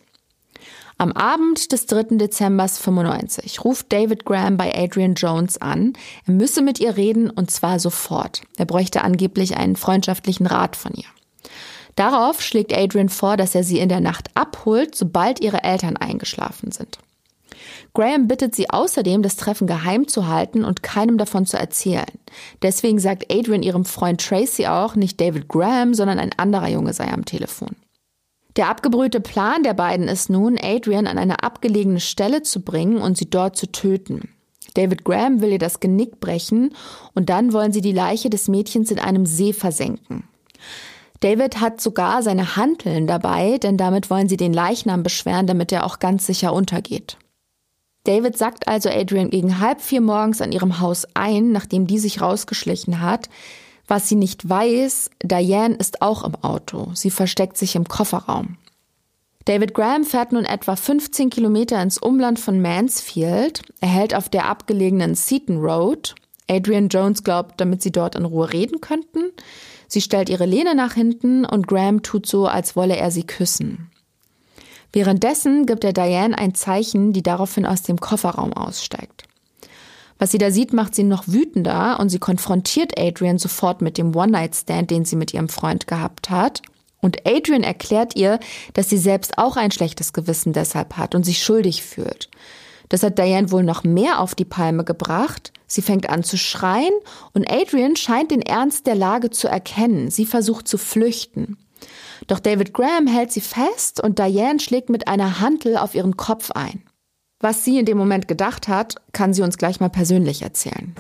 Am 1.02 1.14
Abend 1.14 1.72
des 1.72 1.88
3. 1.88 2.18
Dezember 2.18 2.68
95 2.68 3.66
ruft 3.66 3.92
David 3.92 4.24
Graham 4.24 4.56
bei 4.56 4.72
Adrian 4.72 5.16
Jones 5.16 5.60
an. 5.60 5.94
Er 6.28 6.34
müsse 6.34 6.62
mit 6.62 6.80
ihr 6.80 6.96
reden 6.96 7.32
und 7.32 7.50
zwar 7.50 7.80
sofort. 7.80 8.44
Er 8.60 8.66
bräuchte 8.66 9.04
angeblich 9.04 9.58
einen 9.58 9.78
freundschaftlichen 9.78 10.46
Rat 10.46 10.76
von 10.76 10.94
ihr. 10.94 11.08
Darauf 11.96 12.44
schlägt 12.44 12.72
Adrian 12.72 13.10
vor, 13.10 13.36
dass 13.36 13.56
er 13.56 13.64
sie 13.64 13.80
in 13.80 13.90
der 13.90 14.00
Nacht 14.00 14.30
abholt, 14.36 14.94
sobald 14.94 15.42
ihre 15.42 15.64
Eltern 15.64 15.98
eingeschlafen 15.98 16.72
sind. 16.72 17.00
Graham 17.96 18.28
bittet 18.28 18.54
sie 18.54 18.70
außerdem, 18.70 19.24
das 19.24 19.38
Treffen 19.38 19.66
geheim 19.66 20.08
zu 20.08 20.28
halten 20.28 20.64
und 20.64 20.84
keinem 20.84 21.18
davon 21.18 21.48
zu 21.48 21.58
erzählen. 21.58 22.06
Deswegen 22.62 23.00
sagt 23.00 23.34
Adrian 23.34 23.64
ihrem 23.64 23.86
Freund 23.86 24.24
Tracy 24.24 24.68
auch, 24.68 24.96
nicht 24.96 25.20
David 25.20 25.48
Graham, 25.48 25.96
sondern 25.96 26.20
ein 26.20 26.38
anderer 26.38 26.68
Junge 26.68 26.94
sei 26.94 27.12
am 27.12 27.26
Telefon. 27.26 27.76
Der 28.58 28.70
abgebrühte 28.70 29.22
Plan 29.22 29.64
der 29.64 29.74
beiden 29.74 30.08
ist 30.08 30.30
nun, 30.30 30.58
Adrian 30.62 31.08
an 31.08 31.18
eine 31.18 31.44
abgelegene 31.44 32.00
Stelle 32.00 32.44
zu 32.44 32.62
bringen 32.62 32.98
und 32.98 33.18
sie 33.18 33.30
dort 33.30 33.56
zu 33.56 33.72
töten. 33.72 34.30
David 34.74 35.04
Graham 35.04 35.42
will 35.42 35.52
ihr 35.52 35.60
das 35.60 35.80
Genick 35.80 36.20
brechen 36.20 36.74
und 37.14 37.30
dann 37.30 37.54
wollen 37.54 37.74
sie 37.74 37.82
die 37.82 37.92
Leiche 37.92 38.30
des 38.30 38.48
Mädchens 38.48 38.92
in 38.92 39.00
einem 39.00 39.26
See 39.26 39.54
versenken. 39.54 40.24
David 41.22 41.62
hat 41.62 41.80
sogar 41.80 42.24
seine 42.24 42.56
Hanteln 42.56 43.06
dabei, 43.06 43.58
denn 43.58 43.78
damit 43.78 44.10
wollen 44.10 44.28
sie 44.28 44.38
den 44.38 44.54
Leichnam 44.54 45.04
beschweren, 45.04 45.46
damit 45.46 45.72
er 45.72 45.86
auch 45.86 46.00
ganz 46.00 46.26
sicher 46.26 46.54
untergeht. 46.54 47.18
David 48.06 48.38
sagt 48.38 48.68
also 48.68 48.90
Adrian 48.90 49.30
gegen 49.30 49.60
halb 49.60 49.82
vier 49.82 50.02
morgens 50.02 50.42
an 50.42 50.52
ihrem 50.52 50.80
Haus 50.80 51.06
ein, 51.14 51.52
nachdem 51.52 51.86
die 51.86 52.00
sich 52.00 52.22
rausgeschlichen 52.22 53.02
hat. 53.02 53.30
Was 53.92 54.08
sie 54.08 54.16
nicht 54.16 54.48
weiß, 54.48 55.10
Diane 55.22 55.76
ist 55.76 56.02
auch 56.02 56.24
im 56.24 56.36
Auto. 56.36 56.92
Sie 56.94 57.12
versteckt 57.12 57.58
sich 57.58 57.76
im 57.76 57.90
Kofferraum. 57.90 58.56
David 59.44 59.74
Graham 59.74 60.06
fährt 60.06 60.32
nun 60.32 60.46
etwa 60.46 60.78
15 60.78 61.30
Kilometer 61.30 61.84
ins 61.84 61.98
Umland 61.98 62.40
von 62.40 62.62
Mansfield. 62.62 63.64
Er 63.82 63.90
hält 63.90 64.16
auf 64.16 64.30
der 64.30 64.46
abgelegenen 64.46 65.14
Seaton 65.14 65.58
Road. 65.58 66.16
Adrian 66.50 66.88
Jones 66.88 67.26
glaubt, 67.26 67.60
damit 67.60 67.82
sie 67.82 67.92
dort 67.92 68.16
in 68.16 68.24
Ruhe 68.24 68.54
reden 68.54 68.80
könnten. 68.80 69.34
Sie 69.90 70.00
stellt 70.00 70.30
ihre 70.30 70.46
Lehne 70.46 70.74
nach 70.74 70.94
hinten 70.94 71.44
und 71.44 71.68
Graham 71.68 72.02
tut 72.02 72.26
so, 72.26 72.48
als 72.48 72.78
wolle 72.78 72.96
er 72.96 73.12
sie 73.12 73.28
küssen. 73.28 73.92
Währenddessen 74.94 75.66
gibt 75.66 75.84
er 75.84 75.92
Diane 75.92 76.38
ein 76.38 76.56
Zeichen, 76.56 77.12
die 77.12 77.24
daraufhin 77.24 77.66
aus 77.66 77.82
dem 77.82 78.00
Kofferraum 78.00 78.54
aussteigt. 78.54 79.26
Was 80.22 80.30
sie 80.30 80.38
da 80.38 80.52
sieht, 80.52 80.72
macht 80.72 80.94
sie 80.94 81.04
noch 81.04 81.28
wütender 81.28 82.00
und 82.00 82.10
sie 82.10 82.20
konfrontiert 82.20 82.94
Adrian 82.96 83.40
sofort 83.40 83.82
mit 83.82 83.98
dem 83.98 84.16
One-Night-Stand, 84.16 84.92
den 84.92 85.04
sie 85.04 85.16
mit 85.16 85.34
ihrem 85.34 85.50
Freund 85.50 85.88
gehabt 85.88 86.30
hat. 86.30 86.62
Und 87.02 87.26
Adrian 87.26 87.64
erklärt 87.64 88.16
ihr, 88.16 88.40
dass 88.76 88.88
sie 88.88 89.00
selbst 89.00 89.40
auch 89.40 89.58
ein 89.58 89.72
schlechtes 89.72 90.14
Gewissen 90.14 90.54
deshalb 90.54 90.96
hat 90.96 91.16
und 91.16 91.26
sich 91.26 91.42
schuldig 91.44 91.82
fühlt. 91.82 92.30
Das 92.88 93.02
hat 93.02 93.18
Diane 93.18 93.50
wohl 93.50 93.64
noch 93.64 93.84
mehr 93.84 94.20
auf 94.20 94.36
die 94.36 94.46
Palme 94.46 94.84
gebracht. 94.84 95.54
Sie 95.66 95.82
fängt 95.82 96.08
an 96.08 96.24
zu 96.24 96.38
schreien 96.38 96.94
und 97.34 97.52
Adrian 97.52 97.96
scheint 97.96 98.30
den 98.30 98.44
Ernst 98.44 98.86
der 98.86 98.94
Lage 98.94 99.32
zu 99.32 99.48
erkennen. 99.48 100.12
Sie 100.12 100.28
versucht 100.28 100.68
zu 100.68 100.78
flüchten. 100.78 101.58
Doch 102.28 102.38
David 102.38 102.76
Graham 102.76 103.08
hält 103.08 103.32
sie 103.32 103.42
fest 103.42 104.04
und 104.04 104.20
Diane 104.20 104.60
schlägt 104.60 104.92
mit 104.92 105.08
einer 105.08 105.40
Hantel 105.40 105.78
auf 105.78 105.96
ihren 105.96 106.16
Kopf 106.16 106.52
ein. 106.52 106.84
Was 107.42 107.66
sie 107.66 107.80
in 107.80 107.86
dem 107.86 107.98
Moment 107.98 108.28
gedacht 108.28 108.68
hat, 108.68 108.96
kann 109.14 109.34
sie 109.34 109.42
uns 109.42 109.58
gleich 109.58 109.80
mal 109.80 109.90
persönlich 109.90 110.44
erzählen. 110.44 110.96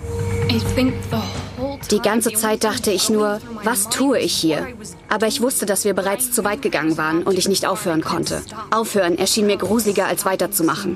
Die 1.91 1.99
ganze 1.99 2.33
Zeit 2.33 2.63
dachte 2.63 2.91
ich 2.91 3.09
nur, 3.09 3.39
was 3.63 3.89
tue 3.89 4.19
ich 4.19 4.33
hier? 4.33 4.67
Aber 5.07 5.27
ich 5.27 5.41
wusste, 5.41 5.65
dass 5.65 5.85
wir 5.85 5.93
bereits 5.93 6.31
zu 6.31 6.43
weit 6.43 6.61
gegangen 6.61 6.97
waren 6.97 7.23
und 7.23 7.37
ich 7.37 7.47
nicht 7.47 7.65
aufhören 7.67 8.01
konnte. 8.01 8.41
Aufhören 8.71 9.17
erschien 9.17 9.45
mir 9.45 9.57
gruseliger 9.57 10.07
als 10.07 10.25
weiterzumachen. 10.25 10.95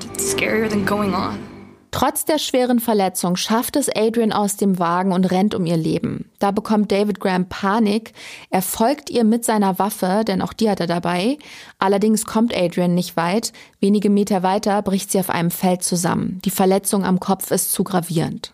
Trotz 1.98 2.26
der 2.26 2.38
schweren 2.38 2.78
Verletzung 2.78 3.36
schafft 3.36 3.74
es 3.74 3.88
Adrian 3.88 4.30
aus 4.30 4.58
dem 4.58 4.78
Wagen 4.78 5.12
und 5.12 5.30
rennt 5.30 5.54
um 5.54 5.64
ihr 5.64 5.78
Leben. 5.78 6.30
Da 6.40 6.50
bekommt 6.50 6.92
David 6.92 7.20
Graham 7.20 7.48
Panik. 7.48 8.12
Er 8.50 8.60
folgt 8.60 9.08
ihr 9.08 9.24
mit 9.24 9.46
seiner 9.46 9.78
Waffe, 9.78 10.22
denn 10.28 10.42
auch 10.42 10.52
die 10.52 10.68
hat 10.68 10.78
er 10.78 10.88
dabei. 10.88 11.38
Allerdings 11.78 12.26
kommt 12.26 12.54
Adrian 12.54 12.94
nicht 12.94 13.16
weit. 13.16 13.54
Wenige 13.80 14.10
Meter 14.10 14.42
weiter 14.42 14.82
bricht 14.82 15.10
sie 15.10 15.18
auf 15.20 15.30
einem 15.30 15.50
Feld 15.50 15.84
zusammen. 15.84 16.38
Die 16.44 16.50
Verletzung 16.50 17.02
am 17.02 17.18
Kopf 17.18 17.50
ist 17.50 17.72
zu 17.72 17.82
gravierend. 17.82 18.52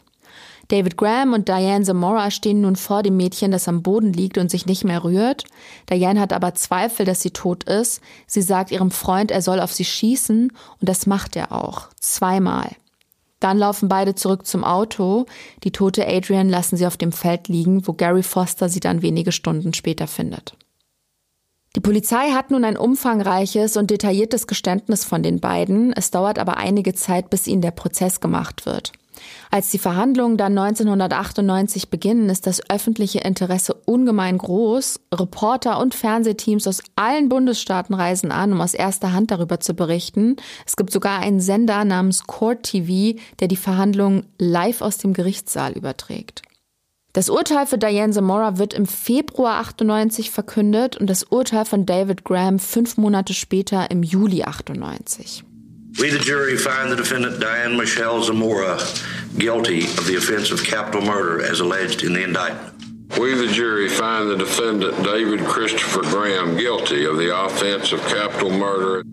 David 0.69 0.97
Graham 0.97 1.33
und 1.33 1.49
Diane 1.49 1.85
Zamora 1.85 2.31
stehen 2.31 2.61
nun 2.61 2.77
vor 2.77 3.03
dem 3.03 3.17
Mädchen, 3.17 3.51
das 3.51 3.67
am 3.67 3.83
Boden 3.83 4.13
liegt 4.13 4.39
und 4.39 4.53
sich 4.53 4.67
nicht 4.67 4.85
mehr 4.85 5.03
rührt. 5.03 5.47
Diane 5.91 6.21
hat 6.21 6.33
aber 6.33 6.55
Zweifel, 6.55 7.05
dass 7.05 7.23
sie 7.23 7.33
tot 7.33 7.65
ist. 7.65 8.03
Sie 8.29 8.41
sagt 8.41 8.71
ihrem 8.71 8.93
Freund, 8.93 9.33
er 9.33 9.43
soll 9.43 9.59
auf 9.59 9.73
sie 9.73 9.85
schießen 9.85 10.53
und 10.81 10.89
das 10.89 11.07
macht 11.07 11.35
er 11.35 11.51
auch. 11.51 11.89
Zweimal. 11.99 12.71
Dann 13.43 13.59
laufen 13.59 13.89
beide 13.89 14.15
zurück 14.15 14.47
zum 14.47 14.63
Auto. 14.63 15.27
Die 15.65 15.73
tote 15.73 16.07
Adrian 16.07 16.49
lassen 16.49 16.77
sie 16.77 16.87
auf 16.87 16.97
dem 16.97 17.11
Feld 17.11 17.49
liegen, 17.49 17.89
wo 17.89 17.93
Gary 17.93 18.23
Foster 18.23 18.69
sie 18.69 18.79
dann 18.79 19.03
wenige 19.03 19.33
Stunden 19.33 19.75
später 19.75 20.07
findet. 20.07 20.57
Die 21.75 21.81
Polizei 21.81 22.31
hat 22.31 22.53
nun 22.53 22.65
ein 22.65 22.77
umfangreiches 22.77 23.77
und 23.77 23.91
detailliertes 23.91 24.47
Geständnis 24.47 25.05
von 25.05 25.25
den 25.25 25.41
beiden. 25.41 25.93
Es 25.93 26.13
dauert 26.13 26.39
aber 26.39 26.57
einige 26.59 26.95
Zeit, 26.95 27.31
bis 27.31 27.49
ihnen 27.49 27.63
der 27.63 27.73
Prozess 27.73 28.21
gemacht 28.21 28.65
wird. 28.65 28.93
Als 29.51 29.71
die 29.71 29.79
Verhandlungen 29.79 30.37
dann 30.37 30.57
1998 30.57 31.91
beginnen, 31.91 32.31
ist 32.31 32.47
das 32.47 32.61
öffentliche 32.71 33.21
Interesse 33.21 33.75
ungemein 33.87 34.39
groß. 34.39 35.01
Reporter 35.15 35.79
und 35.79 35.95
Fernsehteams 35.95 36.67
aus 36.67 36.83
allen 36.97 37.29
Bundesstaaten 37.29 37.95
reisen 37.95 38.33
an, 38.33 38.53
um 38.53 38.61
aus 38.61 38.75
erster 38.75 39.13
Hand 39.13 39.31
darüber 39.31 39.61
zu 39.61 39.75
berichten. 39.75 40.37
Es 40.67 40.77
gibt 40.77 40.93
sogar 40.93 41.21
einen 41.21 41.41
Sender 41.41 41.85
namens 41.85 42.27
Court 42.27 42.63
TV, 42.63 43.19
der 43.41 43.49
die 43.49 43.57
Verhandlungen 43.57 44.27
live 44.39 44.81
aus 44.81 44.99
dem 44.99 45.13
Gerichtssaal 45.13 45.73
überträgt. 45.73 46.43
Das 47.13 47.29
Urteil 47.29 47.67
für 47.67 47.77
Diane 47.77 48.15
Zamora 48.15 48.57
wird 48.57 48.73
im 48.73 48.87
Februar 48.87 49.59
98 49.59 50.31
verkündet 50.31 50.97
und 50.97 51.11
das 51.11 51.25
Urteil 51.25 51.67
von 51.67 51.85
David 51.85 52.25
Graham 52.25 52.59
fünf 52.59 52.97
Monate 52.97 53.35
später 53.35 53.91
im 53.91 54.03
Juli 54.03 54.45
98. 54.45 55.45
We, 55.99 56.11
the 56.11 56.19
jury, 56.19 56.57
find 56.57 56.91
the 56.91 56.97
defendant 56.97 57.39
Diane 57.39 57.77
Michelle 57.77 58.23
Zamora 58.23 58.79
guilty 59.37 59.85
of 59.85 60.07
the 60.07 60.17
offense 60.17 60.51
of 60.51 60.65
capital 60.65 61.03
murder 61.03 61.45
as 61.45 61.61
alleged 61.61 62.03
in 62.03 62.15
the 62.15 62.23
indictment. 62.23 62.73
We, 63.19 63.35
the 63.35 63.47
jury, 63.47 63.89
find 63.89 64.31
the 64.31 64.37
defendant 64.37 65.05
David 65.05 65.41
Christopher 65.41 66.01
Graham 66.03 66.57
guilty 66.57 67.05
of 67.05 67.19
the 67.19 67.37
offense 67.37 67.93
of 67.93 68.01
capital 68.07 68.51
murder. 68.51 69.05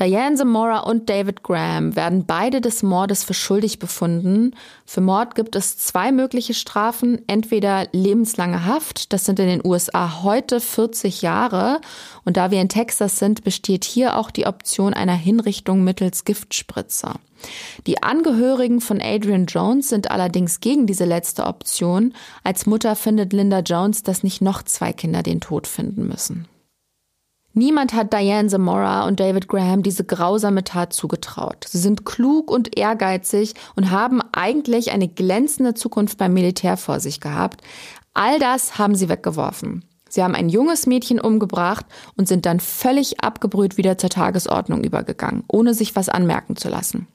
Diane 0.00 0.34
Zamora 0.34 0.78
und 0.78 1.10
David 1.10 1.42
Graham 1.42 1.94
werden 1.94 2.24
beide 2.24 2.62
des 2.62 2.82
Mordes 2.82 3.22
für 3.22 3.34
schuldig 3.34 3.78
befunden. 3.78 4.56
Für 4.86 5.02
Mord 5.02 5.34
gibt 5.34 5.54
es 5.56 5.76
zwei 5.76 6.10
mögliche 6.10 6.54
Strafen, 6.54 7.20
entweder 7.26 7.86
lebenslange 7.92 8.64
Haft, 8.64 9.12
das 9.12 9.26
sind 9.26 9.38
in 9.38 9.48
den 9.48 9.60
USA 9.62 10.22
heute 10.22 10.60
40 10.60 11.20
Jahre, 11.20 11.82
und 12.24 12.38
da 12.38 12.50
wir 12.50 12.62
in 12.62 12.70
Texas 12.70 13.18
sind, 13.18 13.44
besteht 13.44 13.84
hier 13.84 14.16
auch 14.16 14.30
die 14.30 14.46
Option 14.46 14.94
einer 14.94 15.12
Hinrichtung 15.12 15.84
mittels 15.84 16.24
Giftspritzer. 16.24 17.16
Die 17.86 18.02
Angehörigen 18.02 18.80
von 18.80 19.02
Adrian 19.02 19.44
Jones 19.44 19.90
sind 19.90 20.10
allerdings 20.10 20.60
gegen 20.60 20.86
diese 20.86 21.04
letzte 21.04 21.44
Option. 21.44 22.14
Als 22.42 22.64
Mutter 22.64 22.96
findet 22.96 23.34
Linda 23.34 23.60
Jones, 23.60 24.02
dass 24.02 24.22
nicht 24.22 24.40
noch 24.40 24.62
zwei 24.62 24.94
Kinder 24.94 25.22
den 25.22 25.42
Tod 25.42 25.66
finden 25.66 26.08
müssen. 26.08 26.48
Niemand 27.60 27.92
hat 27.92 28.14
Diane 28.14 28.48
Zamora 28.48 29.06
und 29.06 29.20
David 29.20 29.46
Graham 29.46 29.82
diese 29.82 30.02
grausame 30.02 30.64
Tat 30.64 30.94
zugetraut. 30.94 31.66
Sie 31.68 31.76
sind 31.76 32.06
klug 32.06 32.50
und 32.50 32.78
ehrgeizig 32.78 33.52
und 33.76 33.90
haben 33.90 34.22
eigentlich 34.32 34.92
eine 34.92 35.08
glänzende 35.08 35.74
Zukunft 35.74 36.16
beim 36.16 36.32
Militär 36.32 36.78
vor 36.78 37.00
sich 37.00 37.20
gehabt. 37.20 37.60
All 38.14 38.38
das 38.38 38.78
haben 38.78 38.94
sie 38.94 39.10
weggeworfen. 39.10 39.84
Sie 40.08 40.22
haben 40.22 40.34
ein 40.34 40.48
junges 40.48 40.86
Mädchen 40.86 41.20
umgebracht 41.20 41.84
und 42.16 42.28
sind 42.28 42.46
dann 42.46 42.60
völlig 42.60 43.20
abgebrüht 43.22 43.76
wieder 43.76 43.98
zur 43.98 44.08
Tagesordnung 44.08 44.82
übergegangen, 44.82 45.44
ohne 45.46 45.74
sich 45.74 45.94
was 45.94 46.08
anmerken 46.08 46.56
zu 46.56 46.70
lassen. 46.70 47.08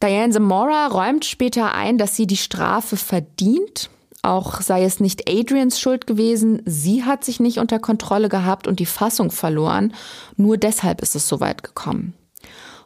Diane 0.00 0.32
Zamora 0.32 0.86
räumt 0.86 1.24
später 1.24 1.74
ein, 1.74 1.98
dass 1.98 2.14
sie 2.14 2.28
die 2.28 2.36
Strafe 2.36 2.96
verdient 2.96 3.90
auch 4.28 4.60
sei 4.60 4.84
es 4.84 5.00
nicht 5.00 5.28
Adrians 5.28 5.80
Schuld 5.80 6.06
gewesen, 6.06 6.62
sie 6.64 7.04
hat 7.04 7.24
sich 7.24 7.40
nicht 7.40 7.58
unter 7.58 7.78
Kontrolle 7.78 8.28
gehabt 8.28 8.68
und 8.68 8.78
die 8.78 8.86
Fassung 8.86 9.30
verloren. 9.30 9.94
Nur 10.36 10.58
deshalb 10.58 11.00
ist 11.00 11.16
es 11.16 11.26
so 11.26 11.40
weit 11.40 11.62
gekommen. 11.62 12.14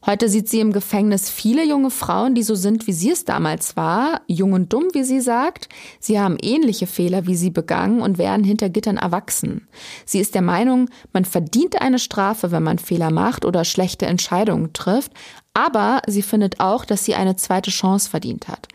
Heute 0.04 0.28
sieht 0.28 0.48
sie 0.48 0.58
im 0.58 0.72
Gefängnis 0.72 1.30
viele 1.30 1.64
junge 1.64 1.90
Frauen, 1.90 2.34
die 2.34 2.42
so 2.42 2.56
sind, 2.56 2.88
wie 2.88 2.92
sie 2.92 3.10
es 3.10 3.24
damals 3.24 3.76
war, 3.76 4.22
jung 4.26 4.52
und 4.52 4.72
dumm, 4.72 4.88
wie 4.94 5.04
sie 5.04 5.20
sagt. 5.20 5.68
Sie 6.00 6.18
haben 6.18 6.38
ähnliche 6.42 6.88
Fehler 6.88 7.28
wie 7.28 7.36
sie 7.36 7.50
begangen 7.50 8.00
und 8.00 8.18
werden 8.18 8.42
hinter 8.42 8.68
Gittern 8.68 8.96
erwachsen. 8.96 9.68
Sie 10.04 10.18
ist 10.18 10.34
der 10.34 10.42
Meinung, 10.42 10.90
man 11.12 11.24
verdient 11.24 11.80
eine 11.80 12.00
Strafe, 12.00 12.50
wenn 12.50 12.64
man 12.64 12.78
Fehler 12.80 13.12
macht 13.12 13.44
oder 13.44 13.64
schlechte 13.64 14.06
Entscheidungen 14.06 14.72
trifft, 14.72 15.12
aber 15.54 16.02
sie 16.08 16.22
findet 16.22 16.58
auch, 16.58 16.84
dass 16.84 17.04
sie 17.04 17.14
eine 17.14 17.36
zweite 17.36 17.70
Chance 17.70 18.10
verdient 18.10 18.48
hat. 18.48 18.66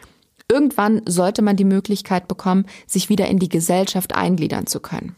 Irgendwann 0.50 1.02
sollte 1.06 1.42
man 1.42 1.56
die 1.56 1.66
Möglichkeit 1.66 2.28
bekommen, 2.28 2.66
sich 2.86 3.10
wieder 3.10 3.28
in 3.28 3.40
die 3.40 3.50
Gesellschaft 3.50 4.16
eingliedern 4.16 4.66
zu 4.66 4.80
können. 4.80 5.16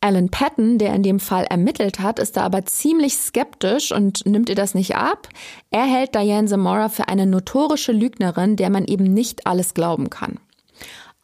Alan 0.00 0.28
Patton, 0.28 0.78
der 0.78 0.94
in 0.94 1.02
dem 1.02 1.18
Fall 1.18 1.44
ermittelt 1.44 2.00
hat, 2.00 2.18
ist 2.18 2.36
da 2.36 2.42
aber 2.42 2.64
ziemlich 2.66 3.16
skeptisch 3.16 3.92
und 3.92 4.26
nimmt 4.26 4.48
ihr 4.48 4.54
das 4.54 4.74
nicht 4.74 4.94
ab. 4.94 5.28
Er 5.70 5.84
hält 5.84 6.14
Diane 6.14 6.46
Zamora 6.46 6.88
für 6.90 7.08
eine 7.08 7.26
notorische 7.26 7.92
Lügnerin, 7.92 8.56
der 8.56 8.70
man 8.70 8.84
eben 8.84 9.04
nicht 9.04 9.46
alles 9.46 9.74
glauben 9.74 10.10
kann. 10.10 10.38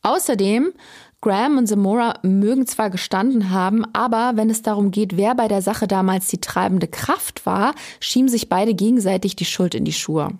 Außerdem, 0.02 0.72
Graham 1.20 1.58
und 1.58 1.68
Zamora 1.68 2.18
mögen 2.22 2.66
zwar 2.66 2.90
gestanden 2.90 3.50
haben, 3.50 3.84
aber 3.92 4.32
wenn 4.34 4.50
es 4.50 4.62
darum 4.62 4.90
geht, 4.90 5.16
wer 5.16 5.36
bei 5.36 5.46
der 5.46 5.62
Sache 5.62 5.86
damals 5.86 6.26
die 6.26 6.40
treibende 6.40 6.88
Kraft 6.88 7.46
war, 7.46 7.74
schieben 8.00 8.28
sich 8.28 8.48
beide 8.48 8.74
gegenseitig 8.74 9.36
die 9.36 9.44
Schuld 9.44 9.76
in 9.76 9.84
die 9.84 9.92
Schuhe. 9.92 10.30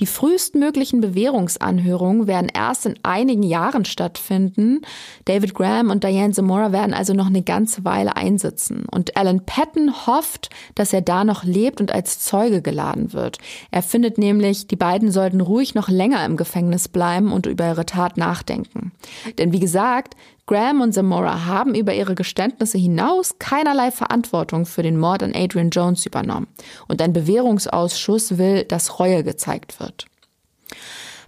Die 0.00 0.06
frühestmöglichen 0.06 1.00
Bewährungsanhörungen 1.00 2.26
werden 2.26 2.50
erst 2.52 2.86
in 2.86 2.94
einigen 3.02 3.42
Jahren 3.42 3.84
stattfinden. 3.84 4.82
David 5.24 5.54
Graham 5.54 5.90
und 5.90 6.04
Diane 6.04 6.32
Zamora 6.32 6.72
werden 6.72 6.94
also 6.94 7.14
noch 7.14 7.26
eine 7.26 7.42
ganze 7.42 7.84
Weile 7.84 8.16
einsitzen. 8.16 8.84
Und 8.90 9.16
Alan 9.16 9.44
Patton 9.44 10.06
hofft, 10.06 10.50
dass 10.74 10.92
er 10.92 11.02
da 11.02 11.24
noch 11.24 11.42
lebt 11.42 11.80
und 11.80 11.90
als 11.90 12.20
Zeuge 12.20 12.62
geladen 12.62 13.12
wird. 13.12 13.38
Er 13.70 13.82
findet 13.82 14.18
nämlich, 14.18 14.68
die 14.68 14.76
beiden 14.76 15.10
sollten 15.10 15.40
ruhig 15.40 15.74
noch 15.74 15.88
länger 15.88 16.24
im 16.24 16.36
Gefängnis 16.36 16.88
bleiben 16.88 17.32
und 17.32 17.46
über 17.46 17.66
ihre 17.66 17.86
Tat 17.86 18.16
nachdenken. 18.16 18.92
Denn 19.38 19.52
wie 19.52 19.60
gesagt, 19.60 20.14
Graham 20.48 20.80
und 20.80 20.92
Zamora 20.92 21.44
haben 21.44 21.74
über 21.74 21.94
ihre 21.94 22.14
Geständnisse 22.14 22.78
hinaus 22.78 23.38
keinerlei 23.38 23.90
Verantwortung 23.90 24.66
für 24.66 24.82
den 24.82 24.98
Mord 24.98 25.22
an 25.22 25.34
Adrian 25.34 25.70
Jones 25.70 26.06
übernommen. 26.06 26.48
Und 26.88 27.00
ein 27.00 27.12
Bewährungsausschuss 27.12 28.38
will, 28.38 28.64
dass 28.64 28.98
Reue 28.98 29.22
gezeigt 29.22 29.78
wird. 29.78 30.06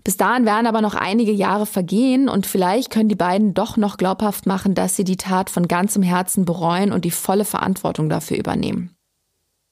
Bis 0.03 0.17
dahin 0.17 0.47
werden 0.47 0.67
aber 0.67 0.81
noch 0.81 0.95
einige 0.95 1.33
Jahre 1.33 1.67
vergehen 1.67 2.31
und 2.31 2.47
vielleicht 2.47 2.91
können 2.91 3.11
die 3.11 3.15
beiden 3.15 3.53
doch 3.53 3.77
noch 3.77 3.99
glaubhaft 3.99 4.47
machen, 4.47 4.75
dass 4.75 4.97
sie 4.97 5.05
die 5.05 5.19
Tat 5.19 5.51
von 5.51 5.69
ganzem 5.69 6.03
Herzen 6.03 6.47
bereuen 6.47 6.91
und 6.91 7.05
die 7.05 7.11
volle 7.11 7.45
Verantwortung 7.45 8.09
dafür 8.09 8.39
übernehmen. 8.39 8.97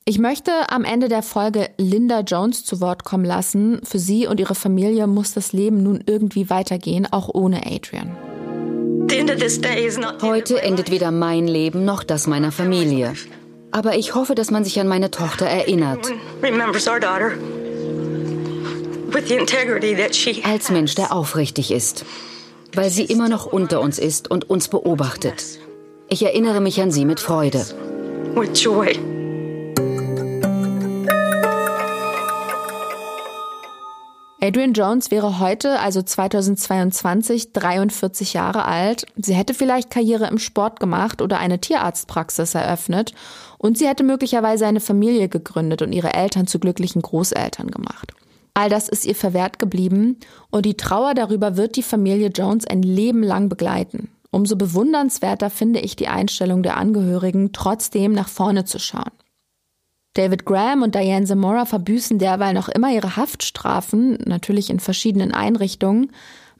Ich 0.04 0.18
möchte 0.18 0.52
am 0.70 0.84
Ende 0.84 1.08
der 1.08 1.22
Folge 1.22 1.70
Linda 1.78 2.20
Jones 2.20 2.64
zu 2.64 2.82
Wort 2.82 3.04
kommen 3.04 3.24
lassen. 3.24 3.80
Für 3.84 3.98
sie 3.98 4.26
und 4.26 4.40
ihre 4.40 4.54
Familie 4.54 5.06
muss 5.06 5.32
das 5.32 5.54
Leben 5.54 5.82
nun 5.82 6.04
irgendwie 6.06 6.50
weitergehen, 6.50 7.06
auch 7.10 7.30
ohne 7.32 7.66
Adrian. 7.66 8.16
Heute 10.22 10.62
endet 10.62 10.90
weder 10.90 11.10
mein 11.10 11.46
Leben 11.46 11.84
noch 11.84 12.02
das 12.02 12.26
meiner 12.26 12.52
Familie. 12.52 13.14
Aber 13.70 13.96
ich 13.96 14.14
hoffe, 14.14 14.34
dass 14.34 14.50
man 14.50 14.64
sich 14.64 14.80
an 14.80 14.88
meine 14.88 15.10
Tochter 15.10 15.46
erinnert. 15.46 16.12
Als 20.44 20.70
Mensch, 20.70 20.94
der 20.94 21.12
aufrichtig 21.12 21.70
ist. 21.70 22.04
Weil 22.74 22.90
sie 22.90 23.04
immer 23.04 23.28
noch 23.28 23.46
unter 23.46 23.80
uns 23.80 23.98
ist 23.98 24.30
und 24.30 24.48
uns 24.48 24.68
beobachtet. 24.68 25.44
Ich 26.08 26.22
erinnere 26.22 26.60
mich 26.60 26.80
an 26.80 26.90
sie 26.90 27.04
mit 27.04 27.20
Freude. 27.20 27.64
Adrian 34.40 34.72
Jones 34.72 35.10
wäre 35.10 35.40
heute, 35.40 35.80
also 35.80 36.00
2022, 36.00 37.52
43 37.52 38.34
Jahre 38.34 38.66
alt. 38.66 39.04
Sie 39.16 39.34
hätte 39.34 39.52
vielleicht 39.52 39.90
Karriere 39.90 40.28
im 40.28 40.38
Sport 40.38 40.78
gemacht 40.78 41.20
oder 41.22 41.40
eine 41.40 41.60
Tierarztpraxis 41.60 42.54
eröffnet 42.54 43.14
und 43.58 43.76
sie 43.76 43.88
hätte 43.88 44.04
möglicherweise 44.04 44.64
eine 44.66 44.78
Familie 44.78 45.28
gegründet 45.28 45.82
und 45.82 45.92
ihre 45.92 46.14
Eltern 46.14 46.46
zu 46.46 46.60
glücklichen 46.60 47.02
Großeltern 47.02 47.68
gemacht. 47.68 48.12
All 48.54 48.68
das 48.68 48.88
ist 48.88 49.06
ihr 49.06 49.16
verwehrt 49.16 49.58
geblieben 49.58 50.18
und 50.50 50.66
die 50.66 50.76
Trauer 50.76 51.14
darüber 51.14 51.56
wird 51.56 51.74
die 51.74 51.82
Familie 51.82 52.28
Jones 52.28 52.64
ein 52.64 52.82
Leben 52.82 53.24
lang 53.24 53.48
begleiten. 53.48 54.08
Umso 54.30 54.54
bewundernswerter 54.54 55.50
finde 55.50 55.80
ich 55.80 55.96
die 55.96 56.08
Einstellung 56.08 56.62
der 56.62 56.76
Angehörigen, 56.76 57.52
trotzdem 57.52 58.12
nach 58.12 58.28
vorne 58.28 58.64
zu 58.64 58.78
schauen. 58.78 59.10
David 60.18 60.44
Graham 60.44 60.82
und 60.82 60.96
Diane 60.96 61.26
Zamora 61.26 61.64
verbüßen 61.64 62.18
derweil 62.18 62.52
noch 62.52 62.68
immer 62.68 62.92
ihre 62.92 63.14
Haftstrafen, 63.14 64.18
natürlich 64.26 64.68
in 64.68 64.80
verschiedenen 64.80 65.32
Einrichtungen. 65.32 66.10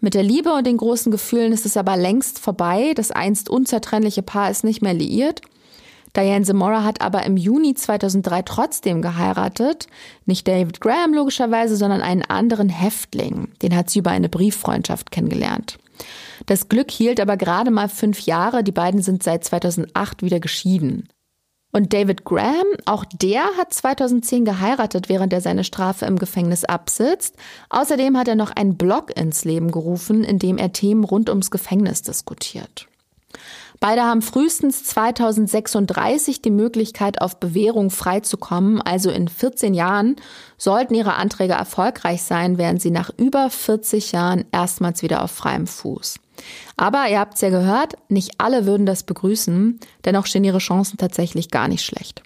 Mit 0.01 0.15
der 0.15 0.23
Liebe 0.23 0.53
und 0.53 0.65
den 0.65 0.77
großen 0.77 1.11
Gefühlen 1.11 1.53
ist 1.53 1.67
es 1.67 1.77
aber 1.77 1.97
längst 1.97 2.39
vorbei. 2.39 2.93
Das 2.95 3.11
einst 3.11 3.51
unzertrennliche 3.51 4.23
Paar 4.23 4.49
ist 4.49 4.63
nicht 4.63 4.81
mehr 4.81 4.95
liiert. 4.95 5.43
Diane 6.15 6.45
Zamora 6.45 6.85
hat 6.85 7.01
aber 7.01 7.27
im 7.27 7.37
Juni 7.37 7.75
2003 7.75 8.43
trotzdem 8.43 9.03
geheiratet. 9.03 9.89
Nicht 10.25 10.47
David 10.47 10.81
Graham 10.81 11.13
logischerweise, 11.13 11.75
sondern 11.75 12.01
einen 12.01 12.23
anderen 12.23 12.69
Häftling. 12.69 13.49
Den 13.61 13.75
hat 13.75 13.91
sie 13.91 13.99
über 13.99 14.13
eine 14.13 14.29
Brieffreundschaft 14.29 15.11
kennengelernt. 15.11 15.79
Das 16.47 16.69
Glück 16.69 16.93
hielt 16.93 17.19
aber 17.19 17.37
gerade 17.37 17.73
mal 17.73 17.89
fünf 17.89 18.21
Jahre. 18.21 18.63
Die 18.63 18.71
beiden 18.71 19.03
sind 19.03 19.25
seit 19.25 19.43
2008 19.43 20.23
wieder 20.23 20.39
geschieden. 20.39 21.09
Und 21.71 21.93
David 21.93 22.25
Graham, 22.25 22.67
auch 22.87 23.05
der 23.05 23.43
hat 23.59 23.75
2010 23.75 24.45
geheiratet, 24.45 25.09
während 25.09 25.33
er 25.33 25.41
seine 25.41 25.65
Strafe 25.65 26.07
im 26.07 26.19
Gefängnis 26.19 26.65
absitzt. 26.65 27.37
Außerdem 27.69 28.17
hat 28.17 28.29
er 28.29 28.37
noch 28.37 28.51
einen 28.51 28.77
Blog 28.77 29.17
ins 29.17 29.45
Leben 29.45 29.71
gerufen, 29.71 30.25
in 30.25 30.39
dem 30.39 30.57
er 30.57 30.73
Themen 30.73 31.05
rund 31.05 31.29
ums 31.29 31.51
Gefängnis 31.51 32.03
diskutiert. 32.03 32.89
Beide 33.81 34.03
haben 34.03 34.23
frühestens 34.23 34.83
2036 34.85 36.43
die 36.43 36.51
Möglichkeit, 36.51 37.21
auf 37.21 37.39
Bewährung 37.39 37.91
freizukommen, 37.91 38.83
also 38.83 39.11
in 39.11 39.29
14 39.29 39.73
Jahren 39.73 40.17
sollten 40.57 40.95
ihre 40.95 41.15
Anträge 41.15 41.53
erfolgreich 41.53 42.23
sein, 42.23 42.59
wären 42.59 42.81
sie 42.81 42.91
nach 42.91 43.11
über 43.17 43.51
40 43.51 44.11
Jahren 44.11 44.47
erstmals 44.51 45.03
wieder 45.03 45.23
auf 45.23 45.31
freiem 45.31 45.69
Fuß. 45.69 46.19
Aber 46.79 47.09
ihr 47.11 47.19
habt 47.19 47.35
es 47.35 47.41
ja 47.41 47.51
gehört, 47.51 47.95
nicht 48.09 48.35
alle 48.39 48.65
würden 48.65 48.87
das 48.87 49.03
begrüßen, 49.03 49.81
dennoch 50.05 50.27
stehen 50.27 50.45
ihre 50.45 50.59
Chancen 50.59 50.97
tatsächlich 50.97 51.51
gar 51.51 51.67
nicht 51.67 51.85
schlecht. 51.85 52.23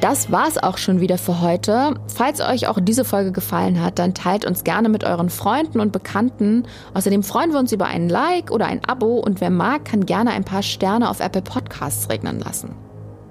Das 0.00 0.32
war's 0.32 0.58
auch 0.58 0.78
schon 0.78 1.00
wieder 1.00 1.18
für 1.18 1.40
heute. 1.40 1.94
Falls 2.12 2.40
euch 2.40 2.66
auch 2.66 2.78
diese 2.80 3.04
Folge 3.04 3.30
gefallen 3.30 3.82
hat, 3.82 3.98
dann 3.98 4.14
teilt 4.14 4.44
uns 4.44 4.64
gerne 4.64 4.88
mit 4.88 5.04
euren 5.04 5.30
Freunden 5.30 5.80
und 5.80 5.92
Bekannten. 5.92 6.66
Außerdem 6.94 7.22
freuen 7.22 7.52
wir 7.52 7.58
uns 7.60 7.72
über 7.72 7.86
einen 7.86 8.08
Like 8.08 8.50
oder 8.50 8.66
ein 8.66 8.84
Abo 8.84 9.18
und 9.18 9.40
wer 9.40 9.50
mag, 9.50 9.84
kann 9.84 10.06
gerne 10.06 10.30
ein 10.30 10.44
paar 10.44 10.62
Sterne 10.62 11.10
auf 11.10 11.20
Apple 11.20 11.42
Podcasts 11.42 12.10
regnen 12.10 12.40
lassen. 12.40 12.74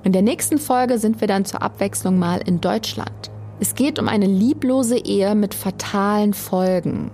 In 0.04 0.14
der 0.14 0.22
nächsten 0.22 0.58
Folge 0.58 1.00
sind 1.00 1.20
wir 1.20 1.28
dann 1.28 1.44
zur 1.44 1.62
Abwechslung 1.62 2.18
mal 2.18 2.40
in 2.46 2.62
Deutschland. 2.62 3.32
Es 3.60 3.74
geht 3.74 3.98
um 3.98 4.08
eine 4.08 4.28
lieblose 4.28 4.98
Ehe 4.98 5.34
mit 5.34 5.56
fatalen 5.56 6.36
Folgen. 6.36 7.10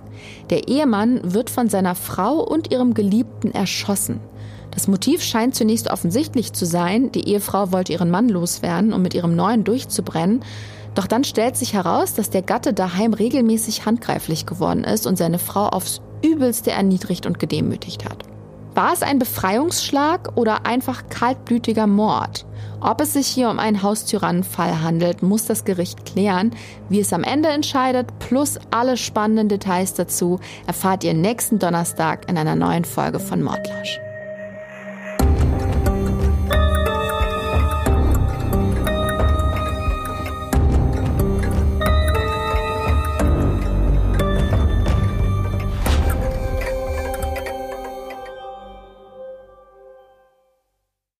Der 0.49 0.67
Ehemann 0.67 1.33
wird 1.33 1.49
von 1.49 1.69
seiner 1.69 1.95
Frau 1.95 2.39
und 2.39 2.71
ihrem 2.71 2.93
Geliebten 2.93 3.51
erschossen. 3.51 4.19
Das 4.71 4.87
Motiv 4.87 5.21
scheint 5.21 5.55
zunächst 5.55 5.89
offensichtlich 5.89 6.51
zu 6.51 6.65
sein, 6.65 7.11
die 7.11 7.29
Ehefrau 7.29 7.71
wollte 7.71 7.93
ihren 7.93 8.11
Mann 8.11 8.27
loswerden, 8.27 8.91
um 8.91 9.01
mit 9.01 9.13
ihrem 9.13 9.35
neuen 9.35 9.63
durchzubrennen. 9.63 10.43
Doch 10.95 11.07
dann 11.07 11.23
stellt 11.23 11.55
sich 11.55 11.73
heraus, 11.73 12.13
dass 12.13 12.29
der 12.29 12.41
Gatte 12.41 12.73
daheim 12.73 13.13
regelmäßig 13.13 13.85
handgreiflich 13.85 14.45
geworden 14.45 14.83
ist 14.83 15.07
und 15.07 15.17
seine 15.17 15.39
Frau 15.39 15.67
aufs 15.67 16.01
übelste 16.23 16.71
erniedrigt 16.71 17.25
und 17.25 17.39
gedemütigt 17.39 18.05
hat. 18.05 18.32
War 18.75 18.91
es 18.91 19.03
ein 19.03 19.19
Befreiungsschlag 19.19 20.35
oder 20.35 20.65
einfach 20.65 21.03
kaltblütiger 21.09 21.85
Mord? 21.85 22.45
Ob 22.81 23.01
es 23.01 23.13
sich 23.13 23.27
hier 23.27 23.49
um 23.49 23.59
einen 23.59 23.83
Haustyrannenfall 23.83 24.81
handelt, 24.81 25.21
muss 25.21 25.45
das 25.45 25.63
Gericht 25.63 26.05
klären. 26.05 26.51
Wie 26.89 26.99
es 26.99 27.13
am 27.13 27.23
Ende 27.23 27.49
entscheidet, 27.49 28.07
plus 28.17 28.59
alle 28.71 28.97
spannenden 28.97 29.47
Details 29.47 29.93
dazu, 29.93 30.39
erfahrt 30.65 31.03
ihr 31.03 31.13
nächsten 31.13 31.59
Donnerstag 31.59 32.27
in 32.29 32.37
einer 32.37 32.55
neuen 32.55 32.83
Folge 32.83 33.19
von 33.19 33.43
Mordlasch. 33.43 33.99